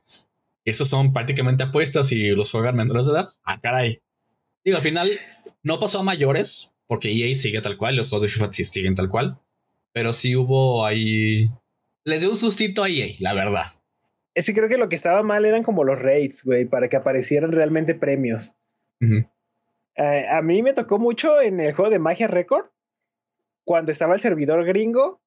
esos 0.64 0.88
son 0.88 1.12
prácticamente 1.12 1.64
apuestas 1.64 2.12
y 2.12 2.30
los 2.30 2.50
juegan 2.50 2.76
menores 2.76 3.06
de 3.06 3.12
edad. 3.12 3.30
Ah, 3.44 3.60
caray. 3.60 4.00
Digo, 4.64 4.76
al 4.76 4.82
final 4.82 5.10
no 5.62 5.80
pasó 5.80 6.00
a 6.00 6.04
mayores, 6.04 6.74
porque 6.86 7.10
EA 7.10 7.34
sigue 7.34 7.60
tal 7.60 7.78
cual, 7.78 7.96
los 7.96 8.08
juegos 8.08 8.22
de 8.22 8.28
FIFA 8.28 8.52
siguen 8.52 8.94
tal 8.94 9.08
cual. 9.08 9.38
Pero 9.92 10.12
sí 10.12 10.36
hubo 10.36 10.84
ahí. 10.84 11.50
Les 12.04 12.20
dio 12.20 12.30
un 12.30 12.36
sustito 12.36 12.82
a 12.82 12.88
EA, 12.88 13.14
la 13.20 13.34
verdad. 13.34 13.66
Es 14.34 14.46
que 14.46 14.54
creo 14.54 14.68
que 14.68 14.78
lo 14.78 14.88
que 14.88 14.96
estaba 14.96 15.22
mal 15.22 15.44
eran 15.44 15.62
como 15.62 15.84
los 15.84 16.00
raids, 16.00 16.44
güey, 16.44 16.64
para 16.64 16.88
que 16.88 16.96
aparecieran 16.96 17.52
realmente 17.52 17.94
premios. 17.94 18.56
Eh, 19.96 20.26
a 20.30 20.40
mí 20.42 20.62
me 20.62 20.72
tocó 20.72 20.98
mucho 20.98 21.40
en 21.40 21.60
el 21.60 21.72
juego 21.72 21.90
de 21.90 21.98
Magia 21.98 22.28
Record, 22.28 22.66
cuando 23.64 23.92
estaba 23.92 24.14
el 24.14 24.20
servidor 24.20 24.64
gringo, 24.64 25.20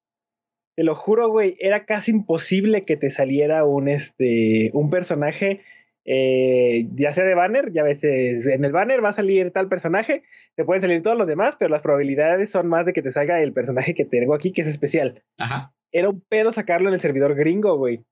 te 0.76 0.84
lo 0.84 0.94
juro, 0.94 1.28
güey, 1.28 1.56
era 1.60 1.86
casi 1.86 2.10
imposible 2.10 2.84
que 2.84 2.96
te 2.96 3.10
saliera 3.10 3.64
un, 3.64 3.88
este, 3.88 4.70
un 4.74 4.90
personaje, 4.90 5.62
eh, 6.04 6.86
ya 6.94 7.12
sea 7.12 7.24
de 7.24 7.34
banner, 7.34 7.72
ya 7.72 7.82
a 7.82 7.86
veces 7.86 8.46
en 8.46 8.64
el 8.64 8.72
banner 8.72 9.02
va 9.02 9.08
a 9.08 9.14
salir 9.14 9.50
tal 9.52 9.68
personaje, 9.68 10.22
te 10.54 10.64
pueden 10.64 10.82
salir 10.82 11.02
todos 11.02 11.16
los 11.16 11.26
demás, 11.26 11.56
pero 11.58 11.70
las 11.70 11.82
probabilidades 11.82 12.50
son 12.50 12.68
más 12.68 12.84
de 12.84 12.92
que 12.92 13.02
te 13.02 13.10
salga 13.10 13.40
el 13.40 13.52
personaje 13.54 13.94
que 13.94 14.04
tengo 14.04 14.34
aquí, 14.34 14.52
que 14.52 14.62
es 14.62 14.68
especial. 14.68 15.22
Ajá. 15.38 15.72
Era 15.92 16.10
un 16.10 16.20
pedo 16.20 16.52
sacarlo 16.52 16.88
en 16.88 16.94
el 16.94 17.00
servidor 17.00 17.34
gringo, 17.34 17.78
güey. 17.78 18.04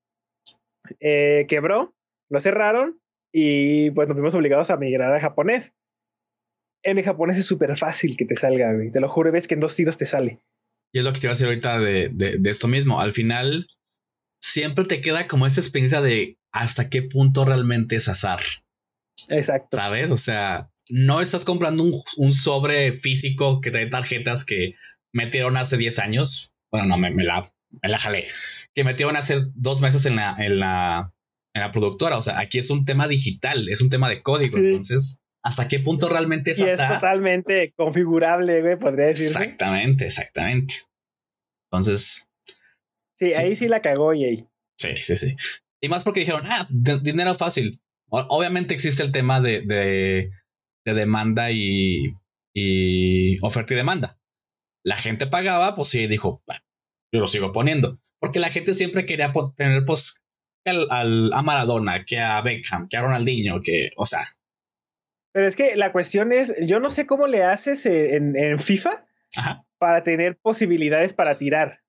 Eh, 1.00 1.46
quebró, 1.48 1.94
lo 2.28 2.40
cerraron 2.40 3.00
y 3.32 3.90
pues 3.90 4.08
nos 4.08 4.16
vimos 4.16 4.34
obligados 4.34 4.70
a 4.70 4.76
migrar 4.76 5.12
a 5.14 5.20
japonés. 5.20 5.72
En 6.82 6.98
el 6.98 7.04
japonés 7.04 7.38
es 7.38 7.46
súper 7.46 7.76
fácil 7.76 8.16
que 8.16 8.24
te 8.24 8.36
salga, 8.36 8.72
güey. 8.72 8.90
Te 8.90 9.00
lo 9.00 9.08
juro, 9.08 9.32
ves 9.32 9.48
que 9.48 9.54
en 9.54 9.60
dos 9.60 9.74
tiros 9.74 9.96
te 9.96 10.06
sale. 10.06 10.40
Y 10.92 10.98
es 10.98 11.04
lo 11.04 11.12
que 11.12 11.20
te 11.20 11.26
iba 11.26 11.32
a 11.32 11.34
decir 11.34 11.46
ahorita 11.46 11.80
de, 11.80 12.40
esto 12.44 12.68
mismo. 12.68 13.00
Al 13.00 13.12
final, 13.12 13.66
siempre 14.40 14.84
te 14.84 15.00
queda 15.00 15.26
como 15.26 15.46
esa 15.46 15.60
experiencia 15.60 16.00
de 16.00 16.38
hasta 16.52 16.88
qué 16.88 17.02
punto 17.02 17.44
realmente 17.44 17.96
es 17.96 18.08
azar. 18.08 18.40
Exacto. 19.30 19.76
¿Sabes? 19.76 20.12
O 20.12 20.16
sea, 20.16 20.70
no 20.90 21.20
estás 21.20 21.44
comprando 21.44 21.82
un, 22.16 22.32
sobre 22.32 22.92
físico 22.92 23.60
que 23.60 23.72
trae 23.72 23.86
tarjetas 23.86 24.44
que 24.44 24.74
metieron 25.12 25.56
hace 25.56 25.76
10 25.76 25.98
años. 25.98 26.52
Bueno, 26.70 26.86
no, 26.86 26.98
me, 26.98 27.10
la, 27.24 27.52
me 27.82 27.88
la 27.88 27.98
jalé. 27.98 28.28
Que 28.74 28.84
metieron 28.84 29.16
hace 29.16 29.42
dos 29.54 29.80
meses 29.80 30.06
en 30.06 30.16
la, 30.16 30.36
en 30.38 30.58
la, 30.58 31.12
en 31.54 31.62
la 31.62 31.70
productora. 31.70 32.16
O 32.16 32.22
sea, 32.22 32.38
aquí 32.38 32.58
es 32.58 32.70
un 32.70 32.84
tema 32.84 33.08
digital, 33.08 33.68
es 33.68 33.80
un 33.82 33.90
tema 33.90 34.08
de 34.08 34.22
código. 34.22 34.58
Entonces, 34.58 35.20
hasta 35.44 35.68
qué 35.68 35.78
punto 35.78 36.08
realmente 36.08 36.52
es 36.52 36.58
y 36.58 36.64
es 36.64 36.76
totalmente 36.76 37.72
configurable, 37.76 38.62
güey, 38.62 38.78
podría 38.78 39.06
decir. 39.06 39.26
Exactamente, 39.26 40.06
exactamente. 40.06 40.74
Entonces. 41.70 42.26
Sí, 43.18 43.32
ahí 43.36 43.54
sí 43.54 43.68
la 43.68 43.82
cagó 43.82 44.12
EA. 44.14 44.38
Sí, 44.76 44.88
sí, 45.02 45.16
sí. 45.16 45.36
Y 45.82 45.88
más 45.88 46.02
porque 46.02 46.20
dijeron, 46.20 46.44
ah, 46.46 46.66
dinero 46.70 47.34
fácil. 47.34 47.80
obviamente 48.08 48.72
existe 48.72 49.02
el 49.02 49.12
tema 49.12 49.40
de, 49.40 49.62
de, 49.66 50.94
demanda 50.94 51.50
y, 51.50 52.14
y, 52.54 53.36
oferta 53.44 53.74
y 53.74 53.76
demanda. 53.76 54.18
La 54.82 54.96
gente 54.96 55.26
pagaba, 55.26 55.76
pues 55.76 55.88
sí, 55.88 56.06
dijo, 56.06 56.42
yo 57.12 57.20
lo 57.20 57.26
sigo 57.26 57.52
poniendo. 57.52 58.00
Porque 58.24 58.40
la 58.40 58.50
gente 58.50 58.74
siempre 58.74 59.06
quería 59.06 59.32
tener, 59.56 59.84
pues, 59.84 60.24
al, 60.64 61.32
a 61.32 61.42
Maradona, 61.42 62.04
que 62.04 62.18
a 62.18 62.40
Beckham, 62.40 62.88
que 62.88 62.96
a 62.96 63.02
Ronaldinho, 63.02 63.60
que, 63.62 63.90
o 63.96 64.04
sea, 64.04 64.24
pero 65.34 65.48
es 65.48 65.56
que 65.56 65.74
la 65.74 65.90
cuestión 65.90 66.30
es, 66.30 66.54
yo 66.60 66.78
no 66.78 66.90
sé 66.90 67.06
cómo 67.06 67.26
le 67.26 67.42
haces 67.42 67.86
en, 67.86 68.58
FIFA 68.60 69.04
para 69.78 70.04
tener 70.04 70.38
posibilidades 70.40 71.12
para 71.12 71.36
tirar 71.36 71.80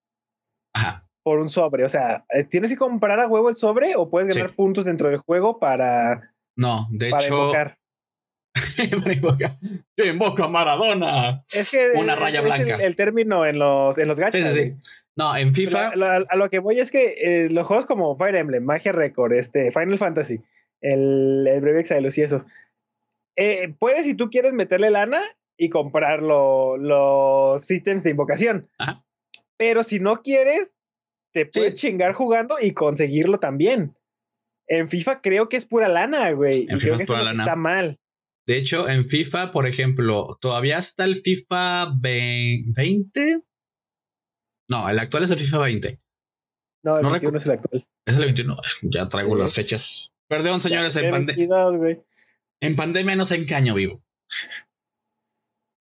por 1.22 1.38
un 1.38 1.48
sobre. 1.48 1.84
O 1.84 1.88
sea, 1.88 2.24
eh, 2.30 2.42
¿tienes 2.42 2.72
que 2.72 2.76
comprar 2.76 3.20
a 3.20 3.28
huevo 3.28 3.48
el 3.48 3.56
sobre 3.56 3.94
o 3.94 4.10
puedes 4.10 4.34
ganar 4.34 4.50
puntos 4.50 4.84
dentro 4.84 5.10
del 5.10 5.18
juego 5.18 5.60
para... 5.60 6.34
No, 6.56 6.88
de 6.90 7.08
hecho... 7.08 7.34
Invocar? 7.34 7.76
para 9.04 9.12
invocar. 9.12 9.54
Invoco 9.96 10.42
a 10.42 10.48
Maradona. 10.48 11.42
Es 11.48 11.70
que 11.70 11.92
una 11.94 12.16
raya 12.16 12.40
blanca. 12.40 12.76
El, 12.76 12.96
término 12.96 13.46
en 13.46 13.60
los, 13.60 13.96
en 13.96 14.08
los 14.08 14.18
gachas. 14.18 14.40
Sí, 14.40 14.48
sí, 14.48 14.74
sí. 14.80 14.90
No, 15.16 15.34
en 15.34 15.54
FIFA. 15.54 15.92
a 16.28 16.36
lo 16.36 16.50
que 16.50 16.58
voy 16.58 16.78
es 16.78 16.90
que 16.90 17.14
eh, 17.22 17.50
los 17.50 17.66
juegos 17.66 17.86
como 17.86 18.16
Fire 18.16 18.36
Emblem, 18.36 18.62
Magia 18.62 18.92
Record, 18.92 19.32
este, 19.32 19.70
Final 19.70 19.98
Fantasy, 19.98 20.40
el, 20.80 21.46
el 21.46 21.60
Brave 21.60 21.80
Exilus 21.80 22.18
y 22.18 22.22
eso, 22.22 22.44
eh, 23.36 23.74
puedes, 23.78 24.04
si 24.04 24.14
tú 24.14 24.30
quieres, 24.30 24.52
meterle 24.52 24.90
lana 24.90 25.22
y 25.56 25.70
comprar 25.70 26.22
los 26.22 27.70
ítems 27.70 28.02
de 28.02 28.10
invocación. 28.10 28.68
Pero 29.56 29.82
si 29.82 30.00
no 30.00 30.22
quieres, 30.22 30.78
te 31.32 31.46
puedes 31.46 31.74
chingar 31.74 32.12
jugando 32.12 32.56
y 32.60 32.72
conseguirlo 32.72 33.38
también. 33.40 33.96
En 34.68 34.88
FIFA 34.88 35.20
creo 35.20 35.48
que 35.48 35.56
es 35.56 35.66
pura 35.66 35.88
lana, 35.88 36.30
güey. 36.32 36.64
y 36.64 36.66
creo 36.66 36.96
que 36.96 37.04
eso 37.04 37.30
está 37.30 37.56
mal. 37.56 37.98
De 38.46 38.58
hecho, 38.58 38.88
en 38.88 39.08
FIFA, 39.08 39.50
por 39.50 39.66
ejemplo, 39.66 40.38
todavía 40.40 40.78
está 40.78 41.04
el 41.04 41.16
FIFA 41.16 41.94
20. 42.00 43.42
No, 44.68 44.88
el 44.88 44.98
actual 44.98 45.24
es 45.24 45.30
el 45.30 45.38
FIFA 45.38 45.58
20. 45.58 46.00
No, 46.82 46.98
el 46.98 47.06
21 47.06 47.36
es 47.36 47.44
el 47.46 47.52
actual. 47.52 47.88
Es 48.04 48.16
el 48.16 48.24
21. 48.24 48.56
Ya 48.82 49.08
traigo 49.08 49.36
las 49.36 49.54
fechas. 49.54 50.12
Perdón, 50.28 50.60
señores, 50.60 50.96
en 50.96 51.10
pandemia. 51.10 52.04
En 52.60 52.76
pandemia 52.76 53.16
no 53.16 53.24
sé 53.24 53.36
en 53.36 53.46
qué 53.46 53.54
año 53.54 53.74
vivo. 53.74 54.02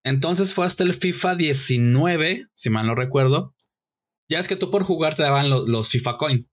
Entonces 0.05 0.53
fue 0.53 0.67
hasta 0.67 0.85
el 0.85 0.93
FIFA 0.93 1.35
19, 1.37 2.49
si 2.53 2.71
mal 2.71 2.87
no 2.87 2.95
recuerdo. 2.95 3.55
Ya 4.29 4.39
es 4.39 4.49
que 4.49 4.57
tú 4.57 4.71
por 4.71 4.83
jugar 4.83 5.15
te 5.15 5.23
daban 5.23 5.49
los 5.49 5.89
FIFA 5.91 6.19
Coin, 6.19 6.51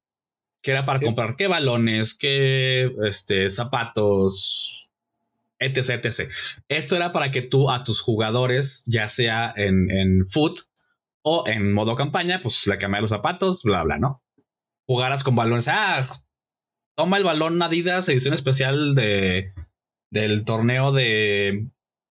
que 0.61 0.71
era 0.71 0.86
para 0.86 1.01
comprar 1.01 1.36
qué 1.36 1.47
balones, 1.47 2.13
qué 2.13 2.91
este, 3.05 3.49
zapatos, 3.49 4.91
etc, 5.59 6.05
etc. 6.05 6.32
Esto 6.69 6.95
era 6.95 7.11
para 7.11 7.32
que 7.32 7.41
tú 7.41 7.69
a 7.69 7.84
tus 7.84 8.01
jugadores, 8.01 8.84
ya 8.86 9.07
sea 9.07 9.53
en, 9.55 9.91
en 9.91 10.25
foot 10.25 10.59
O 11.24 11.43
en 11.47 11.72
modo 11.74 11.95
campaña, 11.95 12.39
pues 12.41 12.65
le 12.67 12.78
cambias 12.78 13.01
los 13.01 13.09
zapatos, 13.11 13.63
bla, 13.63 13.84
bla, 13.84 13.97
¿no? 13.97 14.24
Jugaras 14.88 15.24
con 15.24 15.36
balones. 15.36 15.67
Ah, 15.67 16.07
toma 16.97 17.17
el 17.17 17.24
balón 17.24 17.61
Adidas, 17.61 18.09
edición 18.09 18.34
especial 18.34 18.95
de, 18.95 19.53
del 20.11 20.43
torneo 20.45 20.91
de 20.91 21.69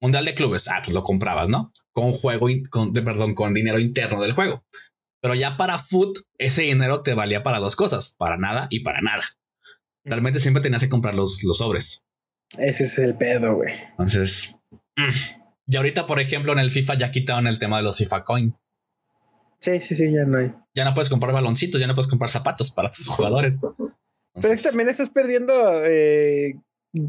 Mundial 0.02 0.26
de 0.26 0.36
Clubes. 0.36 0.68
Ah, 0.68 0.82
pues 0.84 0.94
lo 0.94 1.04
comprabas, 1.04 1.50
¿no? 1.50 1.72
Con 1.92 2.12
juego, 2.12 2.48
con, 2.70 2.94
de, 2.94 3.02
perdón, 3.02 3.36
con 3.36 3.54
dinero 3.54 3.80
interno 3.80 4.22
del 4.22 4.34
juego. 4.34 4.66
Pero 5.22 5.36
ya 5.36 5.56
para 5.56 5.80
foot, 5.80 6.18
ese 6.38 6.64
dinero 6.64 7.02
te 7.02 7.14
valía 7.14 7.44
para 7.44 7.60
dos 7.60 7.76
cosas, 7.76 8.16
para 8.18 8.38
nada 8.38 8.68
y 8.70 8.82
para 8.82 9.00
nada. 9.02 9.24
Realmente 10.04 10.42
siempre 10.42 10.62
tenías 10.62 10.82
que 10.82 10.90
comprar 10.90 11.16
los, 11.16 11.44
los 11.44 11.60
sobres. 11.60 12.04
Ese 12.58 12.84
es 12.84 13.00
el 13.00 13.16
pedo, 13.16 13.56
güey. 13.56 13.74
Entonces, 13.92 14.58
mm. 14.98 15.42
y 15.68 15.78
ahorita, 15.78 16.06
por 16.06 16.20
ejemplo, 16.20 16.52
en 16.52 16.60
el 16.60 16.72
FIFA 16.72 16.98
ya 16.98 17.12
quitaron 17.12 17.48
el 17.48 17.60
tema 17.60 17.78
de 17.78 17.84
los 17.84 17.98
FIFA 17.98 18.24
Coin. 18.26 18.58
Sí, 19.64 19.80
sí, 19.80 19.96
sí, 19.96 20.12
ya 20.12 20.26
no 20.26 20.40
hay. 20.40 20.54
Ya 20.76 20.84
no 20.84 20.94
puedes 20.94 21.10
comprar 21.10 21.34
baloncitos, 21.34 21.80
ya 21.80 21.88
no 21.88 21.96
puedes 21.96 22.10
comprar 22.10 22.30
zapatos 22.30 22.70
para 22.70 22.92
tus 22.92 23.08
jugadores. 23.08 23.62
Pero 24.34 24.62
también 24.62 24.90
estás 24.90 25.10
perdiendo 25.10 25.54
eh, 25.86 26.56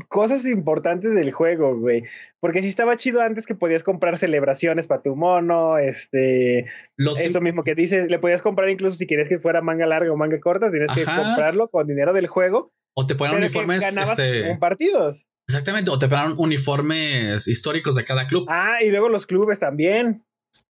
cosas 0.07 0.47
importantes 0.47 1.17
del 1.17 1.33
juego, 1.33 1.77
güey. 1.77 2.05
Porque 2.39 2.63
si 2.63 2.69
estaba 2.69 2.95
chido 2.95 3.23
antes 3.23 3.47
que 3.47 3.57
podías 3.57 3.83
comprar 3.83 4.17
celebraciones 4.19 4.87
para 4.87 5.03
tu 5.03 5.17
mono, 5.17 5.79
este... 5.79 6.67
eso 6.97 7.41
mismo 7.41 7.65
que 7.65 7.75
dices, 7.75 8.09
le 8.09 8.21
podías 8.21 8.41
comprar 8.41 8.69
incluso 8.71 8.97
si 8.97 9.09
querías 9.09 9.29
que 9.29 9.41
fuera 9.41 9.61
manga 9.61 9.87
larga 9.87 10.13
o 10.13 10.17
manga 10.17 10.39
corta, 10.39 10.71
tienes 10.71 10.93
que 10.93 11.05
comprarlo 11.05 11.69
con 11.71 11.89
dinero 11.89 12.13
del 12.13 12.29
juego. 12.29 12.73
O 12.95 13.05
te 13.05 13.17
ponen 13.17 13.39
uniformes... 13.39 13.85
Este... 13.97 14.49
En 14.53 14.61
partidos. 14.61 15.27
Exactamente, 15.49 15.91
o 15.91 15.99
te 15.99 16.07
ponen 16.07 16.35
uniformes 16.39 17.49
históricos 17.49 17.97
de 17.97 18.05
cada 18.05 18.29
club. 18.29 18.47
Ah, 18.49 18.77
y 18.81 18.91
luego 18.91 19.09
los 19.09 19.27
clubes 19.27 19.59
también. 19.59 20.25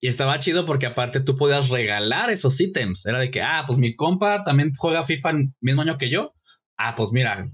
Y 0.05 0.09
estaba 0.09 0.39
chido 0.39 0.67
porque 0.67 0.85
aparte 0.85 1.21
tú 1.21 1.35
podías 1.35 1.71
regalar 1.71 2.29
esos 2.29 2.61
ítems. 2.61 3.07
Era 3.07 3.21
de 3.21 3.31
que, 3.31 3.41
ah, 3.41 3.65
pues 3.67 3.79
mi 3.79 3.97
compa 3.97 4.43
también 4.43 4.71
juega 4.77 5.03
FIFA 5.03 5.31
el 5.31 5.55
mismo 5.63 5.81
año 5.81 5.97
que 5.97 6.11
yo. 6.11 6.35
Ah, 6.77 6.95
pues 6.95 7.11
mira. 7.11 7.51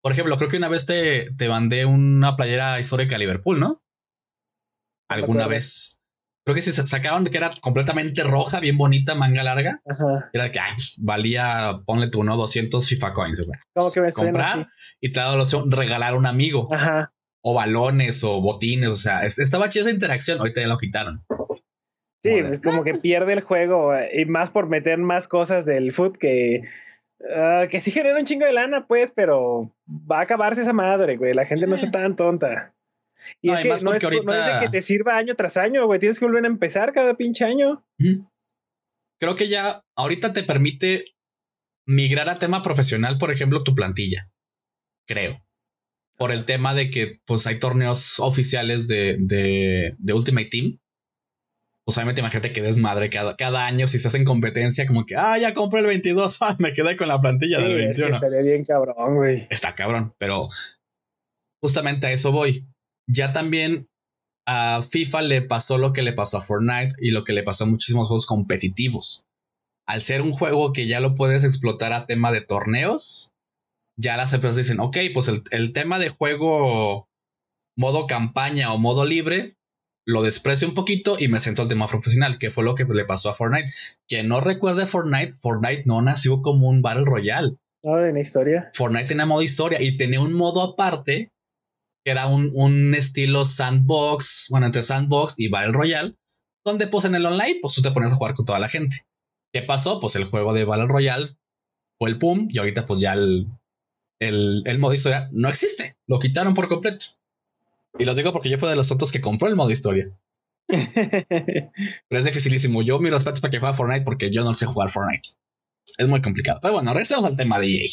Por 0.00 0.12
ejemplo, 0.12 0.36
creo 0.36 0.48
que 0.48 0.58
una 0.58 0.68
vez 0.68 0.86
te, 0.86 1.34
te 1.34 1.48
mandé 1.48 1.86
una 1.86 2.36
playera 2.36 2.78
histórica 2.78 3.16
de 3.16 3.18
Liverpool, 3.18 3.58
¿no? 3.58 3.82
Alguna 5.08 5.48
vez. 5.48 5.98
Creo 6.46 6.54
que 6.54 6.62
si 6.62 6.72
se 6.72 6.86
sacaron 6.86 7.24
que 7.24 7.36
era 7.36 7.50
completamente 7.60 8.22
roja, 8.22 8.60
bien 8.60 8.78
bonita, 8.78 9.16
manga 9.16 9.42
larga. 9.42 9.82
Ajá. 9.84 10.30
Era 10.32 10.44
de 10.44 10.52
que, 10.52 10.60
ay, 10.60 10.74
pues, 10.76 10.94
valía, 11.00 11.80
ponle 11.86 12.06
tú, 12.06 12.22
¿no? 12.22 12.36
200 12.36 12.88
FIFA 12.88 13.12
coins, 13.12 13.44
güey. 13.44 13.58
¿Cómo 13.74 13.90
que 13.90 14.00
me 14.00 14.12
Comprar 14.12 14.68
y 15.00 15.10
te 15.10 15.18
da 15.18 15.34
la 15.34 15.42
opción 15.42 15.68
regalar 15.68 16.12
a 16.12 16.16
un 16.16 16.26
amigo. 16.26 16.72
Ajá. 16.72 17.12
O 17.42 17.52
balones 17.52 18.22
o 18.22 18.40
botines, 18.40 18.90
o 18.90 18.96
sea, 18.96 19.26
estaba 19.26 19.68
chida 19.68 19.80
esa 19.80 19.90
interacción. 19.90 20.38
Ahorita 20.38 20.60
ya 20.60 20.68
lo 20.68 20.78
quitaron. 20.78 21.24
Sí, 22.22 22.30
es 22.30 22.60
como 22.60 22.84
que 22.84 22.94
pierde 22.94 23.32
el 23.32 23.40
juego 23.40 23.92
y 24.12 24.26
más 24.26 24.50
por 24.50 24.68
meter 24.68 24.98
más 24.98 25.26
cosas 25.26 25.64
del 25.64 25.92
foot 25.92 26.18
que, 26.18 26.62
ah, 27.34 27.66
que 27.70 27.80
sí 27.80 27.90
genera 27.90 28.18
un 28.18 28.26
chingo 28.26 28.44
de 28.44 28.52
lana, 28.52 28.86
pues, 28.86 29.10
pero 29.10 29.74
va 29.88 30.18
a 30.18 30.22
acabarse 30.22 30.60
esa 30.60 30.74
madre, 30.74 31.16
güey. 31.16 31.32
La 31.32 31.46
gente 31.46 31.66
no 31.66 31.76
está 31.76 31.90
tan 31.90 32.16
tonta. 32.16 32.74
Y 33.40 33.50
es 33.50 33.60
que 33.60 33.68
no 33.68 33.94
es, 33.94 34.02
de 34.02 34.58
que 34.60 34.68
te 34.70 34.82
sirva 34.82 35.16
año 35.16 35.34
tras 35.34 35.56
año, 35.56 35.86
güey. 35.86 35.98
Tienes 35.98 36.18
que 36.18 36.26
volver 36.26 36.44
a 36.44 36.48
empezar 36.48 36.92
cada 36.92 37.16
pinche 37.16 37.44
año. 37.44 37.84
Creo 39.18 39.34
que 39.34 39.48
ya 39.48 39.82
ahorita 39.96 40.32
te 40.32 40.42
permite 40.42 41.04
migrar 41.86 42.28
a 42.28 42.34
tema 42.34 42.62
profesional, 42.62 43.18
por 43.18 43.30
ejemplo, 43.30 43.64
tu 43.64 43.74
plantilla. 43.74 44.30
Creo. 45.06 45.42
Por 46.16 46.32
el 46.32 46.44
tema 46.44 46.74
de 46.74 46.90
que 46.90 47.12
pues 47.24 47.46
hay 47.46 47.58
torneos 47.58 48.20
oficiales 48.20 48.88
de, 48.88 49.16
de, 49.18 49.94
de 49.98 50.12
Ultimate 50.12 50.48
Team 50.50 50.78
pues 51.90 51.98
obviamente 51.98 52.20
imagínate 52.20 52.52
que 52.52 52.62
desmadre 52.62 53.10
cada, 53.10 53.34
cada 53.34 53.66
año 53.66 53.88
si 53.88 53.96
estás 53.96 54.14
en 54.14 54.24
competencia, 54.24 54.86
como 54.86 55.04
que, 55.04 55.16
ah, 55.16 55.36
ya 55.38 55.52
compré 55.52 55.80
el 55.80 55.86
22, 55.86 56.38
ah, 56.40 56.54
me 56.60 56.72
quedé 56.72 56.96
con 56.96 57.08
la 57.08 57.20
plantilla 57.20 57.58
del 57.58 57.74
21. 57.74 58.14
estaría 58.14 58.42
bien 58.42 58.64
cabrón, 58.64 59.16
güey. 59.16 59.48
Está 59.50 59.74
cabrón, 59.74 60.14
pero 60.16 60.48
justamente 61.60 62.06
a 62.06 62.12
eso 62.12 62.30
voy. 62.30 62.64
Ya 63.08 63.32
también 63.32 63.88
a 64.46 64.84
FIFA 64.88 65.22
le 65.22 65.42
pasó 65.42 65.78
lo 65.78 65.92
que 65.92 66.02
le 66.02 66.12
pasó 66.12 66.38
a 66.38 66.42
Fortnite 66.42 66.94
y 67.00 67.10
lo 67.10 67.24
que 67.24 67.32
le 67.32 67.42
pasó 67.42 67.64
a 67.64 67.66
muchísimos 67.66 68.06
juegos 68.06 68.26
competitivos. 68.26 69.24
Al 69.84 70.02
ser 70.02 70.22
un 70.22 70.30
juego 70.30 70.72
que 70.72 70.86
ya 70.86 71.00
lo 71.00 71.16
puedes 71.16 71.42
explotar 71.42 71.92
a 71.92 72.06
tema 72.06 72.30
de 72.30 72.40
torneos, 72.40 73.32
ya 73.98 74.16
las 74.16 74.32
empresas 74.32 74.58
dicen, 74.58 74.78
ok, 74.78 74.96
pues 75.12 75.26
el, 75.26 75.42
el 75.50 75.72
tema 75.72 75.98
de 75.98 76.10
juego 76.10 77.08
modo 77.76 78.06
campaña 78.06 78.72
o 78.72 78.78
modo 78.78 79.04
libre, 79.04 79.56
lo 80.10 80.22
desprecio 80.22 80.68
un 80.68 80.74
poquito 80.74 81.16
y 81.18 81.28
me 81.28 81.40
siento 81.40 81.62
al 81.62 81.68
tema 81.68 81.86
profesional, 81.86 82.38
que 82.38 82.50
fue 82.50 82.64
lo 82.64 82.74
que 82.74 82.84
le 82.84 83.04
pasó 83.04 83.30
a 83.30 83.34
Fortnite. 83.34 83.72
Que 84.08 84.22
no 84.22 84.40
recuerde 84.40 84.86
Fortnite, 84.86 85.34
Fortnite 85.34 85.84
no 85.86 86.02
nació 86.02 86.42
como 86.42 86.68
un 86.68 86.82
Battle 86.82 87.04
Royale. 87.04 87.56
No, 87.82 88.04
en 88.04 88.18
historia. 88.18 88.70
Fortnite 88.74 89.06
tenía 89.06 89.26
modo 89.26 89.42
historia 89.42 89.80
y 89.80 89.96
tenía 89.96 90.20
un 90.20 90.34
modo 90.34 90.62
aparte 90.62 91.30
que 92.04 92.10
era 92.10 92.26
un, 92.26 92.50
un, 92.54 92.94
estilo 92.94 93.44
sandbox, 93.44 94.46
bueno, 94.50 94.66
entre 94.66 94.82
sandbox 94.82 95.38
y 95.38 95.48
Battle 95.48 95.72
Royale, 95.72 96.16
donde 96.64 96.86
pues 96.86 97.04
en 97.04 97.14
el 97.14 97.26
online 97.26 97.58
pues 97.60 97.74
tú 97.74 97.82
te 97.82 97.90
pones 97.90 98.12
a 98.12 98.16
jugar 98.16 98.34
con 98.34 98.46
toda 98.46 98.58
la 98.58 98.68
gente. 98.68 99.04
¿Qué 99.52 99.62
pasó? 99.62 100.00
Pues 100.00 100.16
el 100.16 100.24
juego 100.24 100.54
de 100.54 100.64
Battle 100.64 100.86
Royale 100.86 101.28
fue 101.98 102.10
el 102.10 102.18
pum 102.18 102.48
y 102.50 102.58
ahorita 102.58 102.86
pues 102.86 103.02
ya 103.02 103.12
el, 103.12 103.48
el, 104.20 104.62
el 104.64 104.78
modo 104.78 104.94
historia 104.94 105.28
no 105.32 105.48
existe, 105.48 105.96
lo 106.06 106.18
quitaron 106.18 106.54
por 106.54 106.68
completo. 106.68 107.06
Y 107.98 108.04
los 108.04 108.16
digo 108.16 108.32
porque 108.32 108.48
yo 108.48 108.58
fui 108.58 108.68
de 108.68 108.76
los 108.76 108.88
tontos 108.88 109.12
que 109.12 109.20
compró 109.20 109.48
el 109.48 109.56
modo 109.56 109.70
historia. 109.70 110.10
Pero 110.68 111.72
es 112.10 112.24
dificilísimo. 112.24 112.82
Yo 112.82 112.98
mi 112.98 113.10
respeto 113.10 113.40
para 113.40 113.50
que 113.50 113.58
juegue 113.58 113.74
Fortnite 113.74 114.04
porque 114.04 114.30
yo 114.30 114.44
no 114.44 114.54
sé 114.54 114.66
jugar 114.66 114.90
Fortnite. 114.90 115.30
Es 115.98 116.08
muy 116.08 116.20
complicado. 116.22 116.60
Pero 116.62 116.74
bueno, 116.74 116.92
regresemos 116.92 117.24
al 117.24 117.36
tema 117.36 117.58
de 117.58 117.66
EA. 117.66 117.88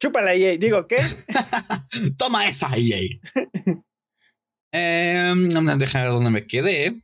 Chúpala 0.00 0.34
EA. 0.34 0.56
Digo, 0.56 0.86
¿qué? 0.86 0.98
Toma 2.18 2.48
esa 2.48 2.70
EA. 2.76 3.00
eh, 3.02 3.18
em, 4.72 5.48
déjame 5.78 6.04
ver 6.04 6.12
dónde 6.12 6.30
me 6.30 6.46
quedé. 6.46 6.96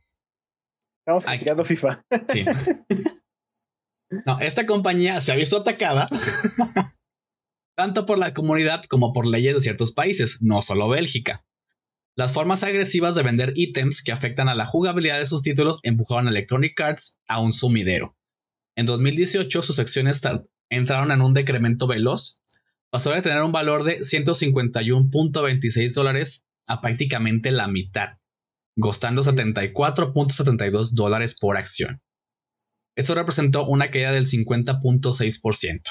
Estamos 0.99 1.25
creando 1.25 1.63
FIFA. 1.63 2.03
sí. 2.29 2.45
No, 4.25 4.39
esta 4.39 4.65
compañía 4.65 5.19
se 5.21 5.31
ha 5.31 5.35
visto 5.35 5.57
atacada 5.57 6.05
tanto 7.75 8.05
por 8.05 8.17
la 8.19 8.33
comunidad 8.33 8.83
como 8.83 9.13
por 9.13 9.25
leyes 9.25 9.55
de 9.55 9.61
ciertos 9.61 9.91
países, 9.91 10.37
no 10.41 10.61
solo 10.61 10.89
Bélgica. 10.89 11.45
Las 12.15 12.31
formas 12.31 12.63
agresivas 12.63 13.15
de 13.15 13.23
vender 13.23 13.53
ítems 13.55 14.03
que 14.03 14.11
afectan 14.11 14.47
a 14.47 14.53
la 14.55 14.67
jugabilidad 14.67 15.17
de 15.19 15.25
sus 15.25 15.41
títulos 15.41 15.79
empujaron 15.81 16.27
a 16.27 16.29
Electronic 16.29 16.79
Arts 16.79 17.17
a 17.27 17.39
un 17.39 17.53
sumidero. 17.53 18.15
En 18.75 18.85
2018 18.85 19.61
sus 19.63 19.79
acciones 19.79 20.21
entraron 20.69 21.11
en 21.11 21.21
un 21.21 21.33
decremento 21.33 21.87
veloz, 21.87 22.41
pasó 22.91 23.11
a 23.11 23.21
tener 23.21 23.41
un 23.41 23.51
valor 23.51 23.83
de 23.83 23.99
151.26 24.01 25.93
dólares 25.95 26.45
a 26.67 26.81
prácticamente 26.81 27.49
la 27.51 27.67
mitad, 27.67 28.19
costando 28.79 29.23
74.72 29.23 30.91
dólares 30.91 31.35
por 31.39 31.57
acción. 31.57 32.01
Esto 32.95 33.15
representó 33.15 33.65
una 33.65 33.89
caída 33.89 34.11
del 34.11 34.27
50.6%. 34.27 35.81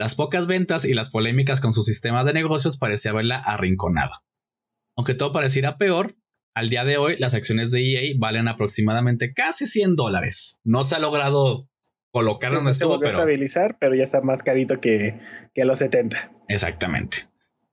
Las 0.00 0.14
pocas 0.14 0.46
ventas 0.46 0.86
y 0.86 0.94
las 0.94 1.10
polémicas 1.10 1.60
con 1.60 1.74
su 1.74 1.82
sistema 1.82 2.24
de 2.24 2.32
negocios 2.32 2.78
parecía 2.78 3.10
haberla 3.10 3.36
arrinconado. 3.36 4.12
Aunque 4.96 5.12
todo 5.12 5.30
pareciera 5.30 5.76
peor, 5.76 6.14
al 6.54 6.70
día 6.70 6.86
de 6.86 6.96
hoy 6.96 7.18
las 7.18 7.34
acciones 7.34 7.70
de 7.70 7.82
EA 7.82 8.14
valen 8.18 8.48
aproximadamente 8.48 9.34
casi 9.34 9.66
100 9.66 9.96
dólares. 9.96 10.58
No 10.64 10.84
se 10.84 10.96
ha 10.96 11.00
logrado 11.00 11.68
colocar 12.12 12.50
donde 12.50 12.70
estuvo, 12.70 12.98
pero... 12.98 13.10
estabilizar, 13.10 13.76
pero 13.78 13.94
ya 13.94 14.04
está 14.04 14.22
más 14.22 14.42
carito 14.42 14.80
que, 14.80 15.20
que 15.52 15.66
los 15.66 15.80
70. 15.80 16.32
Exactamente. 16.48 17.26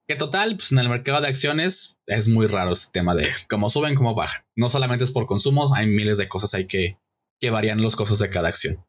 Que 0.06 0.16
total, 0.16 0.58
pues 0.58 0.74
en 0.74 0.80
el 0.80 0.90
mercado 0.90 1.22
de 1.22 1.30
acciones 1.30 2.02
es 2.08 2.28
muy 2.28 2.48
raro 2.48 2.74
ese 2.74 2.90
tema 2.92 3.16
de 3.16 3.32
cómo 3.50 3.70
suben, 3.70 3.96
cómo 3.96 4.16
bajan. 4.16 4.44
No 4.54 4.68
solamente 4.68 5.06
es 5.06 5.12
por 5.12 5.28
consumos, 5.28 5.72
hay 5.74 5.88
miles 5.88 6.18
de 6.18 6.28
cosas 6.28 6.54
ahí 6.56 6.68
que, 6.68 6.98
que 7.40 7.52
varían 7.52 7.82
los 7.82 7.96
costos 7.96 8.20
de 8.20 8.30
cada 8.30 8.50
acción. 8.50 8.86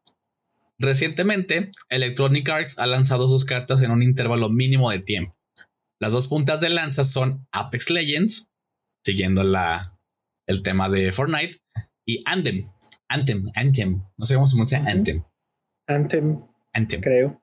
Recientemente, 0.79 1.71
Electronic 1.89 2.47
Arts 2.47 2.79
ha 2.79 2.87
lanzado 2.87 3.27
sus 3.27 3.43
cartas 3.43 3.81
en 3.81 3.91
un 3.91 4.01
intervalo 4.01 4.49
mínimo 4.49 4.89
de 4.89 4.99
tiempo. 4.99 5.33
Las 6.01 6.13
dos 6.13 6.27
puntas 6.27 6.61
de 6.61 6.69
lanza 6.69 7.03
son 7.03 7.45
Apex 7.51 7.89
Legends, 7.89 8.47
siguiendo 9.05 9.43
la, 9.43 9.97
el 10.47 10.63
tema 10.63 10.87
de 10.87 11.11
Fortnite, 11.11 11.59
y 12.05 12.23
Anthem. 12.25 12.71
Anthem, 13.09 13.45
Anthem. 13.55 14.03
No 14.17 14.25
sé 14.25 14.35
cómo 14.35 14.47
se 14.47 14.53
pronuncia 14.53 14.79
Anthem. 14.79 15.23
Anthem. 15.87 16.45
Anthem. 16.73 17.01
Creo. 17.01 17.41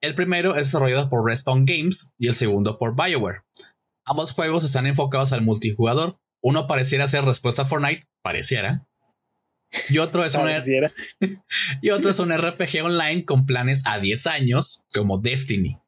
El 0.00 0.14
primero 0.14 0.50
es 0.50 0.68
desarrollado 0.68 1.08
por 1.08 1.26
Respawn 1.26 1.64
Games 1.64 2.12
y 2.16 2.28
el 2.28 2.34
segundo 2.34 2.78
por 2.78 2.94
BioWare. 2.94 3.40
Ambos 4.04 4.32
juegos 4.32 4.62
están 4.62 4.86
enfocados 4.86 5.32
al 5.32 5.42
multijugador. 5.42 6.20
Uno 6.42 6.68
pareciera 6.68 7.08
ser 7.08 7.24
respuesta 7.24 7.62
a 7.62 7.64
Fortnite, 7.64 8.06
pareciera, 8.22 8.85
y 9.88 9.98
otro, 9.98 10.24
es 10.24 10.34
un, 10.34 10.48
y 11.82 11.90
otro 11.90 12.10
es 12.10 12.18
un 12.18 12.36
RPG 12.36 12.84
online 12.84 13.24
con 13.24 13.46
planes 13.46 13.82
a 13.86 13.98
10 13.98 14.26
años, 14.26 14.84
como 14.94 15.18
Destiny. 15.18 15.78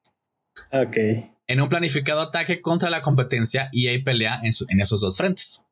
Ok. 0.72 0.96
En 1.46 1.60
un 1.60 1.68
planificado 1.68 2.20
ataque 2.20 2.60
contra 2.60 2.90
la 2.90 3.00
competencia, 3.00 3.70
EA 3.72 4.02
pelea 4.04 4.40
en, 4.42 4.52
en 4.68 4.80
esos 4.80 5.00
dos 5.00 5.16
frentes. 5.16 5.64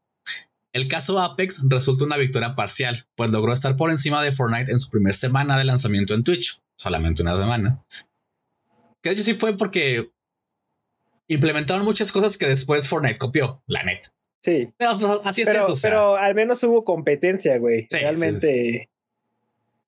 El 0.72 0.88
caso 0.88 1.18
Apex 1.20 1.64
resultó 1.68 2.04
una 2.04 2.18
victoria 2.18 2.54
parcial, 2.54 3.06
pues 3.14 3.30
logró 3.30 3.52
estar 3.52 3.76
por 3.76 3.90
encima 3.90 4.22
de 4.22 4.32
Fortnite 4.32 4.70
en 4.70 4.78
su 4.78 4.90
primera 4.90 5.14
semana 5.14 5.56
de 5.56 5.64
lanzamiento 5.64 6.12
en 6.12 6.22
Twitch, 6.22 6.60
solamente 6.76 7.22
una 7.22 7.38
semana. 7.38 7.84
Que 9.02 9.10
de 9.10 9.14
hecho 9.14 9.24
sí 9.24 9.34
fue 9.34 9.56
porque 9.56 10.10
implementaron 11.28 11.84
muchas 11.84 12.12
cosas 12.12 12.36
que 12.36 12.46
después 12.46 12.88
Fortnite 12.88 13.18
copió, 13.18 13.62
la 13.66 13.84
neta. 13.84 14.12
Sí. 14.46 14.72
Pero 14.76 14.96
pues, 14.96 15.20
así 15.24 15.42
es 15.42 15.48
Pero, 15.48 15.60
eso. 15.62 15.72
o 15.72 15.74
sea. 15.74 15.90
pero 15.90 16.14
al 16.16 16.32
menos 16.36 16.62
hubo 16.62 16.84
competencia, 16.84 17.58
güey. 17.58 17.88
Sí, 17.90 17.98
Realmente. 17.98 18.88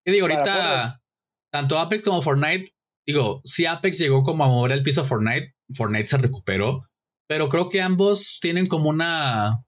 Y 0.04 0.10
digo, 0.10 0.26
para 0.26 0.36
ahorita, 0.40 1.02
tanto 1.50 1.78
Apex 1.78 2.02
como 2.02 2.22
Fortnite, 2.22 2.72
digo, 3.06 3.40
si 3.44 3.66
Apex 3.66 3.98
llegó 4.00 4.24
como 4.24 4.42
a 4.42 4.48
mover 4.48 4.72
el 4.72 4.82
piso 4.82 5.02
a 5.02 5.04
Fortnite, 5.04 5.54
Fortnite 5.72 6.06
se 6.06 6.18
recuperó, 6.18 6.88
pero 7.28 7.48
creo 7.48 7.68
que 7.68 7.80
ambos 7.80 8.40
tienen 8.42 8.66
como 8.66 8.88
una, 8.88 9.64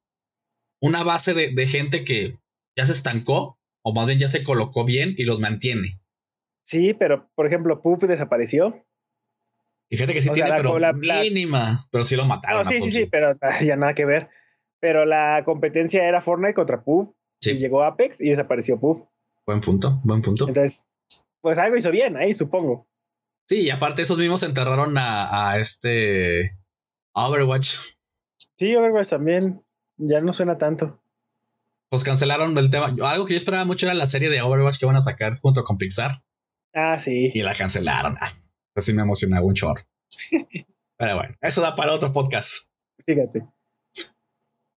una 0.80 1.04
base 1.04 1.34
de, 1.34 1.52
de 1.54 1.66
gente 1.68 2.02
que 2.02 2.36
ya 2.76 2.84
se 2.84 2.90
estancó, 2.92 3.60
o 3.82 3.94
más 3.94 4.08
bien 4.08 4.18
ya 4.18 4.26
se 4.26 4.42
colocó 4.42 4.84
bien 4.84 5.14
y 5.16 5.22
los 5.22 5.38
mantiene. 5.38 6.00
Sí, 6.64 6.94
pero 6.94 7.30
por 7.36 7.46
ejemplo, 7.46 7.80
Pup 7.80 8.02
desapareció. 8.02 8.84
Y 9.88 9.96
fíjate 9.96 10.14
que 10.14 10.22
sí 10.22 10.30
O 10.30 10.34
sea, 10.34 10.46
tiene, 10.46 10.50
la- 10.50 10.56
pero 10.56 10.78
la- 10.80 10.92
la- 11.00 11.22
mínima, 11.22 11.86
pero 11.92 12.02
sí 12.02 12.16
lo 12.16 12.24
mataron. 12.24 12.62
No, 12.62 12.64
sí, 12.68 12.80
sí, 12.80 12.90
sí, 12.90 13.06
pero 13.06 13.38
ya 13.64 13.76
nada 13.76 13.94
que 13.94 14.04
ver. 14.04 14.28
Pero 14.80 15.04
la 15.04 15.42
competencia 15.44 16.06
era 16.06 16.20
Fortnite 16.20 16.54
contra 16.54 16.82
Pup. 16.82 17.14
Sí. 17.40 17.52
Y 17.52 17.58
llegó 17.58 17.82
Apex 17.84 18.20
y 18.20 18.30
desapareció 18.30 18.78
Pup. 18.78 19.08
Buen 19.46 19.60
punto, 19.60 20.00
buen 20.04 20.22
punto. 20.22 20.48
Entonces, 20.48 20.86
pues 21.40 21.58
algo 21.58 21.76
hizo 21.76 21.90
bien 21.90 22.16
ahí, 22.16 22.34
supongo. 22.34 22.86
Sí, 23.48 23.62
y 23.62 23.70
aparte 23.70 24.02
esos 24.02 24.18
mismos 24.18 24.42
enterraron 24.42 24.96
a, 24.96 25.50
a 25.50 25.58
este 25.58 26.56
a 27.14 27.28
Overwatch. 27.28 27.76
Sí, 28.56 28.74
Overwatch 28.76 29.08
también 29.08 29.64
ya 29.96 30.20
no 30.20 30.32
suena 30.32 30.56
tanto. 30.56 31.02
Pues 31.90 32.04
cancelaron 32.04 32.56
el 32.56 32.70
tema. 32.70 32.94
Algo 33.02 33.26
que 33.26 33.34
yo 33.34 33.38
esperaba 33.38 33.64
mucho 33.64 33.86
era 33.86 33.94
la 33.94 34.06
serie 34.06 34.30
de 34.30 34.40
Overwatch 34.42 34.78
que 34.78 34.86
van 34.86 34.96
a 34.96 35.00
sacar 35.00 35.40
junto 35.40 35.64
con 35.64 35.76
Pixar. 35.76 36.22
Ah, 36.72 37.00
sí. 37.00 37.32
y 37.34 37.42
la 37.42 37.54
cancelaron. 37.54 38.16
Ah, 38.20 38.30
así 38.76 38.92
me 38.92 39.02
emocionaba 39.02 39.44
un 39.44 39.54
chorro. 39.54 39.82
Pero 40.96 41.16
bueno, 41.16 41.36
eso 41.40 41.60
da 41.60 41.74
para 41.74 41.92
otro 41.92 42.12
podcast. 42.12 42.70
Fíjate. 43.04 43.48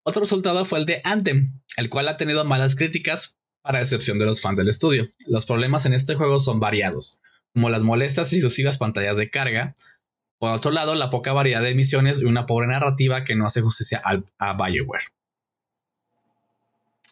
Otro 0.03 0.21
resultado 0.21 0.65
fue 0.65 0.79
el 0.79 0.85
de 0.85 1.01
Anthem, 1.03 1.59
el 1.77 1.89
cual 1.89 2.07
ha 2.07 2.17
tenido 2.17 2.43
malas 2.45 2.75
críticas 2.75 3.35
para 3.61 3.81
excepción 3.81 4.19
de 4.19 4.25
los 4.25 4.41
fans 4.41 4.57
del 4.57 4.67
estudio. 4.69 5.07
Los 5.27 5.45
problemas 5.45 5.85
en 5.85 5.93
este 5.93 6.15
juego 6.15 6.39
son 6.39 6.59
variados, 6.59 7.19
como 7.53 7.69
las 7.69 7.83
molestas 7.83 8.33
y 8.33 8.41
sucesivas 8.41 8.77
pantallas 8.77 9.15
de 9.15 9.29
carga. 9.29 9.73
Por 10.39 10.51
otro 10.51 10.71
lado, 10.71 10.95
la 10.95 11.09
poca 11.09 11.31
variedad 11.31 11.61
de 11.61 11.73
misiones 11.73 12.19
y 12.19 12.25
una 12.25 12.45
pobre 12.45 12.67
narrativa 12.67 13.23
que 13.23 13.35
no 13.35 13.45
hace 13.45 13.61
justicia 13.61 14.01
al- 14.03 14.25
a 14.37 14.53
BioWare. 14.55 15.05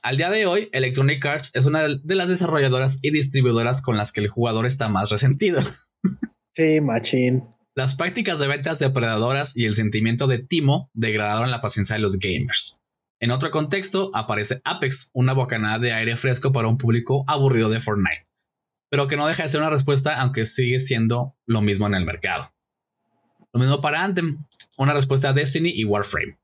Al 0.03 0.17
día 0.17 0.29
de 0.31 0.45
hoy, 0.47 0.67
Electronic 0.73 1.23
Arts 1.25 1.51
es 1.53 1.65
una 1.67 1.83
de 1.87 2.15
las 2.15 2.27
desarrolladoras 2.27 2.99
y 3.01 3.11
distribuidoras 3.11 3.81
con 3.81 3.95
las 3.97 4.11
que 4.11 4.19
el 4.21 4.27
jugador 4.27 4.65
está 4.65 4.89
más 4.89 5.11
resentido. 5.11 5.61
Sí, 6.53 6.81
machín. 6.81 7.43
Las 7.75 7.95
prácticas 7.95 8.39
de 8.39 8.47
ventas 8.47 8.79
depredadoras 8.79 9.55
y 9.55 9.65
el 9.65 9.75
sentimiento 9.75 10.27
de 10.27 10.39
timo 10.39 10.89
degradaron 10.93 11.51
la 11.51 11.61
paciencia 11.61 11.95
de 11.95 12.01
los 12.01 12.17
gamers. 12.17 12.80
En 13.21 13.29
otro 13.31 13.51
contexto, 13.51 14.09
aparece 14.13 14.61
Apex, 14.65 15.11
una 15.13 15.33
bocanada 15.33 15.77
de 15.79 15.93
aire 15.93 16.17
fresco 16.17 16.51
para 16.51 16.67
un 16.67 16.77
público 16.77 17.23
aburrido 17.27 17.69
de 17.69 17.79
Fortnite, 17.79 18.25
pero 18.89 19.07
que 19.07 19.15
no 19.15 19.27
deja 19.27 19.43
de 19.43 19.49
ser 19.49 19.61
una 19.61 19.69
respuesta 19.69 20.19
aunque 20.19 20.45
sigue 20.45 20.79
siendo 20.79 21.35
lo 21.45 21.61
mismo 21.61 21.85
en 21.85 21.93
el 21.93 22.03
mercado. 22.03 22.51
Lo 23.53 23.59
mismo 23.59 23.79
para 23.79 24.03
Anthem, 24.03 24.43
una 24.77 24.93
respuesta 24.93 25.29
a 25.29 25.33
Destiny 25.33 25.69
y 25.69 25.85
Warframe. 25.85 26.39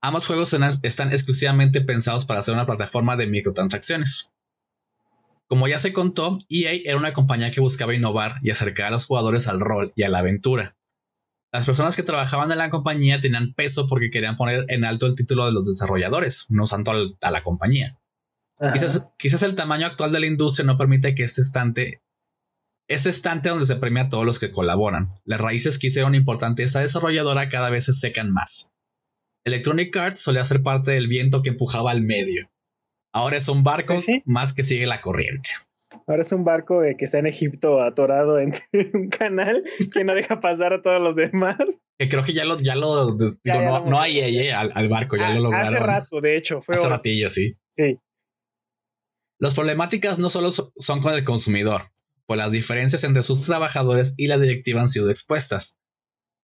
Ambos 0.00 0.26
juegos 0.26 0.54
están- 0.82 1.12
exclusivamente 1.12 1.80
pensados 1.82 2.24
para 2.24 2.40
ser 2.40 2.54
una 2.54 2.66
plataforma 2.66 3.16
de 3.16 3.26
microtransacciones. 3.26 4.30
Como 5.48 5.68
ya 5.68 5.78
se 5.78 5.92
contó, 5.92 6.38
EA 6.48 6.72
era 6.84 6.96
una 6.96 7.12
compañía 7.12 7.50
que 7.50 7.60
buscaba 7.60 7.94
innovar 7.94 8.36
y 8.42 8.50
acercar 8.50 8.86
a 8.86 8.90
los 8.92 9.06
jugadores 9.06 9.48
al 9.48 9.60
rol 9.60 9.92
y 9.96 10.02
a 10.04 10.08
la 10.08 10.18
aventura. 10.20 10.73
Las 11.54 11.66
personas 11.66 11.94
que 11.94 12.02
trabajaban 12.02 12.50
en 12.50 12.58
la 12.58 12.68
compañía 12.68 13.20
tenían 13.20 13.54
peso 13.54 13.86
porque 13.86 14.10
querían 14.10 14.34
poner 14.34 14.64
en 14.70 14.84
alto 14.84 15.06
el 15.06 15.14
título 15.14 15.46
de 15.46 15.52
los 15.52 15.64
desarrolladores, 15.68 16.46
no 16.48 16.64
tanto 16.64 16.90
al- 16.90 17.16
a 17.22 17.30
la 17.30 17.44
compañía. 17.44 17.96
Quizás, 18.72 19.04
quizás 19.18 19.44
el 19.44 19.54
tamaño 19.54 19.86
actual 19.86 20.10
de 20.10 20.18
la 20.18 20.26
industria 20.26 20.66
no 20.66 20.76
permite 20.76 21.14
que 21.14 21.22
este 21.22 21.42
estante, 21.42 22.02
este 22.88 23.08
estante 23.10 23.50
donde 23.50 23.66
se 23.66 23.76
premia 23.76 24.02
a 24.02 24.08
todos 24.08 24.26
los 24.26 24.40
que 24.40 24.50
colaboran. 24.50 25.20
Las 25.24 25.40
raíces 25.40 25.78
que 25.78 25.86
hicieron 25.86 26.16
importante 26.16 26.64
esta 26.64 26.80
desarrolladora 26.80 27.48
cada 27.48 27.70
vez 27.70 27.84
se 27.84 27.92
secan 27.92 28.32
más. 28.32 28.70
Electronic 29.44 29.96
Arts 29.96 30.20
solía 30.20 30.42
ser 30.42 30.60
parte 30.62 30.90
del 30.90 31.06
viento 31.06 31.42
que 31.42 31.50
empujaba 31.50 31.92
al 31.92 32.02
medio. 32.02 32.50
Ahora 33.12 33.36
es 33.36 33.46
un 33.48 33.62
barco 33.62 34.00
sí. 34.00 34.22
más 34.24 34.54
que 34.54 34.64
sigue 34.64 34.86
la 34.86 35.00
corriente. 35.00 35.50
Ahora 36.06 36.22
es 36.22 36.32
un 36.32 36.44
barco 36.44 36.80
que 36.98 37.04
está 37.04 37.18
en 37.18 37.26
Egipto 37.26 37.80
atorado 37.82 38.38
en 38.38 38.52
un 38.94 39.08
canal 39.08 39.62
que 39.92 40.04
no 40.04 40.14
deja 40.14 40.40
pasar 40.40 40.72
a 40.72 40.82
todos 40.82 41.00
los 41.02 41.14
demás. 41.16 41.56
Que 41.98 42.08
creo 42.08 42.24
que 42.24 42.32
ya 42.32 42.44
lo, 42.44 42.56
ya 42.58 42.74
lo, 42.76 43.16
Ya, 43.16 43.24
digo, 43.24 43.34
ya 43.44 43.54
no, 43.64 43.70
no 43.80 43.86
hemos- 43.88 44.00
hay 44.00 44.18
EA, 44.18 44.28
eh, 44.28 44.52
al, 44.52 44.70
al 44.74 44.88
barco, 44.88 45.16
ya 45.16 45.28
Ah, 45.28 45.34
lo 45.34 45.40
lograron. 45.44 45.74
Hace 45.74 45.78
rato, 45.80 46.20
de 46.20 46.36
hecho, 46.36 46.60
fue 46.62 46.74
Hace 46.74 46.84
hoy. 46.84 46.90
ratillo, 46.90 47.30
sí. 47.30 47.56
Sí. 47.68 47.98
Las 49.40 49.54
problemáticas 49.54 50.18
no 50.18 50.30
solo 50.30 50.50
so- 50.50 50.72
son 50.76 51.00
con 51.00 51.14
el 51.14 51.24
consumidor, 51.24 51.90
pues 52.26 52.38
las 52.38 52.52
diferencias 52.52 53.04
entre 53.04 53.22
sus 53.22 53.44
trabajadores 53.44 54.14
y 54.16 54.26
la 54.28 54.38
directiva 54.38 54.80
han 54.80 54.88
sido 54.88 55.10
expuestas. 55.10 55.76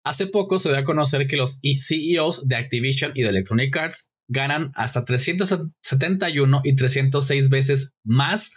Hace 0.04 0.26
poco 0.26 0.58
se 0.58 0.70
dio 0.70 0.78
a 0.78 0.84
conocer 0.84 1.26
que 1.26 1.36
los 1.36 1.60
CEOs 1.62 2.46
de 2.48 2.56
Activision 2.56 3.12
y 3.14 3.22
de 3.22 3.28
Electronic 3.28 3.76
Arts 3.76 4.08
ganan 4.30 4.70
hasta 4.74 5.04
371 5.04 6.60
y 6.64 6.74
306 6.76 7.48
veces 7.50 7.94
más 8.04 8.52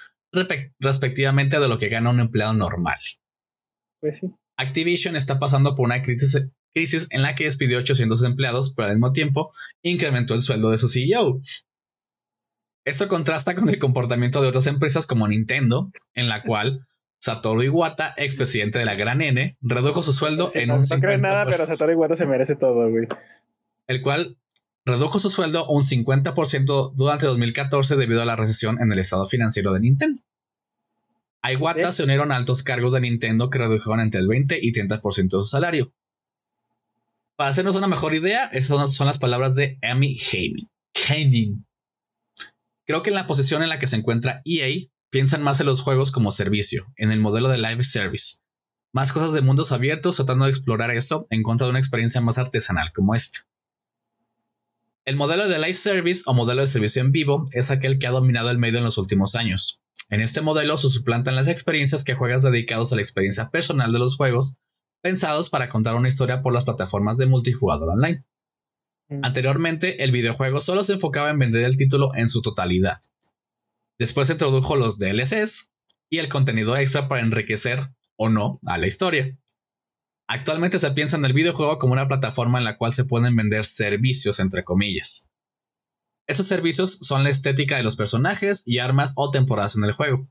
respectivamente 0.80 1.60
de 1.60 1.68
lo 1.68 1.78
que 1.78 1.90
gana 1.90 2.10
un 2.10 2.20
empleado 2.20 2.54
normal. 2.54 2.98
Pues 4.00 4.20
sí. 4.20 4.28
Activision 4.58 5.16
está 5.16 5.40
pasando 5.40 5.76
por 5.76 5.86
una 5.86 6.02
crisis, 6.02 6.48
crisis 6.74 7.08
en 7.12 7.22
la 7.22 7.36
que 7.36 7.46
despidió 7.46 7.80
800 7.80 8.24
empleados, 8.24 8.74
pero 8.76 8.88
al 8.90 8.96
mismo 8.96 9.12
tiempo 9.12 9.52
incrementó 9.82 10.34
el 10.36 10.42
sueldo 10.42 10.72
de 10.72 10.78
su 10.78 10.88
CEO. 10.88 11.40
Esto 12.86 13.08
contrasta 13.08 13.56
con 13.56 13.70
el 13.70 13.80
comportamiento 13.80 14.42
de 14.42 14.48
otras 14.48 14.68
empresas 14.68 15.06
como 15.06 15.28
Nintendo, 15.28 15.92
en 16.14 16.30
la 16.30 16.44
cual 16.44 16.86
Satoru 17.20 17.62
Iwata, 17.62 18.14
expresidente 18.18 18.80
de 18.80 18.86
la 18.86 18.96
Gran 18.96 19.22
N, 19.22 19.56
redujo 19.62 20.02
su 20.02 20.14
sueldo 20.14 20.50
Sí, 20.50 20.60
en 20.60 20.70
no, 20.70 20.76
un 20.76 20.82
no 20.82 21.00
creo 21.00 21.18
50%, 21.18 21.20
nada, 21.22 21.46
pero 21.46 21.66
Satoru 21.66 21.92
Iwata 21.92 22.16
se 22.16 22.26
merece 22.26 22.56
todo, 22.56 22.90
güey. 22.90 23.08
el 23.88 24.02
cual 24.02 24.38
redujo 24.86 25.20
su 25.20 25.30
sueldo 25.30 25.68
un 25.68 25.84
50% 25.84 26.94
durante 26.96 27.28
2014 27.28 27.96
debido 27.96 28.22
a 28.22 28.26
la 28.26 28.36
recesión 28.36 28.82
en 28.82 28.92
el 28.92 29.00
estado 29.00 29.26
financiero 29.26 29.74
de 29.74 29.80
Nintendo. 29.82 30.22
A 31.44 31.52
Iwata 31.54 31.90
¿Eh? 31.90 31.92
se 31.92 32.04
unieron 32.04 32.32
altos 32.32 32.64
cargos 32.64 32.94
de 32.94 33.02
Nintendo 33.02 33.50
que 33.50 33.60
redujeron 33.60 34.00
entre 34.00 34.22
el 34.22 34.28
20 34.28 34.60
y 34.62 34.72
30% 34.72 35.24
de 35.24 35.30
su 35.30 35.44
salario. 35.44 35.94
Para 37.36 37.50
hacernos 37.50 37.76
una 37.76 37.88
mejor 37.88 38.14
idea, 38.14 38.46
esas 38.46 38.94
son 38.94 39.08
las 39.08 39.18
palabras 39.18 39.56
de 39.56 39.80
Amy. 39.82 40.18
Henning. 40.94 41.66
Creo 42.86 43.02
que 43.02 43.10
en 43.10 43.16
la 43.16 43.26
posición 43.26 43.64
en 43.64 43.70
la 43.70 43.80
que 43.80 43.88
se 43.88 43.96
encuentra 43.96 44.42
EA, 44.46 44.88
piensan 45.10 45.42
más 45.42 45.60
en 45.60 45.66
los 45.66 45.82
juegos 45.82 46.12
como 46.12 46.32
servicio, 46.32 46.86
en 46.98 47.12
el 47.12 47.20
modelo 47.20 47.50
de 47.50 47.58
live 47.58 47.84
service. 47.84 48.38
Más 48.94 49.14
cosas 49.14 49.34
de 49.34 49.42
mundos 49.42 49.72
abiertos 49.72 50.18
tratando 50.18 50.46
de 50.46 50.52
explorar 50.52 50.92
eso 50.92 51.26
en 51.30 51.44
contra 51.44 51.66
de 51.66 51.72
una 51.72 51.80
experiencia 51.80 52.22
más 52.22 52.38
artesanal 52.38 52.92
como 52.92 53.16
esta. 53.16 53.40
El 55.04 55.16
modelo 55.16 55.48
de 55.48 55.58
live 55.58 55.74
service 55.74 56.22
o 56.28 56.34
modelo 56.34 56.62
de 56.62 56.68
servicio 56.68 57.02
en 57.02 57.12
vivo 57.12 57.46
es 57.54 57.72
aquel 57.72 57.98
que 57.98 58.06
ha 58.06 58.12
dominado 58.12 58.52
el 58.52 58.60
medio 58.60 58.78
en 58.78 58.84
los 58.84 59.00
últimos 59.00 59.34
años. 59.34 59.82
En 60.10 60.22
este 60.22 60.42
modelo 60.42 60.78
se 60.78 60.90
suplantan 60.90 61.36
las 61.36 61.48
experiencias 61.48 62.04
que 62.04 62.14
juegas 62.14 62.44
dedicados 62.44 62.92
a 62.92 62.96
la 62.96 63.02
experiencia 63.02 63.50
personal 63.50 63.92
de 63.92 64.00
los 64.00 64.16
juegos, 64.16 64.58
pensados 65.02 65.50
para 65.50 65.70
contar 65.70 65.96
una 65.96 66.08
historia 66.08 66.44
por 66.44 66.54
las 66.54 66.66
plataformas 66.66 67.18
de 67.18 67.26
multijugador 67.26 67.90
online. 67.90 68.24
Mm. 69.10 69.22
Anteriormente, 69.24 70.04
el 70.04 70.12
videojuego 70.12 70.62
solo 70.62 70.84
se 70.84 70.94
enfocaba 70.94 71.32
en 71.32 71.40
vender 71.40 71.64
el 71.64 71.78
título 71.78 72.14
en 72.14 72.28
su 72.28 72.44
totalidad. 72.44 73.00
Después 73.98 74.28
se 74.28 74.34
introdujo 74.34 74.76
los 74.76 75.00
DLCs 75.00 75.72
y 76.12 76.20
el 76.20 76.30
contenido 76.30 76.78
extra 76.78 77.08
para 77.08 77.22
enriquecer 77.22 77.90
o 78.18 78.30
no 78.30 78.60
a 78.68 78.78
la 78.78 78.86
historia. 78.86 79.36
Actualmente 80.28 80.80
se 80.80 80.92
piensa 80.92 81.18
en 81.18 81.26
el 81.26 81.34
videojuego 81.34 81.78
como 81.78 81.94
una 81.94 82.08
plataforma 82.08 82.58
en 82.58 82.64
la 82.64 82.78
cual 82.78 82.94
se 82.94 83.04
pueden 83.06 83.36
vender 83.36 83.66
servicios, 83.66 84.40
entre 84.40 84.64
comillas. 84.64 85.28
Estos 86.28 86.48
servicios 86.48 86.98
son 87.02 87.24
la 87.24 87.30
estética 87.30 87.76
de 87.78 87.84
los 87.84 87.96
personajes 87.98 88.64
y 88.66 88.80
armas 88.80 89.14
o 89.18 89.32
temporadas 89.32 89.76
en 89.76 89.84
el 89.84 89.92
juego. 89.92 90.30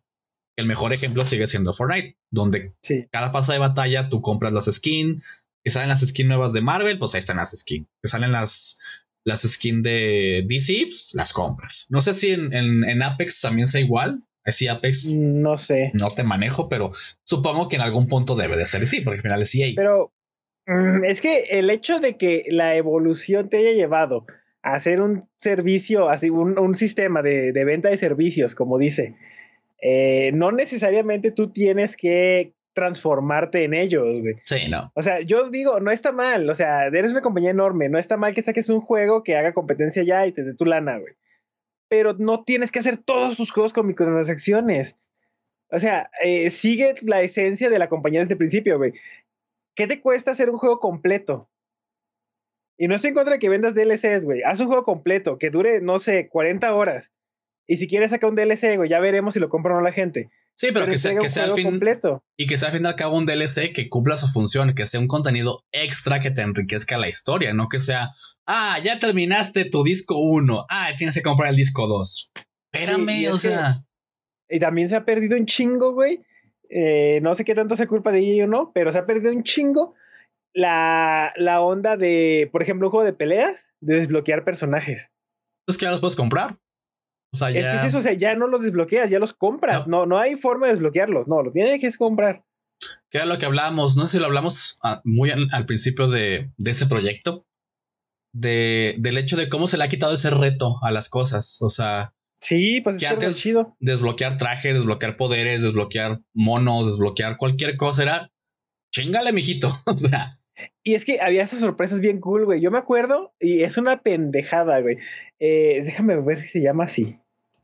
El 0.56 0.66
mejor 0.66 0.92
ejemplo 0.92 1.24
sigue 1.24 1.46
siendo 1.46 1.72
Fortnite, 1.72 2.18
donde 2.30 2.74
Sí. 2.82 3.06
cada 3.12 3.32
paso 3.32 3.52
de 3.52 3.58
batalla 3.58 4.08
tú 4.08 4.20
compras 4.22 4.52
las 4.52 4.66
skins, 4.66 5.46
que 5.62 5.70
salen 5.70 5.88
las 5.90 6.00
skins 6.00 6.28
nuevas 6.28 6.52
de 6.54 6.62
Marvel, 6.62 6.98
pues 6.98 7.14
ahí 7.14 7.18
están 7.18 7.36
las 7.36 7.50
skins. 7.50 7.86
Que 8.02 8.08
salen 8.08 8.32
las, 8.32 8.78
las 9.24 9.42
skins 9.42 9.82
de 9.82 10.44
DC, 10.48 10.86
pues 10.88 11.10
las 11.14 11.32
compras. 11.34 11.86
No 11.90 12.00
sé 12.00 12.14
si 12.14 12.30
en, 12.30 12.54
en- 12.54 12.84
en 12.84 13.02
Apex 13.02 13.40
también 13.42 13.66
sea 13.66 13.80
igual. 13.82 14.24
Así 14.44 14.68
Apex 14.68 15.10
Mm, 15.10 15.38
No 15.38 15.56
sé. 15.58 15.90
no 15.94 16.10
te 16.10 16.22
manejo, 16.22 16.68
pero 16.68 16.92
supongo 17.24 17.68
que 17.68 17.76
en 17.76 17.82
algún 17.82 18.06
punto 18.08 18.36
debe 18.36 18.56
de 18.56 18.66
ser 18.66 18.86
sí, 18.86 19.00
porque 19.00 19.18
al 19.18 19.22
final 19.22 19.42
es 19.42 19.54
EA. 19.54 19.72
Pero 19.76 20.12
mm, 20.66 21.04
es 21.04 21.20
que 21.20 21.44
el 21.50 21.70
hecho 21.70 22.00
de 22.00 22.16
que 22.16 22.44
la 22.48 22.76
evolución 22.76 23.48
te 23.48 23.58
haya 23.58 23.72
llevado 23.72 24.26
hacer 24.62 25.00
un 25.00 25.20
servicio, 25.36 26.08
así 26.10 26.30
un, 26.30 26.58
un 26.58 26.74
sistema 26.74 27.22
de, 27.22 27.52
de, 27.52 27.64
venta 27.64 27.88
de 27.88 27.96
servicios, 27.96 28.54
como 28.54 28.78
dice, 28.78 29.16
eh, 29.82 30.32
no 30.34 30.52
necesariamente 30.52 31.30
tú 31.30 31.50
tienes 31.50 31.96
que 31.96 32.52
transformarte 32.72 33.64
en 33.64 33.74
ellos, 33.74 34.04
güey. 34.20 34.34
Sí, 34.44 34.68
no. 34.68 34.92
O 34.94 35.02
sea, 35.02 35.20
yo 35.20 35.50
digo, 35.50 35.80
no 35.80 35.90
está 35.90 36.12
mal, 36.12 36.48
o 36.48 36.54
sea, 36.54 36.86
eres 36.86 37.12
una 37.12 37.20
compañía 37.20 37.50
enorme, 37.50 37.88
no 37.88 37.98
está 37.98 38.16
mal 38.16 38.32
que 38.34 38.42
saques 38.42 38.68
un 38.68 38.80
juego 38.80 39.22
que 39.22 39.36
haga 39.36 39.52
competencia 39.54 40.02
ya 40.02 40.26
y 40.26 40.32
te 40.32 40.42
dé 40.44 40.54
tu 40.54 40.64
lana, 40.66 40.98
güey. 40.98 41.14
Pero 41.90 42.14
no 42.14 42.44
tienes 42.44 42.72
que 42.72 42.78
hacer 42.78 42.96
todos 42.96 43.36
tus 43.36 43.52
juegos 43.52 43.74
con 43.74 43.86
microtransacciones. 43.86 44.96
O 45.70 45.78
sea, 45.78 46.10
eh, 46.24 46.48
sigue 46.48 46.94
la 47.02 47.20
esencia 47.20 47.68
de 47.68 47.78
la 47.78 47.88
compañía 47.88 48.20
desde 48.20 48.34
el 48.34 48.38
principio, 48.38 48.78
güey. 48.78 48.94
¿Qué 49.74 49.86
te 49.86 50.00
cuesta 50.00 50.30
hacer 50.30 50.50
un 50.50 50.58
juego 50.58 50.80
completo? 50.80 51.50
Y 52.78 52.88
no 52.88 52.94
estoy 52.94 53.08
en 53.08 53.14
contra 53.14 53.34
de 53.34 53.38
que 53.38 53.48
vendas 53.48 53.74
DLCs, 53.74 54.24
güey. 54.24 54.42
Haz 54.42 54.60
un 54.60 54.68
juego 54.68 54.84
completo 54.84 55.36
que 55.36 55.50
dure, 55.50 55.82
no 55.82 55.98
sé, 55.98 56.28
40 56.28 56.74
horas. 56.74 57.12
Y 57.66 57.76
si 57.76 57.86
quieres 57.86 58.10
sacar 58.10 58.30
un 58.30 58.36
DLC, 58.36 58.76
güey, 58.76 58.88
ya 58.88 59.00
veremos 59.00 59.34
si 59.34 59.40
lo 59.40 59.48
compra 59.48 59.74
o 59.74 59.76
no 59.76 59.82
la 59.82 59.92
gente. 59.92 60.30
Sí, 60.54 60.68
pero, 60.72 60.86
que 60.86 60.98
sea, 60.98 61.16
que 61.16 61.28
sea 61.28 61.44
al 61.44 61.52
fin. 61.52 61.64
Completo. 61.64 62.22
Y 62.36 62.46
que 62.46 62.56
sea 62.56 62.68
al 62.68 62.74
fin 62.74 62.84
y 62.84 62.88
al 62.88 62.96
cabo 62.96 63.16
un 63.16 63.24
DLC 63.24 63.72
que 63.72 63.88
cumpla 63.88 64.16
su 64.16 64.26
función, 64.26 64.74
que 64.74 64.84
sea 64.86 65.00
un 65.00 65.08
contenido 65.08 65.64
extra 65.72 66.20
que 66.20 66.30
te 66.30 66.42
enriquezca 66.42 66.98
la 66.98 67.08
historia, 67.08 67.54
no 67.54 67.68
que 67.68 67.80
sea, 67.80 68.10
ah, 68.46 68.78
ya 68.82 68.98
terminaste 68.98 69.64
tu 69.64 69.82
disco 69.82 70.18
1, 70.18 70.66
ah, 70.68 70.90
tienes 70.98 71.14
que 71.14 71.22
comprar 71.22 71.50
el 71.50 71.56
disco 71.56 71.86
2. 71.86 72.32
Espérame, 72.72 73.32
o 73.32 73.38
sea. 73.38 73.84
y 74.48 74.58
también 74.58 74.88
se 74.88 74.96
ha 74.96 75.04
perdido 75.04 75.36
un 75.36 75.46
chingo, 75.46 75.92
güey. 75.92 76.20
Eh, 76.68 77.20
no 77.22 77.34
sé 77.34 77.44
qué 77.44 77.54
tanto 77.54 77.74
se 77.74 77.88
culpa 77.88 78.12
de 78.12 78.20
ella 78.20 78.44
o 78.44 78.48
no, 78.48 78.70
pero 78.72 78.92
se 78.92 78.98
ha 78.98 79.06
perdido 79.06 79.32
un 79.32 79.42
chingo 79.42 79.94
la, 80.52 81.32
la 81.36 81.60
onda 81.60 81.96
de, 81.96 82.48
por 82.52 82.62
ejemplo, 82.62 82.88
un 82.88 82.90
juego 82.90 83.04
de 83.04 83.12
peleas, 83.12 83.74
de 83.80 83.96
desbloquear 83.96 84.44
personajes. 84.44 85.10
Pues 85.66 85.78
que 85.78 85.86
ya 85.86 85.90
los 85.90 86.00
puedes 86.00 86.16
comprar. 86.16 86.58
O 87.32 87.36
sea, 87.36 87.50
ya... 87.50 87.60
Es 87.60 87.66
que 87.66 87.76
es 87.76 87.84
eso, 87.84 87.98
o 87.98 88.02
sea, 88.02 88.12
ya 88.12 88.34
no 88.34 88.46
los 88.46 88.62
desbloqueas, 88.62 89.10
ya 89.10 89.18
los 89.18 89.32
compras. 89.32 89.86
No, 89.86 90.06
no, 90.06 90.18
hay 90.18 90.36
forma 90.36 90.66
de 90.66 90.74
desbloquearlos. 90.74 91.28
No, 91.28 91.42
lo 91.42 91.50
tienes 91.50 91.80
que 91.80 91.90
comprar. 91.96 92.44
Que 93.10 93.18
era 93.18 93.26
lo 93.26 93.38
que 93.38 93.46
hablábamos, 93.46 93.96
no 93.96 94.06
sé 94.06 94.12
si 94.12 94.18
lo 94.18 94.26
hablamos 94.26 94.78
ah, 94.82 95.00
muy 95.04 95.30
al, 95.30 95.66
principio 95.66 96.08
de, 96.08 96.50
de, 96.56 96.70
este 96.70 96.86
proyecto. 96.86 97.46
De, 98.32 98.94
del 98.98 99.18
hecho 99.18 99.36
de 99.36 99.48
cómo 99.48 99.66
se 99.66 99.76
le 99.76 99.84
ha 99.84 99.88
quitado 99.88 100.14
ese 100.14 100.30
reto 100.30 100.78
a 100.82 100.90
las 100.90 101.08
cosas. 101.08 101.58
O 101.60 101.70
sea. 101.70 102.14
Sí, 102.40 102.80
pues 102.80 102.96
que 102.96 103.06
antes 103.06 103.36
chido. 103.36 103.76
desbloquear 103.80 104.38
traje, 104.38 104.72
desbloquear 104.72 105.18
poderes, 105.18 105.62
desbloquear 105.62 106.22
monos, 106.32 106.86
desbloquear 106.86 107.36
cualquier 107.36 107.76
cosa 107.76 108.02
era 108.02 108.30
chingale, 108.94 109.32
mijito. 109.32 109.68
o 109.86 109.98
sea. 109.98 110.38
Y 110.82 110.94
es 110.94 111.04
que 111.04 111.20
había 111.20 111.42
esas 111.42 111.60
sorpresas 111.60 112.00
bien 112.00 112.20
cool, 112.20 112.44
güey. 112.44 112.60
Yo 112.60 112.70
me 112.70 112.78
acuerdo, 112.78 113.34
y 113.38 113.62
es 113.62 113.76
una 113.78 114.02
pendejada, 114.02 114.80
güey. 114.80 114.98
Eh, 115.38 115.82
déjame 115.84 116.16
ver 116.20 116.38
si 116.38 116.48
se 116.48 116.62
llama 116.62 116.84
así. 116.84 117.19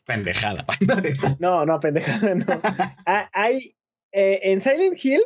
Pendejada. 0.06 0.64
no, 1.40 1.66
no, 1.66 1.80
pendejada, 1.80 2.34
no. 2.34 2.44
Ah, 3.06 3.28
hay 3.32 3.76
eh, 4.12 4.40
en 4.44 4.60
Silent 4.60 4.96
Hill, 5.02 5.22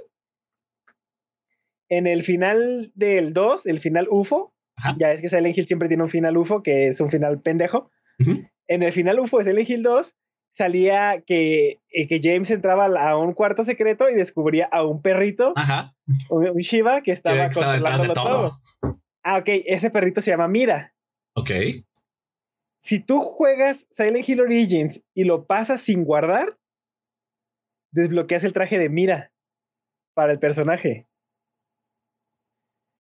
en 1.89 2.07
el 2.07 2.23
final 2.23 2.91
del 2.95 3.33
2, 3.33 3.67
el 3.67 3.79
final 3.79 4.09
UFO, 4.11 4.55
ya 4.97 5.13
es 5.13 5.21
que 5.21 5.29
Silent 5.29 5.57
Hill 5.57 5.67
siempre 5.67 5.89
tiene 5.89 6.03
un 6.03 6.09
final 6.09 6.37
UFO, 6.37 6.63
que 6.63 6.89
es 6.89 7.01
un 7.01 7.11
final 7.11 7.41
pendejo. 7.41 7.91
En 8.67 8.83
el 8.83 8.93
final 8.93 9.19
UFO 9.21 9.39
de 9.39 9.45
Silent 9.45 9.69
Hill 9.69 9.83
2, 9.83 10.15
salía 10.53 11.23
que, 11.27 11.79
eh, 11.91 12.09
que 12.09 12.21
James 12.23 12.51
entraba 12.51 12.87
a 12.87 13.17
un 13.17 13.35
cuarto 13.35 13.65
secreto 13.65 14.09
y 14.09 14.15
descubría 14.15 14.69
a 14.71 14.85
un 14.85 15.03
perrito, 15.03 15.55
Un, 16.29 16.57
Shiva, 16.57 17.03
que 17.03 17.13
estaba 17.13 17.51
controlándolo 17.51 18.15
todo. 18.15 18.61
Ah, 19.23 19.39
ok, 19.39 19.49
ese 19.67 19.91
perrito 19.91 20.21
se 20.21 20.31
llama 20.31 20.49
Mira. 20.49 20.95
Ok. 21.35 21.51
Si 22.81 23.01
tú 23.01 23.21
juegas 23.21 23.87
Silent 23.91 24.29
Hill 24.29 24.41
Origins 24.41 25.03
y 25.15 25.25
lo 25.25 25.47
pasas 25.47 25.81
sin 25.81 26.05
guardar, 26.05 26.59
desbloqueas 27.93 28.45
el 28.45 28.53
traje 28.53 28.79
de 28.79 28.89
Mira 28.89 29.33
para 30.15 30.33
el 30.33 30.39
personaje. 30.39 31.07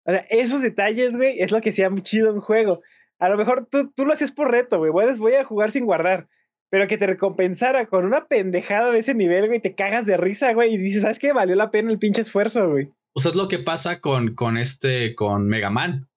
O 0.05 0.11
sea, 0.11 0.25
esos 0.31 0.63
detalles, 0.63 1.17
güey, 1.17 1.41
es 1.41 1.53
lo 1.53 1.61
que 1.61 1.73
sea 1.73 1.91
muy 1.91 2.03
chido 2.03 2.31
en 2.31 2.41
juego. 2.41 2.79
A 3.19 3.29
lo 3.29 3.37
mejor 3.37 3.67
tú, 3.67 3.91
tú 3.93 4.07
lo 4.07 4.13
haces 4.13 4.33
por 4.33 4.51
reto, 4.51 4.79
güey. 4.79 4.91
Voy 4.91 5.35
a 5.35 5.45
jugar 5.45 5.71
sin 5.71 5.85
guardar 5.85 6.29
pero 6.71 6.87
que 6.87 6.99
te 6.99 7.07
recompensara 7.07 7.87
con 7.87 8.05
una 8.05 8.27
pendejada 8.27 8.91
de 8.93 9.01
ese 9.01 9.15
nivel, 9.15 9.47
güey, 9.47 9.61
te 9.61 9.75
cagas 9.75 10.07
de 10.07 10.17
risa, 10.17 10.53
güey, 10.53 10.75
y 10.75 10.77
dices, 10.77 11.03
¿sabes 11.03 11.19
qué? 11.19 11.33
Valió 11.33 11.57
la 11.57 11.71
pena 11.71 11.91
el 11.91 11.99
pinche 11.99 12.21
esfuerzo, 12.21 12.69
güey. 12.69 12.93
Sea, 13.17 13.31
es 13.31 13.37
lo 13.37 13.49
que 13.49 13.59
pasa 13.59 14.01
con, 14.01 14.35
con 14.35 14.57
este, 14.59 15.15
con 15.15 15.49
Mega 15.49 15.71
Man. 15.71 16.09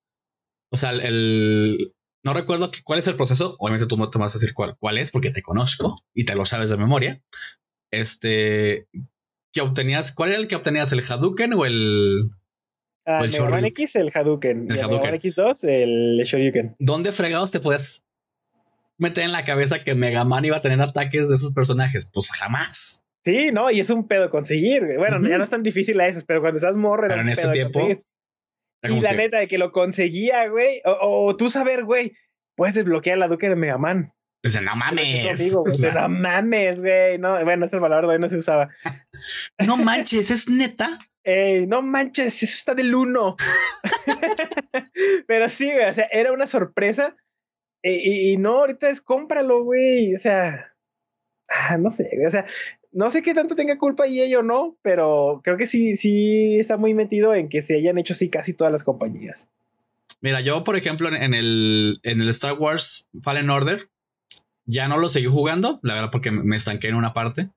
O 0.71 0.77
sea, 0.77 0.91
el, 0.91 1.93
no 2.23 2.33
recuerdo 2.33 2.71
cuál 2.83 2.99
es 2.99 3.07
el 3.07 3.15
proceso, 3.15 3.55
obviamente 3.59 3.87
tú 3.87 3.97
me 3.97 4.07
vas 4.07 4.35
a 4.35 4.37
decir 4.39 4.53
cuál, 4.53 4.75
cuál 4.79 4.97
es, 4.97 5.11
porque 5.11 5.31
te 5.31 5.41
conozco 5.41 6.03
y 6.13 6.25
te 6.25 6.35
lo 6.35 6.45
sabes 6.45 6.69
de 6.69 6.77
memoria. 6.77 7.21
Este, 7.91 8.87
que 9.51 9.61
obtenías, 9.61 10.11
¿cuál 10.11 10.31
era 10.31 10.39
el 10.39 10.47
que 10.47 10.55
obtenías? 10.55 10.91
¿El 10.91 11.01
Hadouken 11.01 11.53
o 11.53 11.65
el... 11.65 12.29
Ah, 13.05 13.19
el 13.23 13.31
Mega 13.31 13.49
Man 13.49 13.65
X, 13.65 13.95
el 13.95 14.11
Hadouken. 14.13 14.71
El 14.71 14.77
Hadouken. 14.77 14.97
Mega 14.97 15.11
Man 15.11 15.19
X2, 15.19 15.67
el 15.67 16.23
Shoryuken. 16.23 16.75
¿Dónde 16.79 17.11
fregados 17.11 17.49
te 17.51 17.59
podías 17.59 18.03
meter 19.01 19.23
en 19.23 19.31
la 19.31 19.43
cabeza 19.43 19.83
que 19.83 19.95
Mega 19.95 20.23
Man 20.23 20.45
iba 20.45 20.57
a 20.57 20.61
tener 20.61 20.79
ataques 20.79 21.27
de 21.27 21.35
esos 21.35 21.51
personajes. 21.53 22.09
Pues 22.13 22.29
jamás. 22.31 23.03
Sí, 23.25 23.51
no, 23.51 23.69
y 23.69 23.79
es 23.79 23.89
un 23.89 24.07
pedo 24.07 24.29
conseguir. 24.29 24.97
Bueno, 24.97 25.27
ya 25.27 25.37
no 25.37 25.43
es 25.43 25.49
tan 25.49 25.63
difícil 25.63 25.99
a 25.99 26.05
veces, 26.05 26.23
pero 26.23 26.41
cuando 26.41 26.57
estás 26.57 26.75
morro. 26.75 27.07
Pero 27.07 27.21
en 27.21 27.29
ese 27.29 27.49
tiempo. 27.49 27.79
Y 28.83 28.99
la 29.01 29.13
neta 29.13 29.39
de 29.39 29.47
que 29.47 29.57
lo 29.57 29.71
conseguía, 29.71 30.47
güey. 30.47 30.81
O, 30.85 31.35
tú 31.35 31.49
saber, 31.49 31.83
güey, 31.83 32.13
puedes 32.55 32.75
desbloquear 32.75 33.17
la 33.17 33.27
Duque 33.27 33.49
de 33.49 33.55
Mega 33.55 33.77
Man. 33.77 34.13
Pues 34.41 34.59
no 34.59 34.75
mames. 34.75 35.39
Digo, 35.39 35.63
no 35.67 36.09
mames, 36.09 36.81
güey. 36.81 37.19
No, 37.19 37.43
bueno, 37.43 37.65
ese 37.65 37.77
valor 37.77 38.07
de 38.07 38.13
hoy 38.13 38.19
no 38.19 38.27
se 38.27 38.37
usaba. 38.37 38.69
no 39.65 39.77
manches, 39.77 40.31
es 40.31 40.49
neta. 40.49 40.99
Ey, 41.23 41.67
no 41.67 41.83
manches, 41.83 42.41
eso 42.41 42.45
está 42.45 42.73
del 42.73 42.95
uno. 42.95 43.35
Pero 45.27 45.49
sí, 45.49 45.71
güey, 45.71 45.85
o 45.85 45.93
sea, 45.93 46.07
era 46.11 46.31
una 46.31 46.47
sorpresa 46.47 47.15
y, 47.83 48.37
no, 48.37 48.59
ahorita 48.59 48.89
es 48.89 49.01
cómpralo, 49.01 49.63
güey. 49.63 50.15
O 50.15 50.19
sea, 50.19 50.73
ah, 51.49 51.77
no 51.77 51.91
sé, 51.91 52.09
o 52.25 52.29
sea, 52.29 52.45
no 52.91 53.09
sé 53.09 53.21
qué 53.21 53.33
tanto 53.33 53.55
tenga 53.55 53.77
culpa 53.77 54.07
y 54.07 54.21
ello 54.21 54.43
no, 54.43 54.77
pero 54.81 55.41
creo 55.43 55.57
que 55.57 55.65
sí, 55.65 55.95
sí 55.95 56.57
está 56.59 56.77
muy 56.77 56.93
metido 56.93 57.33
en 57.33 57.49
que 57.49 57.61
se 57.61 57.75
hayan 57.75 57.97
hecho 57.97 58.13
así 58.13 58.29
casi 58.29 58.53
todas 58.53 58.71
las 58.71 58.83
compañías. 58.83 59.49
Mira, 60.19 60.41
yo, 60.41 60.63
por 60.63 60.75
ejemplo, 60.75 61.07
en 61.07 61.33
el, 61.33 61.99
en 62.03 62.21
el 62.21 62.29
Star 62.29 62.53
Wars 62.53 63.07
Fallen 63.23 63.49
Order, 63.49 63.89
ya 64.65 64.87
no 64.87 64.97
lo 64.97 65.09
seguí 65.09 65.27
jugando, 65.27 65.79
la 65.83 65.95
verdad, 65.95 66.11
porque 66.11 66.31
me 66.31 66.55
estanqué 66.55 66.89
en 66.89 66.95
una 66.95 67.13
parte. 67.13 67.49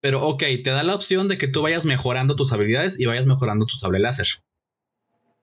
Pero 0.00 0.26
ok, 0.26 0.42
te 0.62 0.70
da 0.70 0.84
la 0.84 0.94
opción 0.94 1.28
de 1.28 1.38
que 1.38 1.48
tú 1.48 1.62
vayas 1.62 1.86
mejorando 1.86 2.36
tus 2.36 2.52
habilidades 2.52 3.00
y 3.00 3.06
vayas 3.06 3.26
mejorando 3.26 3.66
tu 3.66 3.76
sable 3.76 3.98
láser. 3.98 4.28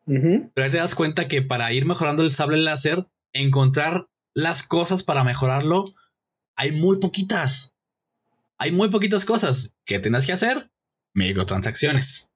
Pero 0.06 0.52
ahí 0.56 0.70
te 0.70 0.78
das 0.78 0.94
cuenta 0.94 1.28
que 1.28 1.42
para 1.42 1.74
ir 1.74 1.86
mejorando 1.86 2.22
el 2.24 2.32
sable 2.32 2.58
láser 2.58 3.08
encontrar 3.34 4.08
las 4.34 4.62
cosas 4.62 5.04
para 5.04 5.24
mejorarlo, 5.24 5.84
hay 6.56 6.72
muy 6.72 7.00
poquitas. 7.00 7.75
Hay 8.58 8.72
muy 8.72 8.90
poquitas 8.90 9.26
cosas. 9.26 9.74
¿Qué 9.86 10.00
tienes 10.00 10.26
que 10.26 10.34
hacer? 10.34 10.72
Microtransacciones. 11.14 12.30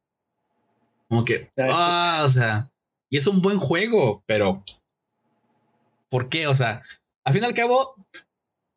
Como 1.07 1.25
que, 1.25 1.51
ah, 1.57 2.21
o 2.23 2.29
sea, 2.29 2.71
y 3.09 3.17
es 3.17 3.25
un 3.27 3.41
buen 3.41 3.57
juego, 3.57 4.23
pero 4.27 4.63
¿por 6.09 6.29
qué? 6.29 6.47
O 6.47 6.53
sea, 6.53 6.83
al 7.23 7.33
fin 7.33 7.43
y 7.43 7.45
al 7.45 7.53
cabo, 7.53 7.95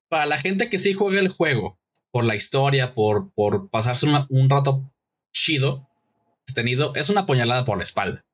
para 0.09 0.25
la 0.27 0.39
gente 0.39 0.71
que 0.71 0.79
sí 0.79 0.95
juega 0.95 1.21
el 1.21 1.29
juego, 1.29 1.79
por 2.11 2.25
la 2.25 2.35
historia, 2.35 2.95
por, 2.95 3.33
por 3.35 3.69
pasarse 3.69 4.07
un 4.07 4.51
rato 4.51 4.91
chido, 5.33 5.89
tenido, 6.55 6.95
es 6.95 7.11
una 7.11 7.27
puñalada 7.27 7.65
por 7.65 7.77
la 7.77 7.85
espalda 7.85 8.25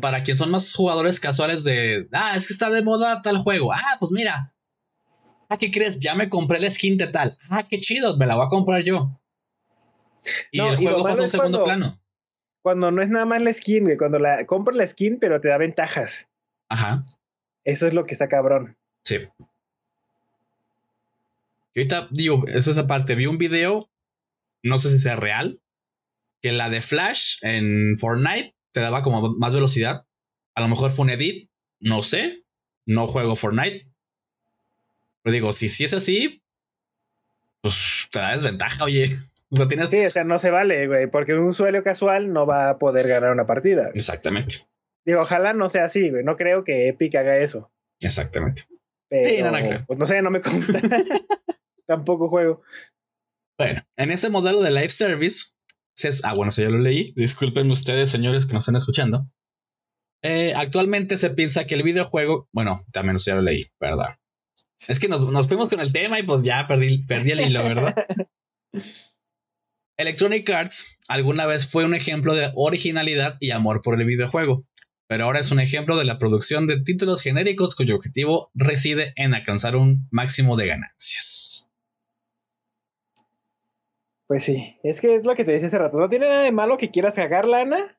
para 0.00 0.22
quien 0.22 0.36
son 0.36 0.50
más 0.50 0.72
jugadores 0.74 1.20
casuales 1.20 1.64
de, 1.64 2.08
ah, 2.12 2.36
es 2.36 2.46
que 2.46 2.52
está 2.52 2.70
de 2.70 2.82
moda 2.82 3.22
tal 3.22 3.38
juego. 3.38 3.72
Ah, 3.72 3.96
pues 3.98 4.12
mira. 4.12 4.52
Ah, 5.48 5.56
¿qué 5.56 5.70
crees? 5.70 5.98
Ya 5.98 6.14
me 6.14 6.28
compré 6.28 6.60
la 6.60 6.70
skin 6.70 6.96
de 6.98 7.06
tal. 7.06 7.36
Ah, 7.48 7.62
qué 7.62 7.78
chido, 7.78 8.16
me 8.16 8.26
la 8.26 8.36
voy 8.36 8.46
a 8.46 8.48
comprar 8.48 8.82
yo. 8.82 9.18
Y 10.50 10.60
el 10.60 10.76
juego 10.76 11.02
pasa 11.02 11.20
a 11.20 11.24
un 11.24 11.30
segundo 11.30 11.64
plano. 11.64 12.00
Cuando 12.62 12.90
no 12.90 13.02
es 13.02 13.08
nada 13.08 13.24
más 13.24 13.40
la 13.40 13.52
skin, 13.52 13.84
güey. 13.84 13.96
Cuando 13.96 14.18
la 14.18 14.44
compras 14.44 14.76
la 14.76 14.86
skin, 14.86 15.18
pero 15.18 15.40
te 15.40 15.48
da 15.48 15.56
ventajas. 15.56 16.28
Ajá. 16.68 17.04
Eso 17.64 17.86
es 17.86 17.94
lo 17.94 18.04
que 18.04 18.14
está 18.14 18.28
cabrón. 18.28 18.76
Sí. 19.04 19.16
Y 21.74 21.80
ahorita 21.80 22.08
digo, 22.10 22.46
eso 22.46 22.70
es 22.70 22.78
aparte. 22.78 23.14
Vi 23.14 23.26
un 23.26 23.38
video, 23.38 23.88
no 24.62 24.78
sé 24.78 24.90
si 24.90 24.98
sea 24.98 25.16
real, 25.16 25.60
que 26.42 26.52
la 26.52 26.68
de 26.68 26.82
Flash 26.82 27.38
en 27.42 27.96
Fortnite 27.96 28.54
te 28.72 28.80
daba 28.80 29.02
como 29.02 29.36
más 29.38 29.54
velocidad. 29.54 30.06
A 30.54 30.60
lo 30.60 30.68
mejor 30.68 30.90
fue 30.90 31.04
un 31.04 31.10
edit, 31.10 31.50
no 31.80 32.02
sé. 32.02 32.44
No 32.84 33.06
juego 33.06 33.36
Fortnite. 33.36 33.86
Pero 35.22 35.32
digo, 35.32 35.52
si, 35.52 35.68
si 35.68 35.84
es 35.84 35.94
así, 35.94 36.42
pues 37.62 38.08
te 38.12 38.20
da 38.20 38.32
desventaja, 38.32 38.84
oye. 38.84 39.16
O 39.50 39.66
tienes... 39.66 39.88
Sí, 39.90 40.04
o 40.04 40.10
sea, 40.10 40.24
no 40.24 40.38
se 40.38 40.50
vale, 40.50 40.86
güey, 40.86 41.06
porque 41.10 41.34
un 41.34 41.48
usuario 41.48 41.82
casual 41.82 42.32
no 42.32 42.46
va 42.46 42.70
a 42.70 42.78
poder 42.78 43.08
ganar 43.08 43.32
una 43.32 43.46
partida. 43.46 43.90
Exactamente. 43.94 44.66
Digo, 45.06 45.20
ojalá 45.22 45.54
no 45.54 45.68
sea 45.70 45.84
así, 45.84 46.10
güey. 46.10 46.22
No 46.22 46.36
creo 46.36 46.64
que 46.64 46.88
Epic 46.88 47.14
haga 47.14 47.38
eso. 47.38 47.72
Exactamente. 48.00 48.64
Pero, 49.08 49.28
Sí, 49.28 49.42
no, 49.42 49.50
no 49.50 49.58
creo. 49.58 49.84
Pues 49.86 49.98
no 49.98 50.04
sé, 50.06 50.20
no 50.20 50.30
me 50.30 50.40
consta. 50.42 50.80
Tampoco 51.86 52.28
juego. 52.28 52.62
Bueno, 53.58 53.80
en 53.96 54.10
ese 54.12 54.28
modelo 54.28 54.60
de 54.60 54.70
live 54.70 54.90
service, 54.90 55.46
se- 55.96 56.10
ah, 56.24 56.34
bueno, 56.36 56.50
eso 56.50 56.60
ya 56.62 56.68
lo 56.68 56.78
leí. 56.78 57.14
Disculpen 57.16 57.70
ustedes, 57.70 58.10
señores, 58.10 58.44
que 58.44 58.52
nos 58.52 58.64
están 58.64 58.76
escuchando. 58.76 59.26
Eh, 60.22 60.52
actualmente 60.54 61.16
se 61.16 61.30
piensa 61.30 61.64
que 61.64 61.74
el 61.74 61.82
videojuego, 61.84 62.48
bueno, 62.52 62.84
también 62.92 63.16
eso 63.16 63.30
ya 63.30 63.36
lo 63.36 63.42
leí, 63.42 63.64
¿verdad? 63.80 64.16
Es 64.86 65.00
que 65.00 65.08
nos, 65.08 65.32
nos 65.32 65.48
fuimos 65.48 65.68
con 65.68 65.80
el 65.80 65.92
tema 65.92 66.20
y 66.20 66.22
pues 66.22 66.42
ya 66.42 66.66
perdí, 66.68 67.04
perdí 67.04 67.32
el 67.32 67.40
hilo, 67.40 67.64
¿verdad? 67.64 67.94
Electronic 69.98 70.48
Arts 70.50 70.98
alguna 71.08 71.46
vez 71.46 71.66
fue 71.66 71.84
un 71.84 71.94
ejemplo 71.94 72.34
de 72.34 72.52
originalidad 72.54 73.36
y 73.40 73.50
amor 73.50 73.80
por 73.82 74.00
el 74.00 74.06
videojuego, 74.06 74.62
pero 75.08 75.24
ahora 75.24 75.40
es 75.40 75.50
un 75.50 75.58
ejemplo 75.58 75.96
de 75.96 76.04
la 76.04 76.18
producción 76.18 76.68
de 76.68 76.80
títulos 76.80 77.20
genéricos 77.20 77.74
cuyo 77.74 77.96
objetivo 77.96 78.50
reside 78.54 79.12
en 79.16 79.34
alcanzar 79.34 79.74
un 79.74 80.06
máximo 80.12 80.56
de 80.56 80.68
ganancias. 80.68 81.68
Pues 84.28 84.44
sí, 84.44 84.78
es 84.84 85.00
que 85.00 85.16
es 85.16 85.24
lo 85.24 85.34
que 85.34 85.44
te 85.44 85.52
decía 85.52 85.68
hace 85.68 85.78
rato. 85.78 85.96
No 85.96 86.08
tiene 86.08 86.28
nada 86.28 86.42
de 86.42 86.52
malo 86.52 86.76
que 86.76 86.90
quieras 86.90 87.14
cagar 87.14 87.46
lana 87.46 87.98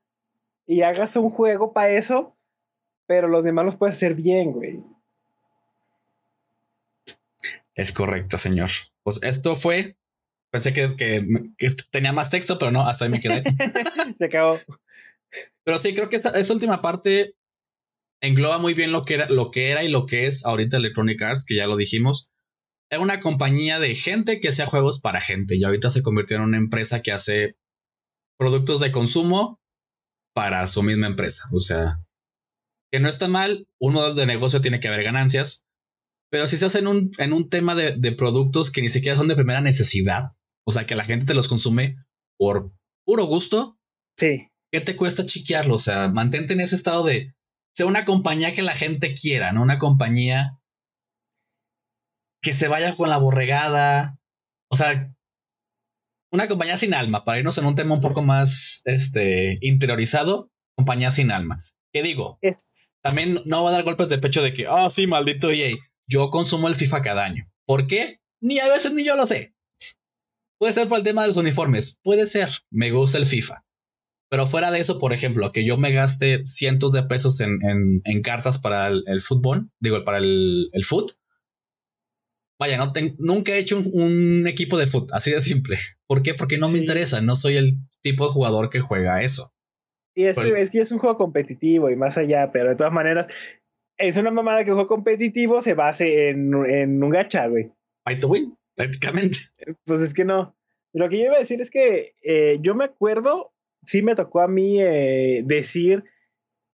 y 0.65 0.84
hagas 0.84 1.17
un 1.17 1.32
juego 1.32 1.73
para 1.73 1.89
eso, 1.89 2.38
pero 3.07 3.27
los 3.27 3.43
demás 3.43 3.65
los 3.65 3.75
puedes 3.75 3.95
hacer 3.95 4.13
bien, 4.13 4.51
güey. 4.53 4.84
Es 7.80 7.91
correcto, 7.91 8.38
señor. 8.38 8.69
Pues 9.03 9.19
esto 9.23 9.55
fue. 9.55 9.97
Pensé 10.51 10.73
que, 10.73 10.95
que- 10.95 11.25
que 11.57 11.71
tenía 11.91 12.11
más 12.11 12.30
texto, 12.30 12.57
pero 12.57 12.71
no, 12.71 12.88
hasta 12.88 13.05
ahí 13.05 13.11
me 13.11 13.21
quedé. 13.21 13.43
Se 14.17 14.25
acabó. 14.25 14.57
pero 15.63 15.77
sí, 15.77 15.93
creo 15.93 16.09
que 16.09 16.15
esta, 16.15 16.32
esta 16.32 16.53
última 16.53 16.82
parte 16.82 17.36
engloba 18.21 18.57
muy 18.57 18.73
bien 18.73 18.91
lo 18.91 19.03
que, 19.03 19.13
era, 19.13 19.30
lo 19.30 19.51
que 19.51 19.69
era 19.69 19.84
y 19.84 19.89
lo 19.89 20.05
que 20.05 20.25
es 20.27 20.45
ahorita 20.45 20.77
Electronic 20.77 21.21
Arts, 21.21 21.45
que 21.45 21.55
ya 21.55 21.67
lo 21.67 21.77
dijimos. 21.77 22.32
Era 22.91 23.01
una 23.01 23.21
compañía 23.21 23.80
de 23.80 23.93
gente 23.95 24.39
que 24.39 24.49
hacía 24.49 24.65
juegos 24.65 24.99
para 24.99 25.21
gente 25.21 25.55
y 25.55 25.63
ahorita 25.63 25.89
se 25.91 26.01
convirtió 26.01 26.38
en 26.38 26.43
una 26.43 26.57
empresa 26.57 27.01
que 27.01 27.11
hace 27.11 27.55
productos 28.38 28.80
de 28.80 28.91
consumo 28.91 29.61
para 30.34 30.65
su 30.67 30.82
misma 30.82 31.05
empresa. 31.07 31.43
O 31.53 31.59
sea, 31.59 31.99
que 32.91 32.99
no 32.99 33.07
está 33.07 33.27
mal, 33.27 33.67
un 33.80 33.93
modelo 33.93 34.15
de 34.15 34.25
negocio 34.25 34.59
tiene 34.59 34.80
que 34.80 34.88
haber 34.88 35.03
ganancias, 35.03 35.65
pero 36.32 36.47
si 36.47 36.57
se 36.57 36.65
hace 36.65 36.80
en 36.80 36.88
un, 36.88 37.11
en 37.17 37.34
un 37.34 37.49
tema 37.49 37.75
de, 37.75 37.95
de 37.97 38.11
productos 38.11 38.71
que 38.71 38.82
ni 38.82 38.89
siquiera 38.89 39.17
son 39.17 39.27
de 39.27 39.36
primera 39.36 39.61
necesidad, 39.61 40.34
o 40.65 40.71
sea, 40.71 40.86
que 40.86 40.95
la 40.95 41.03
gente 41.05 41.25
te 41.25 41.34
los 41.34 41.47
consume 41.47 41.95
por 42.38 42.71
puro 43.05 43.25
gusto, 43.25 43.80
Sí, 44.19 44.49
¿qué 44.71 44.82
te 44.82 44.97
cuesta 44.97 45.25
chiquearlo? 45.25 45.75
O 45.75 45.80
sea, 45.80 46.09
mantente 46.09 46.53
en 46.53 46.59
ese 46.59 46.75
estado 46.75 47.03
de 47.03 47.34
ser 47.73 47.86
una 47.86 48.03
compañía 48.03 48.53
que 48.53 48.61
la 48.61 48.75
gente 48.75 49.13
quiera, 49.13 49.53
no 49.53 49.61
una 49.61 49.80
compañía 49.80 50.59
que 52.41 52.51
se 52.51 52.67
vaya 52.67 52.95
con 52.97 53.09
la 53.09 53.17
borregada. 53.17 54.19
O 54.69 54.75
sea, 54.75 55.13
una 56.34 56.47
compañía 56.47 56.75
sin 56.75 56.93
alma, 56.93 57.23
para 57.23 57.39
irnos 57.39 57.57
en 57.57 57.65
un 57.65 57.75
tema 57.75 57.95
un 57.95 58.01
poco 58.01 58.21
más 58.21 58.82
este, 58.84 59.55
interiorizado, 59.61 60.51
compañía 60.75 61.11
sin 61.11 61.32
alma. 61.32 61.63
¿Qué 61.93 62.03
digo? 62.03 62.38
es. 62.41 62.97
También 63.01 63.39
no 63.45 63.63
va 63.63 63.69
a 63.69 63.73
dar 63.73 63.84
golpes 63.84 64.09
de 64.09 64.17
pecho 64.17 64.43
de 64.43 64.51
que, 64.51 64.67
ah, 64.67 64.89
sí, 64.89 65.07
maldito 65.07 65.49
EA, 65.49 65.73
yo 66.10 66.30
consumo 66.32 66.68
el 66.68 66.76
FIFA 66.76 67.01
cada 67.01 67.24
año. 67.24 67.49
¿Por 67.66 67.88
qué? 67.88 68.20
Ni 68.41 68.60
a 68.60 68.68
veces 68.68 68.93
ni 68.93 69.05
yo 69.05 69.16
lo 69.16 69.28
sé. 69.28 69.53
Puede 70.57 70.74
ser 70.74 70.88
por 70.89 70.97
el 70.97 71.03
tema 71.05 71.22
de 71.22 71.30
los 71.30 71.38
uniformes, 71.38 71.99
puede 72.03 72.28
ser, 72.28 72.49
me 72.70 72.91
gusta 72.91 73.18
el 73.18 73.26
FIFA. 73.26 73.64
Pero 74.30 74.45
fuera 74.45 74.70
de 74.72 74.80
eso, 74.80 74.99
por 74.99 75.14
ejemplo, 75.14 75.51
que 75.51 75.66
yo 75.66 75.78
me 75.78 75.91
gaste 75.91 76.45
cientos 76.45 76.91
de 76.91 77.03
pesos 77.03 77.39
en, 77.39 77.60
en- 77.64 78.01
en 78.03 78.22
cartas 78.22 78.57
para 78.57 78.88
el, 78.88 79.03
el 79.07 79.22
fútbol, 79.22 79.70
digo, 79.80 80.03
para 80.03 80.18
el, 80.18 80.70
el 80.74 80.84
foot. 80.86 81.14
Vaya, 82.60 82.78
no 82.78 82.91
ten- 82.91 83.16
nunca 83.20 83.53
he 83.53 83.60
hecho 83.60 83.78
un, 83.80 83.89
un 83.93 84.47
equipo 84.47 84.78
de 84.78 84.86
foot, 84.88 85.12
así 85.14 85.32
de 85.32 85.41
simple. 85.41 85.78
¿Por 86.07 86.22
qué? 86.22 86.34
Porque 86.34 86.57
no 86.57 86.70
me 86.70 86.78
interesa, 86.78 87.22
no 87.22 87.36
soy 87.36 87.57
el 87.57 87.74
tipo 88.01 88.28
de 88.28 88.34
jugador 88.34 88.70
que 88.70 88.82
juega 88.82 89.24
eso. 89.24 89.53
Y 90.16 90.26
es, 90.26 90.38
que 90.72 90.80
es 90.82 90.91
un 90.91 90.97
juego 90.99 91.18
competitivo 91.18 91.89
y 91.89 91.95
más 91.95 92.18
allá, 92.18 92.51
pero 92.51 92.70
de 92.70 92.76
todas 92.76 92.91
maneras, 92.91 93.28
es 94.00 94.18
una 94.18 94.32
mamada 94.32 94.64
que 94.64 94.72
un 94.72 94.78
juego 94.78 94.88
competitivo 94.88 95.62
se 95.62 95.74
base 95.74 96.30
en, 96.30 96.54
en 96.66 97.04
un 97.04 97.10
gacha, 97.10 97.47
güey. 97.47 97.72
Fight 98.06 98.22
to 98.22 98.30
win, 98.30 98.58
prácticamente. 98.76 99.39
Pues 99.86 100.02
es 100.02 100.14
que 100.14 100.26
no. 100.26 100.56
Lo 100.93 101.10
que 101.10 101.18
yo 101.18 101.26
iba 101.26 101.36
a 101.36 101.39
decir 101.39 101.62
es 101.62 101.70
que 101.70 102.16
eh, 102.24 102.58
yo 102.62 102.74
me 102.74 102.86
acuerdo, 102.86 103.54
sí 103.86 104.02
me 104.02 104.16
tocó 104.16 104.41
a 104.41 104.47
mí 104.47 104.82
eh, 104.82 105.43
decir 105.45 106.04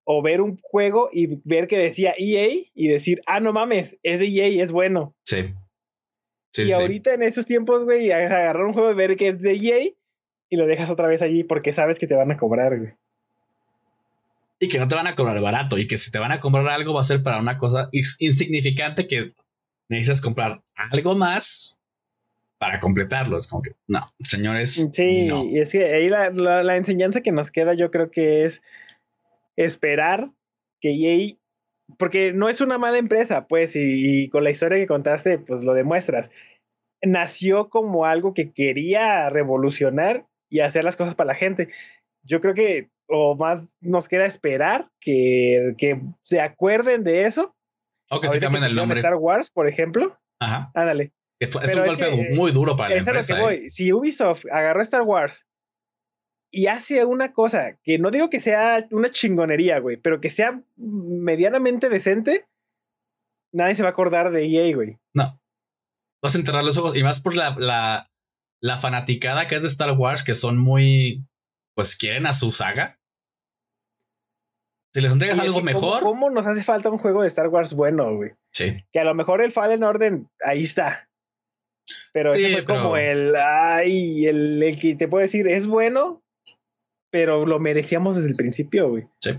o 0.04 0.22
ver 0.22 0.42
un 0.42 0.58
juego 0.58 1.08
y 1.10 1.40
ver 1.44 1.66
que 1.66 1.78
decía 1.78 2.14
EA 2.16 2.48
y 2.74 2.88
decir, 2.88 3.22
ah, 3.26 3.40
no 3.40 3.52
mames, 3.52 3.98
es 4.02 4.20
de 4.20 4.26
EA, 4.26 4.62
es 4.62 4.70
bueno. 4.70 5.16
Sí. 5.24 5.54
Sí, 6.52 6.62
y 6.62 6.64
sí, 6.66 6.72
ahorita 6.72 7.14
en 7.14 7.22
estos 7.22 7.46
tiempos, 7.46 7.84
güey, 7.84 8.12
agarrar 8.12 8.64
un 8.64 8.74
juego 8.74 8.92
y 8.92 8.94
ver 8.94 9.16
que 9.16 9.28
es 9.28 9.40
de 9.40 9.54
EA 9.54 9.90
y 10.50 10.56
lo 10.56 10.66
dejas 10.66 10.90
otra 10.90 11.08
vez 11.08 11.22
allí 11.22 11.42
porque 11.42 11.72
sabes 11.72 11.98
que 11.98 12.06
te 12.06 12.14
van 12.14 12.30
a 12.30 12.36
cobrar, 12.36 12.78
güey. 12.78 12.92
Y 14.64 14.68
que 14.68 14.78
no 14.78 14.88
te 14.88 14.94
van 14.94 15.06
a 15.06 15.14
cobrar 15.14 15.40
barato. 15.40 15.78
Y 15.78 15.86
que 15.86 15.98
si 15.98 16.10
te 16.10 16.18
van 16.18 16.32
a 16.32 16.40
comprar 16.40 16.66
algo 16.68 16.94
va 16.94 17.00
a 17.00 17.04
ser 17.04 17.22
para 17.22 17.38
una 17.38 17.58
cosa 17.58 17.90
ins- 17.92 18.16
insignificante 18.18 19.06
que 19.06 19.32
necesitas 19.88 20.20
comprar 20.20 20.62
algo 20.74 21.14
más 21.14 21.78
para 22.58 22.80
completarlo. 22.80 23.36
Es 23.36 23.46
como 23.46 23.62
que, 23.62 23.72
no, 23.86 24.00
señores. 24.20 24.88
Sí, 24.92 25.26
no. 25.26 25.44
y 25.44 25.58
es 25.58 25.72
que 25.72 25.84
ahí 25.92 26.08
la, 26.08 26.30
la- 26.30 26.62
la 26.62 26.76
enseñanza 26.76 27.20
que 27.20 27.32
nos 27.32 27.50
queda 27.50 27.74
yo 27.74 27.90
creo 27.90 28.10
que 28.10 28.44
es 28.44 28.62
esperar 29.56 30.30
que 30.80 30.90
EA, 30.92 31.36
porque 31.98 32.32
no 32.32 32.48
es 32.48 32.60
una 32.60 32.78
mala 32.78 32.98
empresa, 32.98 33.46
pues, 33.46 33.76
y, 33.76 34.24
y 34.24 34.28
con 34.28 34.44
la 34.44 34.50
historia 34.50 34.78
que 34.78 34.86
contaste, 34.86 35.38
pues 35.38 35.62
lo 35.64 35.74
demuestras. 35.74 36.30
Nació 37.02 37.68
como 37.68 38.06
algo 38.06 38.32
que 38.34 38.52
quería 38.52 39.28
revolucionar 39.30 40.26
y 40.48 40.60
hacer 40.60 40.84
las 40.84 40.96
cosas 40.96 41.14
para 41.14 41.28
la 41.28 41.34
gente. 41.34 41.68
Yo 42.22 42.40
creo 42.40 42.54
que, 42.54 42.88
o 43.08 43.36
más 43.36 43.76
nos 43.80 44.08
queda 44.08 44.24
esperar 44.26 44.90
que, 45.00 45.74
que 45.78 46.00
se 46.22 46.40
acuerden 46.40 47.04
de 47.04 47.24
eso. 47.26 47.54
O 48.10 48.20
que 48.20 48.28
se 48.28 48.34
Ahorita 48.34 48.46
cambien 48.46 48.64
el 48.64 48.74
nombre. 48.74 49.00
Star 49.00 49.14
Wars, 49.16 49.50
por 49.50 49.68
ejemplo. 49.68 50.18
Ajá. 50.40 50.70
Ándale. 50.74 51.12
Que 51.40 51.46
fue- 51.46 51.64
es 51.64 51.70
Pero 51.72 51.82
un 51.84 51.90
es 51.90 51.98
golpe 52.00 52.28
que, 52.28 52.34
muy 52.34 52.52
duro 52.52 52.76
para 52.76 52.90
la 52.90 52.96
Es 52.96 53.08
a 53.08 53.12
lo 53.12 53.20
empresa. 53.20 53.34
que 53.34 53.40
¿eh? 53.40 53.42
voy. 53.42 53.70
Si 53.70 53.92
Ubisoft 53.92 54.44
agarró 54.50 54.80
Star 54.82 55.02
Wars 55.02 55.46
y 56.50 56.66
hace 56.68 57.04
una 57.04 57.32
cosa 57.32 57.78
que 57.82 57.98
no 57.98 58.10
digo 58.10 58.30
que 58.30 58.40
sea 58.40 58.86
una 58.92 59.08
chingonería, 59.08 59.78
güey, 59.80 59.96
pero 59.96 60.20
que 60.20 60.30
sea 60.30 60.62
medianamente 60.76 61.88
decente, 61.88 62.46
nadie 63.52 63.74
se 63.74 63.82
va 63.82 63.88
a 63.88 63.92
acordar 63.92 64.30
de 64.30 64.44
EA, 64.46 64.74
güey. 64.74 64.98
No. 65.14 65.40
Vas 66.22 66.34
a 66.34 66.38
enterrar 66.38 66.64
los 66.64 66.76
ojos. 66.78 66.96
Y 66.96 67.02
más 67.02 67.20
por 67.20 67.34
la, 67.34 67.54
la, 67.58 68.10
la 68.60 68.78
fanaticada 68.78 69.48
que 69.48 69.56
es 69.56 69.62
de 69.62 69.68
Star 69.68 69.92
Wars, 69.98 70.22
que 70.24 70.34
son 70.34 70.58
muy. 70.58 71.24
Pues 71.74 71.96
quieren 71.96 72.26
a 72.26 72.32
su 72.32 72.52
saga. 72.52 72.98
Si 74.92 75.00
les 75.00 75.10
entregas 75.12 75.38
algo 75.40 75.58
así, 75.58 75.72
¿cómo- 75.72 75.80
mejor. 75.90 76.02
¿Cómo 76.02 76.30
nos 76.30 76.46
hace 76.46 76.62
falta 76.62 76.88
un 76.88 76.98
juego 76.98 77.22
de 77.22 77.28
Star 77.28 77.48
Wars 77.48 77.74
bueno, 77.74 78.14
güey? 78.14 78.30
Sí. 78.52 78.76
Que 78.92 79.00
a 79.00 79.04
lo 79.04 79.14
mejor 79.14 79.42
el 79.42 79.50
Fallen 79.50 79.82
Order 79.82 80.20
ahí 80.44 80.62
está. 80.62 81.08
Pero 82.12 82.32
Sí, 82.32 82.44
ese 82.44 82.56
fue 82.58 82.62
pero- 82.66 82.82
como 82.82 82.96
el, 82.96 83.34
ay, 83.36 84.26
el, 84.26 84.62
el 84.62 84.78
que 84.78 84.94
te 84.94 85.08
puedo 85.08 85.22
decir, 85.22 85.48
es 85.48 85.66
bueno, 85.66 86.22
pero 87.10 87.44
lo 87.44 87.58
merecíamos 87.58 88.14
desde 88.16 88.28
el 88.28 88.36
principio, 88.36 88.88
güey. 88.88 89.04
Sí, 89.20 89.32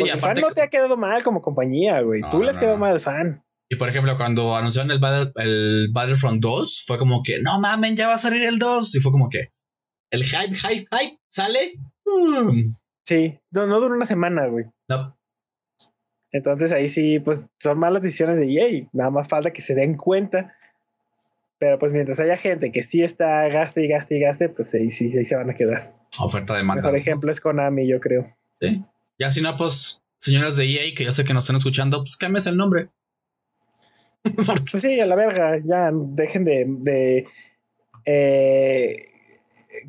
Porque 0.00 0.10
el 0.12 0.18
aparte. 0.18 0.40
fan 0.40 0.48
no 0.48 0.54
te 0.54 0.62
ha 0.62 0.68
quedado 0.68 0.96
mal 0.96 1.22
como 1.22 1.42
compañía, 1.42 2.00
güey. 2.00 2.22
No, 2.22 2.30
Tú 2.30 2.42
le 2.42 2.50
has 2.50 2.56
no, 2.56 2.60
quedado 2.60 2.76
no. 2.76 2.80
mal 2.80 2.92
al 2.94 3.00
fan. 3.00 3.44
Y 3.68 3.76
por 3.76 3.88
ejemplo, 3.88 4.16
cuando 4.16 4.56
anunciaron 4.56 4.90
el, 4.90 4.98
Battle- 4.98 5.32
el 5.36 5.88
Battlefront 5.92 6.40
2, 6.40 6.84
fue 6.86 6.96
como 6.98 7.22
que, 7.22 7.40
no 7.42 7.60
mamen, 7.60 7.96
ya 7.96 8.08
va 8.08 8.14
a 8.14 8.18
salir 8.18 8.42
el 8.46 8.58
2. 8.58 8.94
Y 8.94 9.00
fue 9.00 9.12
como 9.12 9.28
que, 9.28 9.52
el 10.10 10.24
hype, 10.24 10.54
hype, 10.54 10.86
hype, 10.90 11.18
sale. 11.28 11.74
Mm, 12.04 12.70
Sí, 13.04 13.38
no, 13.52 13.66
no 13.66 13.78
duró 13.80 13.94
una 13.94 14.06
semana, 14.06 14.46
güey. 14.46 14.64
no. 14.88 15.16
Entonces 16.32 16.72
ahí 16.72 16.88
sí, 16.88 17.20
pues 17.20 17.46
son 17.58 17.78
malas 17.78 18.02
decisiones 18.02 18.38
de 18.38 18.52
EA. 18.52 18.88
Nada 18.92 19.10
más 19.10 19.28
falta 19.28 19.52
que 19.52 19.62
se 19.62 19.74
den 19.74 19.94
cuenta. 19.96 20.54
Pero 21.58 21.78
pues 21.78 21.92
mientras 21.94 22.20
haya 22.20 22.36
gente 22.36 22.72
que 22.72 22.82
sí 22.82 23.02
está 23.02 23.48
gaste 23.48 23.84
y 23.84 23.88
gaste 23.88 24.16
y 24.16 24.20
gaste, 24.20 24.48
pues 24.50 24.74
ahí 24.74 24.90
sí, 24.90 25.06
ahí 25.16 25.24
se 25.24 25.36
van 25.36 25.48
a 25.48 25.54
quedar. 25.54 25.94
Oferta 26.20 26.52
de 26.52 26.58
demanda. 26.58 26.82
Mejor 26.82 26.98
ejemplo 26.98 27.30
es 27.32 27.40
Konami, 27.40 27.88
yo 27.88 28.00
creo. 28.00 28.36
Sí. 28.60 28.84
Ya 29.18 29.30
si 29.30 29.40
no, 29.40 29.56
pues, 29.56 30.02
señoras 30.18 30.56
de 30.58 30.64
EA, 30.66 30.94
que 30.94 31.04
yo 31.04 31.12
sé 31.12 31.24
que 31.24 31.32
nos 31.32 31.44
están 31.44 31.56
escuchando, 31.56 32.00
pues 32.02 32.16
cámbiase 32.18 32.50
el 32.50 32.56
nombre. 32.58 32.90
Pues 34.70 34.82
sí, 34.82 35.00
a 35.00 35.06
la 35.06 35.14
verga, 35.14 35.58
ya 35.64 35.90
dejen 35.92 36.44
de, 36.44 36.64
de 36.68 37.26
eh, 38.04 38.96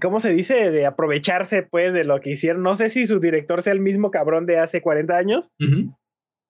¿cómo 0.02 0.20
se 0.20 0.32
dice? 0.32 0.72
De 0.72 0.86
aprovecharse 0.86 1.64
pues 1.64 1.94
de 1.94 2.04
lo 2.04 2.20
que 2.22 2.32
hicieron. 2.32 2.64
No 2.64 2.76
sé 2.76 2.90
si 2.90 3.06
su 3.06 3.20
director 3.20 3.62
sea 3.62 3.74
el 3.74 3.80
mismo 3.80 4.12
cabrón 4.12 4.46
de 4.46 4.60
hace 4.60 4.82
40 4.82 5.16
años. 5.16 5.52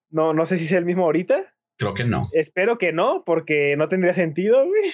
No, 0.10 0.34
no 0.34 0.46
sé 0.46 0.58
si 0.58 0.68
sea 0.68 0.80
el 0.80 0.86
mismo 0.86 1.04
ahorita. 1.04 1.56
Creo 1.78 1.94
que 1.94 2.06
no. 2.06 2.24
Espero 2.34 2.78
que 2.78 2.92
no, 2.92 3.24
porque 3.26 3.76
no 3.78 3.88
tendría 3.88 4.14
sentido, 4.14 4.66
güey. 4.66 4.92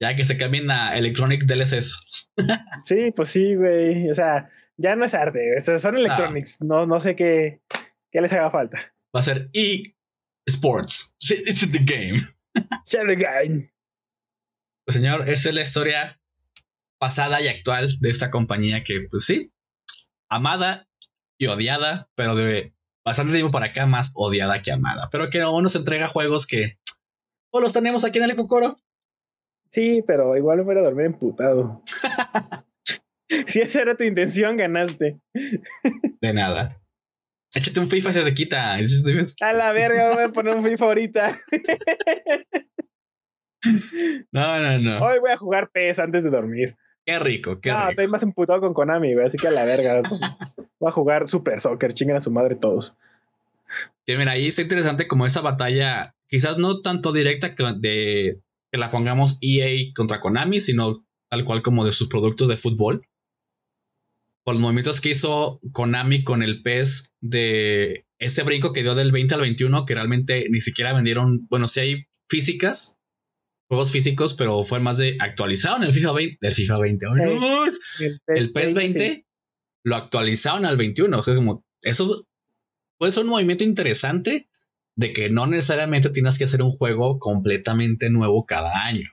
Ya 0.00 0.16
que 0.16 0.24
se 0.24 0.36
cambien 0.36 0.70
a 0.70 0.96
Electronic 0.96 1.44
DLCs. 1.44 2.30
Sí, 2.84 3.12
pues 3.12 3.28
sí, 3.28 3.54
güey. 3.54 4.10
O 4.10 4.14
sea, 4.14 4.50
ya 4.76 4.96
no 4.96 5.04
es 5.04 5.14
arte, 5.14 5.60
son 5.60 5.96
electronics, 5.96 6.60
no, 6.62 6.86
no 6.86 7.00
sé 7.00 7.14
qué, 7.14 7.60
qué 8.10 8.20
les 8.20 8.32
haga 8.32 8.50
falta. 8.50 8.92
Va 9.14 9.20
a 9.20 9.22
ser 9.22 9.50
E 9.52 9.94
Sports. 10.46 11.14
It's 11.20 11.70
the 11.70 11.78
game. 11.78 12.20
game. 13.16 13.72
Pues 14.84 14.96
señor, 14.96 15.28
esa 15.28 15.50
es 15.50 15.54
la 15.54 15.62
historia 15.62 16.20
pasada 17.02 17.42
y 17.42 17.48
actual 17.48 17.98
de 17.98 18.10
esta 18.10 18.30
compañía 18.30 18.84
que, 18.84 19.08
pues 19.10 19.24
sí, 19.24 19.52
amada 20.30 20.86
y 21.36 21.48
odiada, 21.48 22.08
pero 22.14 22.36
de 22.36 22.74
bastante 23.04 23.32
tiempo 23.32 23.50
para 23.50 23.66
acá 23.66 23.86
más 23.86 24.12
odiada 24.14 24.62
que 24.62 24.70
amada. 24.70 25.08
Pero 25.10 25.28
que 25.28 25.40
aún 25.40 25.64
nos 25.64 25.74
entrega 25.74 26.06
juegos 26.06 26.46
que 26.46 26.78
o 27.50 27.60
los 27.60 27.72
tenemos 27.72 28.04
aquí 28.04 28.18
en 28.18 28.30
el 28.30 28.36
Cocoro. 28.36 28.78
Sí, 29.68 30.04
pero 30.06 30.36
igual 30.36 30.58
me 30.58 30.62
voy 30.62 30.78
a 30.78 30.82
dormir 30.82 31.06
emputado. 31.06 31.82
si 33.48 33.60
esa 33.60 33.82
era 33.82 33.96
tu 33.96 34.04
intención, 34.04 34.56
ganaste. 34.56 35.18
De 36.20 36.32
nada. 36.32 36.80
Échate 37.52 37.80
un 37.80 37.88
FIFA 37.88 38.10
y 38.10 38.12
se 38.12 38.22
te 38.22 38.34
quita. 38.34 38.78
A 39.40 39.52
la 39.52 39.72
verga, 39.72 40.14
voy 40.14 40.22
a 40.22 40.28
poner 40.28 40.54
un 40.54 40.62
FIFA 40.62 40.84
ahorita. 40.84 41.40
no, 44.30 44.60
no, 44.60 44.78
no. 44.78 45.04
Hoy 45.04 45.18
voy 45.18 45.32
a 45.32 45.36
jugar 45.36 45.68
PES 45.72 45.98
antes 45.98 46.22
de 46.22 46.30
dormir. 46.30 46.76
Qué 47.04 47.18
rico, 47.18 47.60
qué 47.60 47.72
rico. 47.72 47.90
estoy 47.90 48.06
más 48.08 48.22
emputado 48.22 48.60
con 48.60 48.74
Konami, 48.74 49.14
así 49.24 49.36
que 49.36 49.48
a 49.48 49.50
la 49.50 49.64
verga. 49.64 50.00
voy 50.78 50.88
a 50.88 50.92
jugar 50.92 51.26
Super 51.26 51.60
Soccer, 51.60 51.92
chinguen 51.92 52.16
a 52.16 52.20
su 52.20 52.30
madre 52.30 52.54
todos. 52.54 52.94
Que 54.06 54.16
mira, 54.16 54.32
ahí 54.32 54.48
está 54.48 54.62
interesante 54.62 55.08
como 55.08 55.26
esa 55.26 55.40
batalla, 55.40 56.14
quizás 56.28 56.58
no 56.58 56.80
tanto 56.80 57.12
directa 57.12 57.54
que 57.54 57.64
de 57.78 58.40
que 58.70 58.78
la 58.78 58.90
pongamos 58.90 59.38
EA 59.40 59.92
contra 59.94 60.20
Konami, 60.20 60.60
sino 60.60 61.04
tal 61.30 61.44
cual 61.44 61.62
como 61.62 61.84
de 61.84 61.92
sus 61.92 62.08
productos 62.08 62.48
de 62.48 62.56
fútbol 62.56 63.06
por 64.44 64.54
los 64.54 64.60
movimientos 64.60 65.00
que 65.00 65.10
hizo 65.10 65.60
Konami 65.72 66.24
con 66.24 66.42
el 66.42 66.62
PES 66.62 67.12
de 67.20 68.06
este 68.18 68.42
brinco 68.42 68.72
que 68.72 68.82
dio 68.82 68.94
del 68.94 69.12
20 69.12 69.34
al 69.34 69.40
21, 69.40 69.84
que 69.84 69.94
realmente 69.94 70.46
ni 70.50 70.60
siquiera 70.60 70.92
vendieron, 70.92 71.46
bueno, 71.48 71.68
sí 71.68 71.80
hay 71.80 72.06
físicas, 72.28 72.98
juegos 73.72 73.90
físicos, 73.90 74.34
pero 74.34 74.64
fue 74.64 74.80
más 74.80 74.98
de 74.98 75.16
actualizaron 75.18 75.82
el 75.82 75.94
FIFA 75.94 76.12
20, 76.12 76.46
el 76.46 76.54
FIFA 76.54 76.78
20, 76.78 77.06
el, 78.26 78.52
PES, 78.52 78.74
20 78.74 79.26
lo 79.82 79.96
actualizaron 79.96 80.66
al 80.66 80.76
21, 80.76 81.18
o 81.18 81.22
sea, 81.22 81.34
como 81.34 81.64
eso 81.80 82.26
puede 82.98 83.12
ser 83.12 83.24
un 83.24 83.30
movimiento 83.30 83.64
interesante 83.64 84.50
de 84.94 85.14
que 85.14 85.30
no 85.30 85.46
necesariamente 85.46 86.10
tienes 86.10 86.36
que 86.36 86.44
hacer 86.44 86.60
un 86.60 86.70
juego 86.70 87.18
completamente 87.18 88.10
nuevo 88.10 88.44
cada 88.44 88.84
año. 88.84 89.08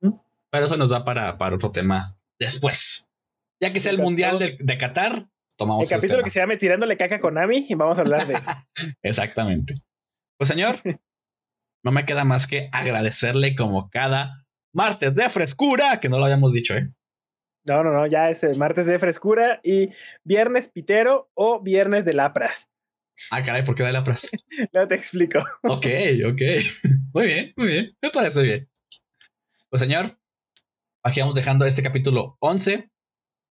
Pero 0.00 0.66
eso 0.66 0.76
nos 0.76 0.90
da 0.90 1.04
para, 1.04 1.38
para 1.38 1.54
otro 1.54 1.70
tema 1.70 2.18
después. 2.40 3.08
Ya 3.60 3.72
que 3.72 3.78
sea 3.78 3.92
el, 3.92 3.98
Mundial 3.98 4.40
de, 4.40 4.78
Qatar, 4.78 5.28
tomamos 5.56 5.88
El 5.88 5.96
capítulo 5.96 6.24
que 6.24 6.30
se 6.30 6.40
llame 6.40 6.56
Tirándole 6.56 6.96
caca 6.96 7.20
con 7.20 7.38
Ami 7.38 7.66
y 7.68 7.74
vamos 7.76 7.98
a 7.98 8.00
hablar 8.00 8.26
de 8.26 8.34
eso. 8.34 8.50
Exactamente. 9.04 9.74
Pues 10.36 10.48
señor, 10.48 10.74
no 11.86 11.92
me 11.92 12.04
queda 12.04 12.24
más 12.24 12.48
que 12.48 12.68
agradecerle 12.72 13.54
como 13.54 13.90
cada 13.90 14.44
martes 14.74 15.14
de 15.14 15.30
frescura, 15.30 16.00
que 16.00 16.08
no 16.08 16.18
lo 16.18 16.24
habíamos 16.24 16.52
dicho, 16.52 16.74
¿eh? 16.74 16.92
No, 17.64 17.84
no, 17.84 17.92
no, 17.92 18.08
ya 18.08 18.28
es 18.28 18.42
el 18.42 18.58
martes 18.58 18.86
de 18.86 18.98
frescura 18.98 19.60
y 19.62 19.90
viernes 20.24 20.66
pitero 20.68 21.30
o 21.34 21.60
viernes 21.62 22.04
de 22.04 22.14
lapras. 22.14 22.68
Ah, 23.30 23.40
caray, 23.44 23.64
¿por 23.64 23.76
qué 23.76 23.84
de 23.84 23.92
lapras? 23.92 24.28
no 24.72 24.88
te 24.88 24.96
explico. 24.96 25.38
ok, 25.62 25.86
ok. 26.28 26.42
Muy 27.14 27.26
bien, 27.28 27.52
muy 27.56 27.68
bien. 27.68 27.96
Me 28.02 28.10
parece 28.10 28.42
bien. 28.42 28.68
Pues 29.70 29.78
señor, 29.78 30.18
aquí 31.04 31.20
vamos 31.20 31.36
dejando 31.36 31.66
este 31.66 31.82
capítulo 31.82 32.36
11 32.40 32.90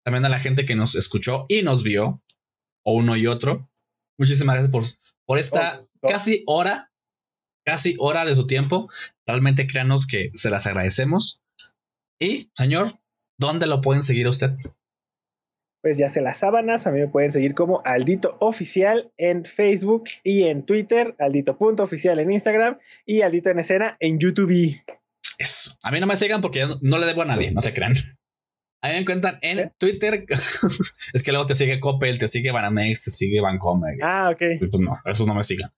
también 0.04 0.24
a 0.24 0.28
la 0.28 0.38
gente 0.38 0.64
que 0.64 0.76
nos 0.76 0.94
escuchó 0.94 1.46
y 1.48 1.62
nos 1.62 1.82
vio, 1.82 2.22
o 2.84 2.92
uno 2.94 3.16
y 3.16 3.26
otro. 3.26 3.68
Muchísimas 4.16 4.54
gracias 4.54 4.70
por, 4.70 4.84
por 5.26 5.38
esta 5.38 5.84
casi 6.00 6.44
hora, 6.46 6.89
casi 7.70 7.94
hora 8.00 8.24
de 8.24 8.34
su 8.34 8.48
tiempo. 8.48 8.88
Realmente 9.24 9.68
créanos 9.68 10.08
que 10.08 10.32
se 10.34 10.50
las 10.50 10.66
agradecemos. 10.66 11.40
Y, 12.18 12.50
señor, 12.56 12.98
¿dónde 13.38 13.68
lo 13.68 13.80
pueden 13.80 14.02
seguir 14.02 14.26
usted? 14.26 14.50
Pues 15.80 15.96
ya 15.96 16.08
se 16.08 16.20
las 16.20 16.38
sábanas, 16.38 16.88
a 16.88 16.90
mí 16.90 16.98
me 16.98 17.06
pueden 17.06 17.30
seguir 17.30 17.54
como 17.54 17.80
Aldito 17.84 18.36
Oficial 18.40 19.12
en 19.16 19.44
Facebook 19.44 20.04
y 20.24 20.48
en 20.48 20.66
Twitter, 20.66 21.14
Aldito.oficial 21.20 22.18
en 22.18 22.32
Instagram 22.32 22.78
y 23.06 23.22
Aldito 23.22 23.50
en 23.50 23.60
escena 23.60 23.96
en 24.00 24.18
YouTube. 24.18 24.76
Eso. 25.38 25.70
A 25.84 25.92
mí 25.92 26.00
no 26.00 26.08
me 26.08 26.16
sigan 26.16 26.42
porque 26.42 26.66
no 26.82 26.98
le 26.98 27.06
debo 27.06 27.22
a 27.22 27.26
nadie, 27.26 27.52
no 27.52 27.60
se 27.60 27.72
crean. 27.72 27.94
A 28.82 28.88
mí 28.88 28.94
me 28.94 28.98
encuentran 28.98 29.38
en 29.42 29.72
Twitter. 29.78 30.26
es 31.12 31.22
que 31.22 31.30
luego 31.30 31.46
te 31.46 31.54
sigue 31.54 31.78
Coppel, 31.78 32.18
te 32.18 32.26
sigue 32.26 32.50
Banamex, 32.50 33.04
te 33.04 33.10
sigue 33.12 33.40
Bancomer. 33.40 33.96
Ah, 34.02 34.30
ok. 34.30 34.42
Pues 34.58 34.72
no, 34.80 34.98
esos 35.04 35.26
no 35.28 35.34
me 35.34 35.44
sigan. 35.44 35.70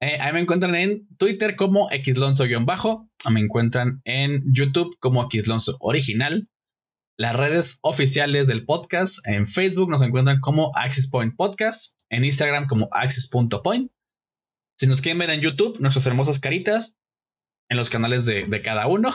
Eh, 0.00 0.18
a 0.20 0.26
mí 0.26 0.32
me 0.34 0.40
encuentran 0.40 0.74
en 0.74 1.06
Twitter 1.16 1.56
como 1.56 1.88
xlonzo-bajo. 1.90 3.08
Me 3.30 3.40
encuentran 3.40 4.02
en 4.04 4.42
YouTube 4.52 4.96
como 4.98 5.28
xlonzo 5.30 5.76
original. 5.80 6.48
Las 7.18 7.34
redes 7.34 7.78
oficiales 7.82 8.46
del 8.46 8.64
podcast 8.64 9.26
en 9.26 9.46
Facebook 9.46 9.90
nos 9.90 10.02
encuentran 10.02 10.40
como 10.40 10.70
Access 10.74 11.08
Point 11.08 11.34
Podcast. 11.36 11.98
En 12.10 12.24
Instagram 12.24 12.66
como 12.66 12.88
Access.point. 12.92 13.90
Si 14.78 14.86
nos 14.86 15.00
quieren 15.00 15.18
ver 15.18 15.30
en 15.30 15.40
YouTube, 15.40 15.80
nuestras 15.80 16.06
hermosas 16.06 16.38
caritas 16.38 16.98
en 17.70 17.78
los 17.78 17.90
canales 17.90 18.26
de, 18.26 18.44
de 18.46 18.62
cada 18.62 18.86
uno. 18.86 19.14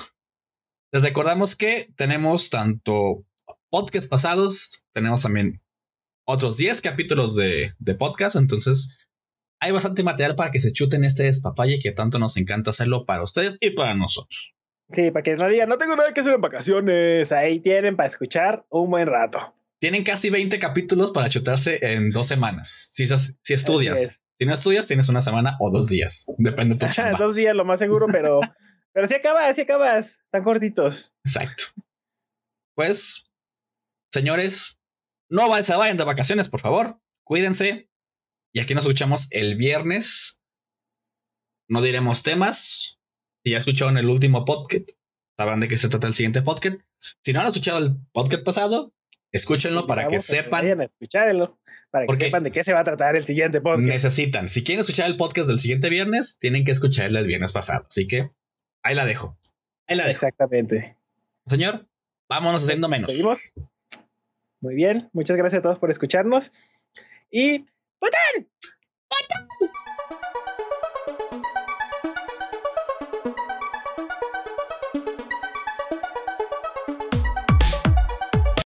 Les 0.92 1.04
recordamos 1.04 1.56
que 1.56 1.94
tenemos 1.96 2.50
tanto 2.50 3.26
podcasts 3.70 4.10
pasados, 4.10 4.84
tenemos 4.92 5.22
también 5.22 5.62
otros 6.26 6.58
10 6.58 6.82
capítulos 6.82 7.36
de, 7.36 7.74
podcast, 7.98 8.36
entonces 8.36 9.00
hay 9.62 9.72
bastante 9.72 10.04
material 10.04 10.36
para 10.36 10.52
que 10.52 10.60
se 10.60 10.74
chuten 10.74 11.06
este 11.06 11.24
despapalle 11.24 11.80
que 11.80 11.94
tanto 11.94 12.20
nos 12.20 12.36
encanta 12.36 12.72
hacerlo 12.72 13.06
para 13.06 13.24
ustedes 13.24 13.58
y 13.62 13.70
para 13.70 13.96
nosotros. 13.96 14.56
Sí, 14.92 15.12
para 15.12 15.24
que 15.24 15.36
no 15.36 15.48
digan, 15.48 15.70
no 15.70 15.78
tengo 15.78 15.96
nada 15.96 16.14
que 16.14 16.20
hacer 16.20 16.34
en 16.34 16.42
vacaciones, 16.42 17.32
ahí 17.32 17.62
tienen 17.62 17.96
para 17.96 18.10
escuchar 18.10 18.66
un 18.70 18.90
buen 18.90 19.08
rato. 19.08 19.56
Tienen 19.80 20.04
casi 20.04 20.30
20 20.30 20.60
capítulos 20.60 21.12
para 21.12 21.30
chutarse 21.30 21.80
en 21.82 22.10
dos 22.10 22.28
semanas, 22.28 22.90
si, 22.94 23.08
si 23.08 23.54
estudias. 23.54 24.22
Si 24.38 24.46
no 24.46 24.54
estudias, 24.54 24.88
tienes 24.88 25.08
una 25.08 25.22
semana 25.22 25.56
o 25.60 25.72
dos 25.72 25.88
días, 25.88 26.26
depende 26.38 26.76
de 26.76 26.80
tu 26.80 26.88
chamba. 26.94 27.18
dos 27.18 27.36
días 27.36 27.56
lo 27.56 27.64
más 27.64 27.80
seguro, 27.80 28.08
pero 28.12 28.42
Pero 28.94 29.08
si 29.08 29.16
acabas, 29.16 29.56
si 29.56 29.62
acabas, 29.62 30.22
tan 30.32 30.44
cortitos. 30.44 31.14
Exacto. 31.26 31.64
Pues, 32.76 33.26
señores, 34.12 34.78
no 35.30 35.64
se 35.64 35.76
vayan 35.76 35.98
de 35.98 36.04
vacaciones, 36.04 36.50
por 36.50 36.60
favor. 36.60 37.00
Cuídense. 37.24 37.90
Y 38.54 38.60
aquí 38.60 38.76
nos 38.76 38.86
escuchamos 38.86 39.28
el 39.32 39.56
viernes. 39.56 40.42
No 41.70 41.82
diremos 41.82 42.24
temas. 42.24 43.00
Si 43.44 43.52
ya 43.52 43.58
escucharon 43.58 43.98
el 43.98 44.08
último 44.08 44.46
podcast, 44.46 44.90
sabrán 45.38 45.60
de 45.62 45.68
qué 45.68 45.78
se 45.78 45.90
trata 45.90 46.08
el 46.08 46.14
siguiente 46.14 46.42
podcast. 46.42 46.80
Si 47.24 47.34
no 47.34 47.42
han 47.42 47.48
escuchado 47.48 47.80
el 47.80 47.96
podcast 48.12 48.44
pasado, 48.44 48.94
escúchenlo 49.32 49.88
para 49.88 50.08
que 50.08 50.20
sepan. 50.20 50.64
Vayan 50.64 50.82
a 50.82 50.86
escucharlo, 50.86 51.60
para 51.90 52.06
que 52.06 52.18
sepan 52.18 52.44
de 52.44 52.52
qué 52.52 52.64
se 52.64 52.74
va 52.74 52.82
a 52.82 52.84
tratar 52.84 53.16
el 53.16 53.24
siguiente 53.24 53.62
podcast. 53.62 53.88
Necesitan. 53.88 54.50
Si 54.50 54.64
quieren 54.64 54.82
escuchar 54.82 55.10
el 55.10 55.18
podcast 55.18 55.48
del 55.48 55.60
siguiente 55.60 55.90
viernes, 55.90 56.38
tienen 56.40 56.66
que 56.66 56.72
escucharlo 56.72 57.20
el 57.20 57.28
viernes 57.28 57.54
pasado. 57.54 57.86
Así 57.88 58.08
que 58.08 58.32
Ahí 58.84 58.96
la 58.96 59.06
dejo. 59.06 59.38
Ahí 59.88 59.96
la 59.96 60.04
dejo. 60.04 60.16
Exactamente. 60.16 60.98
Señor, 61.48 61.88
vámonos 62.30 62.64
haciendo 62.64 62.90
menos. 62.90 63.12
Seguimos. 63.12 63.54
Muy 64.60 64.76
bien. 64.76 65.10
Muchas 65.14 65.38
gracias 65.38 65.60
a 65.60 65.64
todos 65.64 65.80
por 65.80 65.92
escucharnos. 65.92 66.52
Y. 67.30 67.66
But 68.02 68.12
then, 68.14 68.46
but 69.12 69.24
then. 69.30 70.21